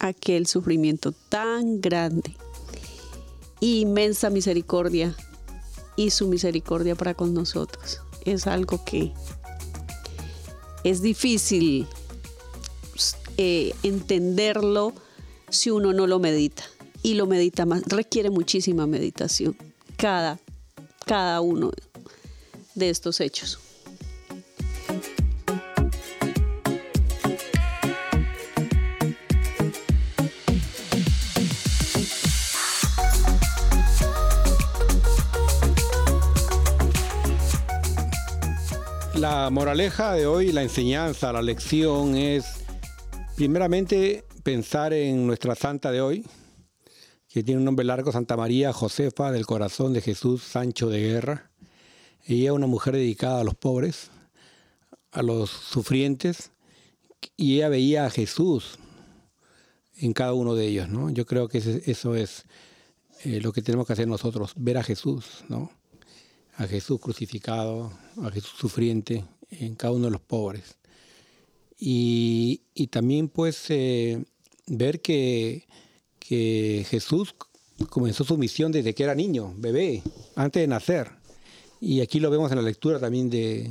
Aquel 0.01 0.49
sufrimiento 0.49 1.13
tan 1.13 1.81
grande. 1.81 2.35
Inmensa 3.61 4.31
misericordia. 4.31 5.15
Y 5.95 6.11
su 6.11 6.27
misericordia 6.27 6.97
para 6.97 7.15
con 7.15 7.35
nosotros. 7.35 8.01
Es 8.25 8.49
algo 8.49 8.85
que 8.85 9.13
es 10.83 11.03
difícil 11.03 11.87
eh, 13.39 13.73
entenderlo 13.85 14.93
si 15.49 15.71
uno 15.71 15.93
no 15.93 16.07
lo 16.07 16.19
medita. 16.19 16.65
Y 17.03 17.15
lo 17.15 17.27
medita 17.27 17.65
más. 17.65 17.83
Requiere 17.87 18.29
muchísima 18.29 18.87
meditación. 18.87 19.57
Cada, 19.97 20.39
cada 21.07 21.41
uno 21.41 21.71
de 22.75 22.91
estos 22.91 23.21
hechos. 23.21 23.61
La 39.15 39.51
moraleja 39.51 40.13
de 40.15 40.27
hoy, 40.27 40.53
la 40.53 40.63
enseñanza, 40.63 41.33
la 41.33 41.43
lección 41.43 42.17
es 42.17 42.58
primeramente 43.39 44.25
pensar 44.43 44.93
en 44.93 45.25
nuestra 45.25 45.55
santa 45.55 45.93
de 45.93 46.01
hoy, 46.01 46.27
que 47.29 47.45
tiene 47.45 47.61
un 47.61 47.65
nombre 47.65 47.85
largo, 47.85 48.11
Santa 48.11 48.37
María 48.37 48.73
Josefa 48.73 49.31
del 49.31 49.47
Corazón 49.47 49.93
de 49.93 50.01
Jesús 50.01 50.43
Sancho 50.43 50.89
de 50.89 50.99
Guerra. 50.99 51.53
Ella 52.27 52.47
es 52.47 52.51
una 52.51 52.67
mujer 52.67 52.95
dedicada 52.95 53.43
a 53.43 53.45
los 53.45 53.55
pobres, 53.55 54.11
a 55.13 55.23
los 55.23 55.51
sufrientes, 55.51 56.51
y 57.37 57.55
ella 57.55 57.69
veía 57.69 58.07
a 58.07 58.11
Jesús 58.11 58.81
en 59.99 60.15
cada 60.15 60.33
uno 60.33 60.57
de 60.57 60.67
ellos, 60.67 60.89
¿no? 60.89 61.09
Yo 61.11 61.25
creo 61.25 61.47
que 61.47 61.59
eso 61.59 62.17
es 62.17 62.45
eh, 63.23 63.41
lo 63.41 63.53
que 63.53 63.63
tenemos 63.63 63.87
que 63.87 63.93
hacer 63.93 64.09
nosotros, 64.09 64.53
ver 64.57 64.79
a 64.79 64.83
Jesús, 64.83 65.45
¿no? 65.49 65.71
A 66.57 66.67
Jesús 66.67 67.01
crucificado, 67.01 67.93
a 68.21 68.33
Jesús 68.33 68.55
sufriente 68.59 69.25
en 69.49 69.77
cada 69.77 69.93
uno 69.93 70.07
de 70.07 70.11
los 70.11 70.23
pobres. 70.23 70.78
Y, 71.79 72.63
y 72.75 72.89
también 72.89 73.29
pues 73.29 73.67
eh, 73.69 74.25
ver 74.67 75.01
que, 75.01 75.67
que 76.19 76.85
Jesús 76.89 77.35
comenzó 77.89 78.25
su 78.25 78.37
misión 78.37 78.73
desde 78.73 78.95
que 78.95 79.05
era 79.05 79.15
niño, 79.15 79.55
bebé, 79.57 80.03
antes 80.35 80.61
de 80.61 80.67
nacer. 80.67 81.13
Y 81.81 82.01
aquí 82.01 82.19
lo 82.19 82.31
vemos 82.31 82.51
en 82.51 82.59
la 82.59 82.65
lectura 82.65 82.99
también 82.99 83.31
de 83.31 83.71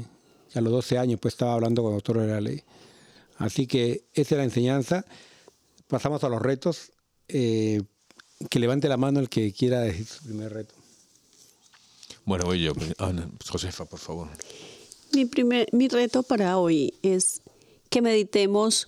que 0.51 0.59
a 0.59 0.61
los 0.61 0.71
12 0.71 0.97
años 0.97 1.19
pues 1.19 1.33
estaba 1.33 1.53
hablando 1.53 1.83
con 1.83 1.91
el 1.91 1.97
doctor 1.97 2.19
de 2.19 2.27
la 2.27 2.41
ley. 2.41 2.63
Así 3.37 3.67
que 3.67 4.05
esa 4.13 4.35
es 4.35 4.37
la 4.37 4.43
enseñanza. 4.43 5.05
Pasamos 5.87 6.23
a 6.23 6.29
los 6.29 6.41
retos. 6.41 6.91
Eh, 7.27 7.81
que 8.49 8.59
levante 8.59 8.87
la 8.87 8.97
mano 8.97 9.19
el 9.19 9.29
que 9.29 9.51
quiera 9.51 9.81
decir 9.81 10.05
su 10.05 10.23
primer 10.23 10.53
reto. 10.53 10.75
Bueno, 12.25 12.45
voy 12.45 12.61
yo. 12.61 12.73
Ah, 12.99 13.11
Josefa, 13.49 13.85
por 13.85 13.99
favor. 13.99 14.29
Mi, 15.13 15.25
primer, 15.25 15.67
mi 15.71 15.87
reto 15.87 16.23
para 16.23 16.57
hoy 16.57 16.93
es 17.01 17.41
que 17.89 18.01
meditemos 18.01 18.87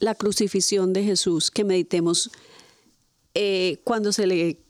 la 0.00 0.14
crucifixión 0.14 0.92
de 0.92 1.04
Jesús, 1.04 1.50
que 1.50 1.64
meditemos 1.64 2.30
eh, 3.34 3.78
cuando 3.84 4.12
se 4.12 4.26
le 4.26 4.60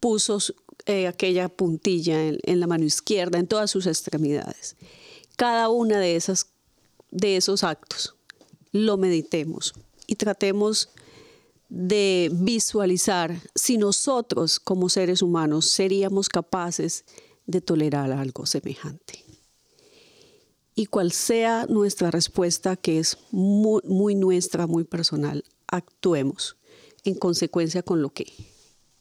puso 0.00 0.38
eh, 0.86 1.06
aquella 1.06 1.48
puntilla 1.48 2.26
en, 2.26 2.38
en 2.42 2.60
la 2.60 2.66
mano 2.66 2.84
izquierda, 2.84 3.38
en 3.38 3.46
todas 3.46 3.70
sus 3.70 3.86
extremidades. 3.86 4.76
Cada 5.36 5.68
una 5.68 5.98
de, 5.98 6.16
esas, 6.16 6.48
de 7.10 7.36
esos 7.36 7.64
actos 7.64 8.14
lo 8.72 8.96
meditemos 8.96 9.72
y 10.06 10.16
tratemos 10.16 10.90
de 11.68 12.30
visualizar 12.32 13.40
si 13.54 13.78
nosotros 13.78 14.60
como 14.60 14.88
seres 14.88 15.22
humanos 15.22 15.66
seríamos 15.66 16.28
capaces 16.28 17.04
de 17.46 17.60
tolerar 17.60 18.12
algo 18.12 18.46
semejante. 18.46 19.23
Y 20.74 20.86
cual 20.86 21.12
sea 21.12 21.66
nuestra 21.66 22.10
respuesta, 22.10 22.76
que 22.76 22.98
es 22.98 23.18
muy, 23.30 23.80
muy 23.84 24.14
nuestra, 24.14 24.66
muy 24.66 24.84
personal, 24.84 25.44
actuemos 25.68 26.56
en 27.04 27.14
consecuencia 27.14 27.82
con 27.82 28.02
lo 28.02 28.10
que, 28.10 28.32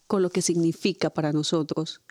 con 0.08 0.22
lo 0.22 0.30
que 0.30 0.42
significa 0.42 1.10
para 1.10 1.32
nosotros 1.32 2.02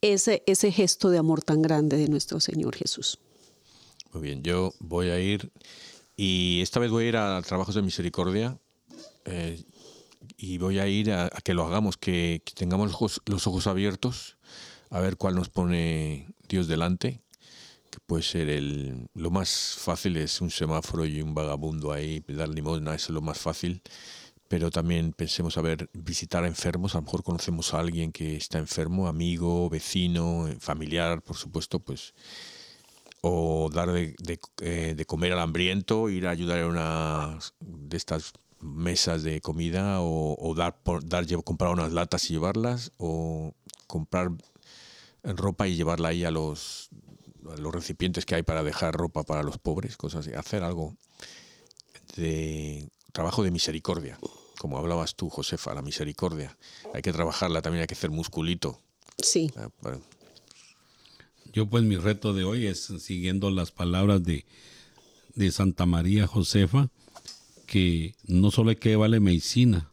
ese, 0.00 0.42
ese 0.46 0.72
gesto 0.72 1.10
de 1.10 1.18
amor 1.18 1.42
tan 1.42 1.62
grande 1.62 1.96
de 1.96 2.08
nuestro 2.08 2.40
Señor 2.40 2.76
Jesús. 2.76 3.18
Muy 4.12 4.22
bien, 4.22 4.42
yo 4.42 4.72
voy 4.78 5.08
a 5.08 5.20
ir 5.20 5.50
y 6.16 6.60
esta 6.62 6.78
vez 6.78 6.90
voy 6.90 7.06
a 7.06 7.08
ir 7.08 7.16
a 7.16 7.42
trabajos 7.42 7.74
de 7.74 7.82
misericordia 7.82 8.58
eh, 9.24 9.62
y 10.36 10.58
voy 10.58 10.78
a 10.78 10.86
ir 10.86 11.10
a, 11.10 11.28
que 11.42 11.54
lo 11.54 11.64
hagamos, 11.66 11.96
que, 11.96 12.42
tengamos 12.54 12.92
los 13.00 13.22
los 13.26 13.46
ojos 13.46 13.66
abiertos 13.66 14.36
a 14.90 15.00
ver 15.00 15.16
cuál 15.16 15.34
nos 15.34 15.48
pone 15.48 16.28
Dios 16.48 16.68
delante, 16.68 17.23
puede 18.06 18.22
ser 18.22 18.48
el, 18.48 19.08
lo 19.14 19.30
más 19.30 19.76
fácil 19.78 20.16
es 20.16 20.40
un 20.40 20.50
semáforo 20.50 21.06
y 21.06 21.22
un 21.22 21.34
vagabundo 21.34 21.92
ahí, 21.92 22.24
dar 22.28 22.48
limosna, 22.48 22.94
es 22.94 23.08
lo 23.10 23.20
más 23.20 23.38
fácil. 23.38 23.82
Pero 24.48 24.70
también 24.70 25.12
pensemos 25.12 25.56
a 25.56 25.62
ver, 25.62 25.88
visitar 25.94 26.44
a 26.44 26.46
enfermos, 26.46 26.94
a 26.94 26.98
lo 26.98 27.02
mejor 27.02 27.22
conocemos 27.22 27.72
a 27.74 27.80
alguien 27.80 28.12
que 28.12 28.36
está 28.36 28.58
enfermo, 28.58 29.08
amigo, 29.08 29.68
vecino, 29.70 30.48
familiar, 30.60 31.22
por 31.22 31.36
supuesto, 31.36 31.80
pues 31.80 32.14
o 33.26 33.70
dar 33.72 33.90
de, 33.90 34.14
de, 34.18 34.38
eh, 34.60 34.94
de 34.94 35.06
comer 35.06 35.32
al 35.32 35.40
hambriento, 35.40 36.10
ir 36.10 36.26
a 36.26 36.30
ayudar 36.30 36.58
en 36.58 36.66
una 36.66 37.38
de 37.60 37.96
estas 37.96 38.34
mesas 38.60 39.22
de 39.22 39.40
comida, 39.40 40.02
o, 40.02 40.36
o 40.38 40.54
dar, 40.54 40.76
por, 40.82 41.08
dar 41.08 41.26
comprar 41.42 41.72
unas 41.72 41.92
latas 41.92 42.28
y 42.30 42.34
llevarlas, 42.34 42.92
o 42.98 43.54
comprar 43.86 44.30
ropa 45.22 45.66
y 45.68 45.76
llevarla 45.76 46.08
ahí 46.08 46.24
a 46.24 46.30
los, 46.30 46.90
a 47.03 47.03
los 47.58 47.74
recipientes 47.74 48.24
que 48.26 48.34
hay 48.34 48.42
para 48.42 48.62
dejar 48.62 48.94
ropa 48.94 49.22
para 49.22 49.42
los 49.42 49.58
pobres, 49.58 49.96
cosas 49.96 50.26
así. 50.26 50.34
Hacer 50.34 50.62
algo 50.62 50.96
de 52.16 52.88
trabajo 53.12 53.42
de 53.42 53.50
misericordia, 53.50 54.18
como 54.58 54.78
hablabas 54.78 55.14
tú, 55.14 55.28
Josefa, 55.28 55.74
la 55.74 55.82
misericordia. 55.82 56.56
Hay 56.92 57.02
que 57.02 57.12
trabajarla, 57.12 57.62
también 57.62 57.82
hay 57.82 57.86
que 57.86 57.94
hacer 57.94 58.10
musculito. 58.10 58.80
Sí, 59.22 59.50
Ah, 59.56 59.68
bueno, 59.80 60.00
Yo 61.52 61.66
pues 61.66 61.84
mi 61.84 61.96
reto 61.96 62.32
de 62.32 62.44
hoy 62.44 62.66
es 62.66 62.92
siguiendo 62.98 63.50
las 63.50 63.70
palabras 63.70 64.24
de, 64.24 64.44
de 65.34 65.52
Santa 65.52 65.86
María 65.86 66.26
Josefa, 66.26 66.88
que 67.66 68.14
no 68.24 68.50
solo 68.50 68.70
hay 68.70 68.76
que 68.76 68.90
llevarle 68.90 69.20
medicina, 69.20 69.88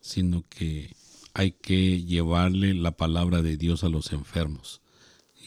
sino 0.00 0.44
que 0.48 0.94
hay 1.34 1.52
que 1.52 2.02
llevarle 2.02 2.74
la 2.74 2.92
palabra 2.92 3.42
de 3.42 3.56
Dios 3.56 3.84
a 3.84 3.88
los 3.88 4.12
enfermos. 4.12 4.79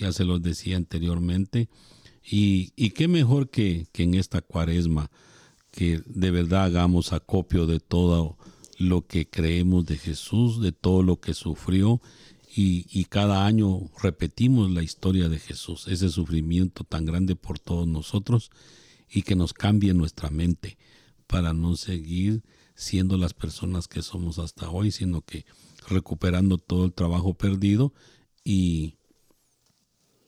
Ya 0.04 0.12
se 0.12 0.26
los 0.26 0.42
decía 0.42 0.76
anteriormente. 0.76 1.70
Y, 2.30 2.74
y 2.76 2.90
qué 2.90 3.08
mejor 3.08 3.50
que, 3.50 3.88
que 3.94 4.04
en 4.04 4.16
esta 4.16 4.42
cuaresma, 4.42 5.10
que 5.72 6.02
de 6.06 6.30
verdad 6.30 6.66
hagamos 6.66 7.14
acopio 7.14 7.66
de 7.66 7.80
todo 7.80 8.38
lo 8.78 9.08
que 9.08 9.30
creemos 9.30 9.86
de 9.86 9.98
Jesús, 9.98 10.60
de 10.60 10.74
todo 10.74 11.04
lo 11.04 11.22
que 11.22 11.34
sufrió 11.34 12.02
y, 12.54 12.86
y 12.92 13.06
cada 13.06 13.46
año 13.46 13.90
repetimos 14.02 14.70
la 14.72 14.84
historia 14.84 15.30
de 15.30 15.40
Jesús, 15.40 15.88
ese 15.88 16.10
sufrimiento 16.10 16.84
tan 16.84 17.06
grande 17.06 17.38
por 17.38 17.60
todos 17.60 17.88
nosotros 17.88 18.52
y 19.10 19.22
que 19.22 19.38
nos 19.38 19.54
cambie 19.54 19.94
nuestra 19.94 20.30
mente 20.30 20.78
para 21.28 21.54
no 21.54 21.78
seguir 21.78 22.44
siendo 22.76 23.16
las 23.16 23.34
personas 23.34 23.88
que 23.88 24.02
somos 24.02 24.38
hasta 24.38 24.70
hoy, 24.70 24.92
sino 24.92 25.22
que 25.22 25.46
recuperando 25.88 26.58
todo 26.58 26.84
el 26.84 26.94
trabajo 26.94 27.36
perdido 27.36 27.94
y, 28.44 28.98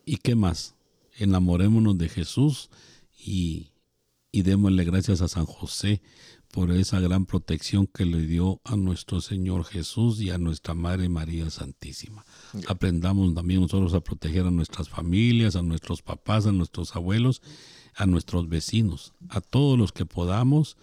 y 0.05 0.17
qué 0.17 0.35
más, 0.35 0.75
enamorémonos 1.17 1.97
de 1.97 2.09
Jesús 2.09 2.69
y, 3.17 3.71
y 4.31 4.43
démosle 4.43 4.83
gracias 4.83 5.21
a 5.21 5.27
San 5.27 5.45
José 5.45 6.01
por 6.51 6.71
esa 6.71 6.99
gran 7.01 7.25
protección 7.25 7.85
que 7.85 8.05
le 8.05 8.21
dio 8.21 8.61
a 8.63 8.77
nuestro 8.77 9.19
Señor 9.19 9.65
Jesús 9.65 10.21
y 10.21 10.29
a 10.29 10.37
nuestra 10.37 10.73
Madre 10.73 11.09
María 11.09 11.49
Santísima. 11.49 12.23
Aprendamos 12.67 13.33
también 13.33 13.61
nosotros 13.61 13.93
a 13.93 13.99
proteger 13.99 14.45
a 14.45 14.51
nuestras 14.51 14.87
familias, 14.87 15.57
a 15.57 15.61
nuestros 15.61 16.01
papás, 16.01 16.45
a 16.45 16.53
nuestros 16.53 16.95
abuelos, 16.95 17.41
a 17.95 18.05
nuestros 18.05 18.47
vecinos, 18.47 19.13
a 19.27 19.41
todos 19.41 19.77
los 19.77 19.91
que 19.91 20.05
podamos. 20.05 20.77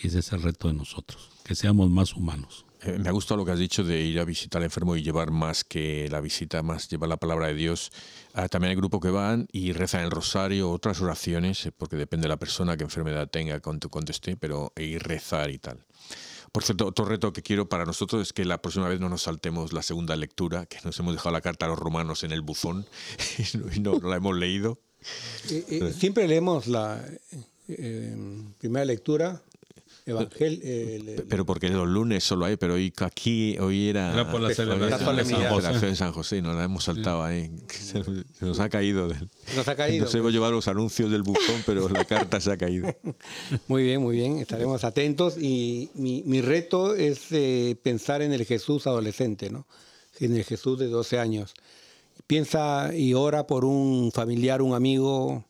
Ese 0.00 0.20
es 0.20 0.32
el 0.32 0.42
reto 0.42 0.68
de 0.68 0.74
nosotros, 0.74 1.30
que 1.42 1.54
seamos 1.54 1.90
más 1.90 2.14
humanos. 2.14 2.65
Eh, 2.82 2.98
Me 2.98 3.08
ha 3.08 3.12
gustado 3.12 3.38
lo 3.38 3.44
que 3.44 3.52
has 3.52 3.58
dicho 3.58 3.84
de 3.84 4.00
ir 4.00 4.20
a 4.20 4.24
visitar 4.24 4.60
al 4.60 4.64
enfermo 4.64 4.96
y 4.96 5.02
llevar 5.02 5.30
más 5.30 5.64
que 5.64 6.08
la 6.10 6.20
visita, 6.20 6.62
más 6.62 6.88
llevar 6.88 7.08
la 7.08 7.16
palabra 7.16 7.48
de 7.48 7.54
Dios. 7.54 7.90
Ah, 8.34 8.48
también 8.48 8.70
hay 8.70 8.76
grupos 8.76 9.00
que 9.00 9.10
van 9.10 9.48
y 9.50 9.72
rezan 9.72 10.02
el 10.04 10.10
rosario, 10.10 10.70
otras 10.70 11.00
oraciones, 11.00 11.66
eh, 11.66 11.72
porque 11.72 11.96
depende 11.96 12.24
de 12.24 12.28
la 12.30 12.38
persona, 12.38 12.76
qué 12.76 12.84
enfermedad 12.84 13.28
tenga, 13.28 13.60
cuánto, 13.60 13.88
esté, 14.08 14.36
pero 14.36 14.72
y 14.76 14.98
rezar 14.98 15.50
y 15.50 15.58
tal. 15.58 15.84
Por 16.52 16.64
cierto, 16.64 16.86
otro 16.86 17.04
reto 17.04 17.32
que 17.32 17.42
quiero 17.42 17.68
para 17.68 17.84
nosotros 17.84 18.22
es 18.22 18.32
que 18.32 18.44
la 18.44 18.62
próxima 18.62 18.88
vez 18.88 19.00
no 19.00 19.08
nos 19.08 19.22
saltemos 19.22 19.72
la 19.72 19.82
segunda 19.82 20.16
lectura, 20.16 20.66
que 20.66 20.78
nos 20.84 20.98
hemos 20.98 21.14
dejado 21.14 21.32
la 21.32 21.40
carta 21.40 21.66
a 21.66 21.68
los 21.68 21.78
romanos 21.78 22.24
en 22.24 22.32
el 22.32 22.40
buzón 22.40 22.86
y 23.74 23.80
no, 23.80 23.98
la 24.00 24.16
hemos 24.16 24.36
leído. 24.36 24.78
Siempre 25.98 26.26
leemos 26.26 26.66
la 26.66 27.04
eh, 27.68 28.16
primera 28.58 28.84
lectura, 28.84 29.42
Evangel, 30.06 30.60
eh, 30.62 31.24
Pero 31.28 31.44
porque 31.44 31.68
los 31.68 31.88
lunes 31.88 32.22
solo 32.22 32.44
hay, 32.44 32.56
pero 32.56 32.74
hoy 32.74 32.92
aquí, 33.00 33.58
hoy 33.58 33.88
era, 33.88 34.12
Era 34.12 34.30
por 34.30 34.40
la 34.40 34.54
celebración 34.54 35.00
de 35.00 35.04
San 35.04 35.16
la 35.16 35.22
José. 35.22 35.34
celebración 35.34 35.90
de 35.90 35.96
San 35.96 36.12
José 36.12 36.42
nos 36.42 36.54
la 36.54 36.62
hemos 36.62 36.84
saltado 36.84 37.24
ahí. 37.24 37.50
Se, 37.68 38.04
se 38.04 38.46
nos 38.46 38.60
ha 38.60 38.68
caído. 38.68 39.08
Nos 39.56 39.66
ha 39.66 39.74
caído. 39.74 40.04
Nos 40.04 40.14
hemos 40.14 40.32
llevado 40.32 40.52
los 40.52 40.68
anuncios 40.68 41.10
del 41.10 41.22
buzón, 41.24 41.60
pero 41.66 41.88
la 41.88 42.04
carta 42.04 42.40
se 42.40 42.52
ha 42.52 42.56
caído. 42.56 42.88
Muy 43.66 43.82
bien, 43.82 44.00
muy 44.00 44.14
bien, 44.14 44.38
estaremos 44.38 44.84
atentos 44.84 45.36
y 45.38 45.90
mi, 45.94 46.22
mi 46.24 46.40
reto 46.40 46.94
es 46.94 47.32
eh, 47.32 47.76
pensar 47.82 48.22
en 48.22 48.32
el 48.32 48.44
Jesús 48.44 48.86
adolescente, 48.86 49.50
¿no? 49.50 49.66
En 50.20 50.36
el 50.36 50.44
Jesús 50.44 50.78
de 50.78 50.86
12 50.86 51.18
años. 51.18 51.54
Piensa 52.28 52.94
y 52.94 53.14
ora 53.14 53.46
por 53.48 53.64
un 53.64 54.12
familiar, 54.12 54.62
un 54.62 54.74
amigo 54.74 55.44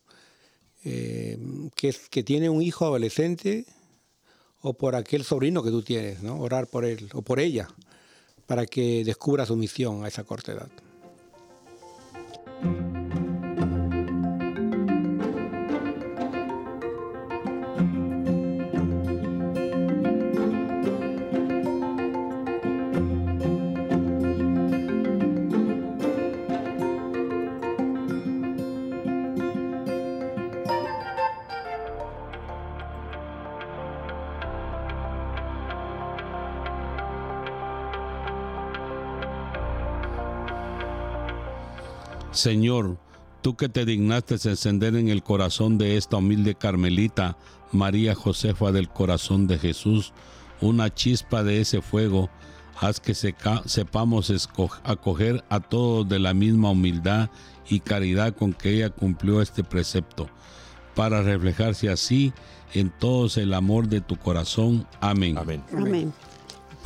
eh, 0.83 1.37
que, 1.75 1.89
es, 1.89 2.09
que 2.09 2.23
tiene 2.23 2.49
un 2.49 2.61
hijo 2.63 2.85
adolescente 2.85 3.65
o 4.67 4.73
por 4.73 4.95
aquel 4.95 5.23
sobrino 5.23 5.63
que 5.63 5.71
tú 5.71 5.81
tienes, 5.81 6.21
¿no? 6.21 6.39
Orar 6.39 6.67
por 6.67 6.83
él 6.83 7.09
o 7.13 7.21
por 7.21 7.39
ella 7.39 7.67
para 8.45 8.65
que 8.65 9.03
descubra 9.05 9.45
su 9.45 9.55
misión 9.55 10.03
a 10.03 10.07
esa 10.07 10.23
corta 10.23 10.51
edad. 10.51 10.69
Señor, 42.37 42.99
tú 43.41 43.57
que 43.57 43.67
te 43.67 43.83
dignaste 43.83 44.35
encender 44.35 44.95
en 44.95 45.09
el 45.09 45.23
corazón 45.23 45.79
de 45.79 45.97
esta 45.97 46.17
humilde 46.17 46.53
carmelita, 46.53 47.35
María 47.71 48.13
Josefa 48.13 48.71
del 48.71 48.89
corazón 48.89 49.47
de 49.47 49.57
Jesús, 49.57 50.13
una 50.61 50.93
chispa 50.93 51.43
de 51.43 51.61
ese 51.61 51.81
fuego, 51.81 52.29
haz 52.79 52.99
que 52.99 53.15
sepamos 53.15 54.49
acoger 54.83 55.43
a 55.49 55.59
todos 55.59 56.07
de 56.07 56.19
la 56.19 56.35
misma 56.35 56.69
humildad 56.69 57.31
y 57.67 57.79
caridad 57.79 58.35
con 58.35 58.53
que 58.53 58.75
ella 58.75 58.91
cumplió 58.91 59.41
este 59.41 59.63
precepto, 59.63 60.29
para 60.93 61.23
reflejarse 61.23 61.89
así 61.89 62.33
en 62.75 62.91
todos 62.91 63.37
el 63.37 63.55
amor 63.55 63.87
de 63.87 64.01
tu 64.01 64.15
corazón. 64.15 64.87
Amén. 65.01 65.39
Amén. 65.39 65.63
Amén. 65.75 66.13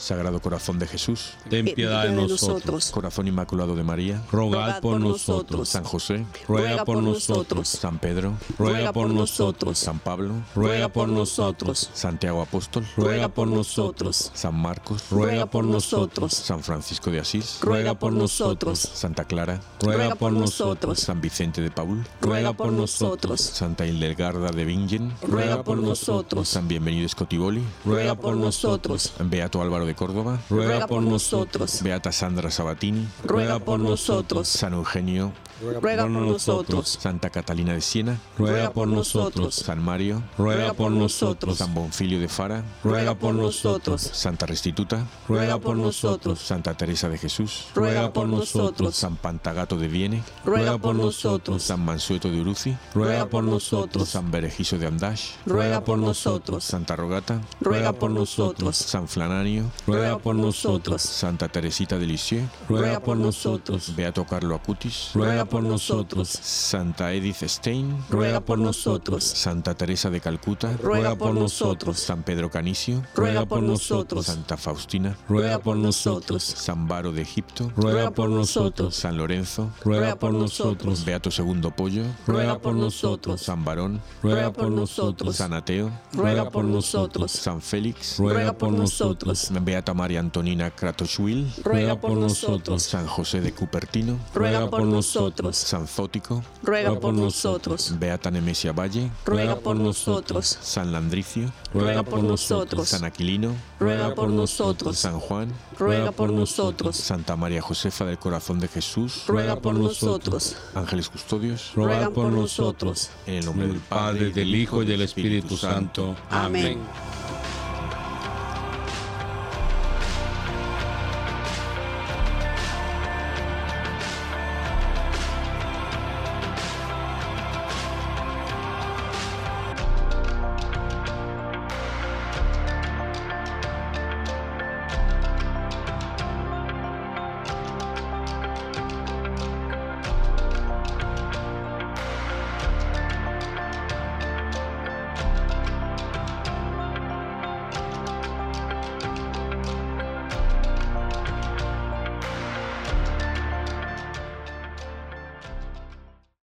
Sagrado 0.00 0.40
Corazón 0.40 0.78
de 0.78 0.86
Jesús, 0.86 1.34
Ten 1.50 1.66
piedad 1.66 2.04
de 2.04 2.12
nosotros. 2.12 2.90
Corazón 2.90 3.28
Inmaculado 3.28 3.76
de 3.76 3.82
María, 3.84 4.22
Rogad 4.32 4.80
por 4.80 4.98
nosotros. 4.98 5.68
San 5.68 5.84
José, 5.84 6.24
Ruega 6.48 6.86
por 6.86 7.02
nosotros. 7.02 7.68
San 7.68 7.98
Pedro, 7.98 8.32
Ruega 8.58 8.94
por 8.94 9.10
nosotros. 9.10 9.78
San 9.78 9.98
Pablo, 9.98 10.36
Ruega 10.54 10.88
por 10.88 11.06
nosotros. 11.06 11.90
Santiago 11.92 12.40
Apóstol, 12.40 12.86
Ruega 12.96 13.28
por 13.28 13.46
nosotros. 13.46 14.30
San 14.32 14.54
Marcos, 14.54 15.04
Ruega 15.10 15.44
por 15.44 15.64
nosotros. 15.64 16.32
San 16.32 16.62
Francisco 16.62 17.10
de 17.10 17.20
Asís, 17.20 17.58
Ruega 17.60 17.92
por 17.92 18.14
nosotros. 18.14 18.78
Santa 18.78 19.24
Clara, 19.24 19.60
Ruega 19.82 20.14
por 20.14 20.32
nosotros. 20.32 20.98
San 20.98 21.20
Vicente 21.20 21.60
de 21.60 21.70
Paul, 21.70 22.06
Ruega 22.22 22.54
por 22.54 22.72
nosotros. 22.72 23.42
Santa 23.42 23.84
Hildegarda 23.84 24.50
de 24.50 24.64
Bingen, 24.64 25.12
Ruega 25.20 25.62
por 25.62 25.76
nosotros. 25.76 26.48
San 26.48 26.68
Bienvenido 26.68 27.06
Scotiboli, 27.06 27.62
Ruega 27.84 28.14
por 28.14 28.34
nosotros. 28.34 29.12
Beato 29.20 29.60
Álvaro 29.60 29.89
de 29.90 29.96
Córdoba, 29.96 30.38
Ruega 30.48 30.86
por 30.86 31.02
nosotros. 31.02 31.82
Beata 31.82 32.12
Sandra 32.12 32.50
Sabatini, 32.50 33.08
Ruega 33.24 33.58
por 33.58 33.80
nosotros. 33.80 34.48
San 34.48 34.72
Eugenio, 34.74 35.32
Ruega 35.60 36.02
por 36.02 36.10
nosotros. 36.10 36.98
Santa 37.00 37.30
Catalina 37.30 37.74
de 37.74 37.80
Siena, 37.80 38.18
Ruega 38.38 38.70
por 38.72 38.88
nosotros. 38.88 39.54
San 39.54 39.82
Mario, 39.82 40.22
Ruega 40.38 40.72
por 40.72 40.90
nosotros. 40.90 41.58
San 41.58 41.74
Bonfilio 41.74 42.18
de 42.18 42.28
Fara, 42.28 42.64
Ruega 42.82 43.14
por 43.14 43.34
nosotros. 43.34 44.00
Santa 44.00 44.46
Restituta, 44.46 45.06
Ruega 45.28 45.58
por 45.58 45.76
nosotros. 45.76 46.38
Santa 46.40 46.74
Teresa 46.74 47.08
de 47.08 47.18
Jesús, 47.18 47.66
Ruega 47.74 48.12
por 48.12 48.26
nosotros. 48.26 48.96
San 48.96 49.16
Pantagato 49.16 49.76
de 49.76 49.88
Viene, 49.88 50.22
Ruega 50.44 50.78
por 50.78 50.94
nosotros. 50.94 51.62
San 51.62 51.84
Mansueto 51.84 52.30
de 52.30 52.40
Uruzi, 52.40 52.76
Ruega 52.94 53.26
por 53.26 53.44
nosotros. 53.44 54.08
San 54.08 54.30
Berejizo 54.30 54.78
de 54.78 54.86
Andash, 54.86 55.32
Ruega 55.44 55.84
por 55.84 55.98
nosotros. 55.98 56.64
Santa 56.64 56.96
Rogata, 56.96 57.40
Ruega 57.60 57.92
por 57.92 58.10
nosotros. 58.10 58.76
San 58.76 59.08
Flananio, 59.08 59.70
Ruega 59.86 60.18
por 60.18 60.34
nosotros. 60.34 61.02
Santa 61.02 61.48
Teresita 61.48 61.98
de 61.98 62.06
Lisieux, 62.06 62.48
Ruega 62.68 63.00
por 63.00 63.16
nosotros. 63.16 63.94
Beato 63.94 64.24
Carlo 64.24 64.54
Acutis, 64.54 65.10
Ruega 65.14 65.44
por 65.50 65.62
nosotros. 65.64 66.28
Santa 66.28 67.12
Edith 67.12 67.42
Stein, 67.42 68.04
Ruega 68.08 68.40
por 68.40 68.58
nosotros. 68.58 69.24
Santa 69.24 69.74
Teresa 69.74 70.08
de 70.08 70.20
Calcuta, 70.20 70.74
Ruega 70.80 71.16
por 71.16 71.34
nosotros. 71.34 71.98
San 71.98 72.22
Pedro 72.22 72.50
Canicio, 72.50 73.02
Ruega 73.14 73.44
por 73.44 73.60
nosotros. 73.60 74.26
Santa 74.26 74.56
Faustina, 74.56 75.16
Ruega 75.28 75.58
por 75.58 75.76
nosotros. 75.76 76.42
San 76.44 76.86
Baro 76.86 77.12
de 77.12 77.22
Egipto, 77.22 77.70
Ruega 77.76 78.12
por 78.12 78.30
nosotros. 78.30 78.94
San 78.94 79.16
Lorenzo, 79.18 79.70
Ruega 79.84 80.16
por 80.16 80.32
nosotros. 80.32 81.04
Beato 81.04 81.30
Segundo 81.32 81.72
Pollo, 81.72 82.04
Ruega 82.26 82.58
por 82.58 82.74
nosotros. 82.74 83.42
San 83.42 83.64
Barón, 83.64 84.00
Ruega 84.22 84.52
por 84.52 84.70
nosotros. 84.70 85.36
San 85.36 85.52
Ateo, 85.52 85.90
Ruega 86.12 86.48
por 86.48 86.64
nosotros. 86.64 87.32
San 87.32 87.60
Félix, 87.60 88.18
Ruega 88.18 88.52
por 88.52 88.72
nosotros. 88.72 89.50
Beata 89.62 89.94
María 89.94 90.20
Antonina 90.20 90.70
Kratochwil, 90.70 91.52
Ruega 91.64 92.00
por 92.00 92.12
nosotros. 92.12 92.84
San 92.84 93.08
José 93.08 93.40
de 93.40 93.52
Cupertino, 93.52 94.16
Ruega 94.32 94.70
por 94.70 94.84
nosotros. 94.84 95.39
San 95.52 95.86
Zótico, 95.86 96.42
Ruega 96.62 96.98
por 96.98 97.14
nosotros. 97.14 97.94
Beata 97.98 98.30
Nemesia 98.30 98.72
Valle, 98.72 99.10
Ruega 99.24 99.56
por 99.56 99.76
nosotros. 99.76 100.58
San 100.60 100.92
Landricio, 100.92 101.50
Ruega 101.72 102.02
por 102.02 102.22
nosotros. 102.22 102.88
San 102.88 103.04
Aquilino, 103.04 103.54
Ruega 103.78 104.14
por 104.14 104.28
nosotros. 104.28 104.98
San 104.98 105.18
Juan, 105.18 105.52
Ruega 105.78 106.12
por 106.12 106.30
nosotros. 106.30 106.96
Santa 106.96 107.36
María 107.36 107.62
Josefa 107.62 108.04
del 108.04 108.18
Corazón 108.18 108.60
de 108.60 108.68
Jesús, 108.68 109.24
Ruega 109.26 109.56
por 109.56 109.74
nosotros. 109.74 110.56
ángeles 110.74 111.08
custodios, 111.08 111.72
Ruega 111.74 112.10
por 112.10 112.30
nosotros. 112.30 113.10
en 113.26 113.34
el 113.34 113.44
nombre 113.46 113.66
En 113.66 113.72
el 113.72 113.80
Padre, 113.80 114.30
del 114.30 114.54
Hijo 114.54 114.82
y 114.82 114.86
del 114.86 115.02
Espíritu 115.02 115.56
Santo. 115.56 116.14
Amén. 116.30 116.78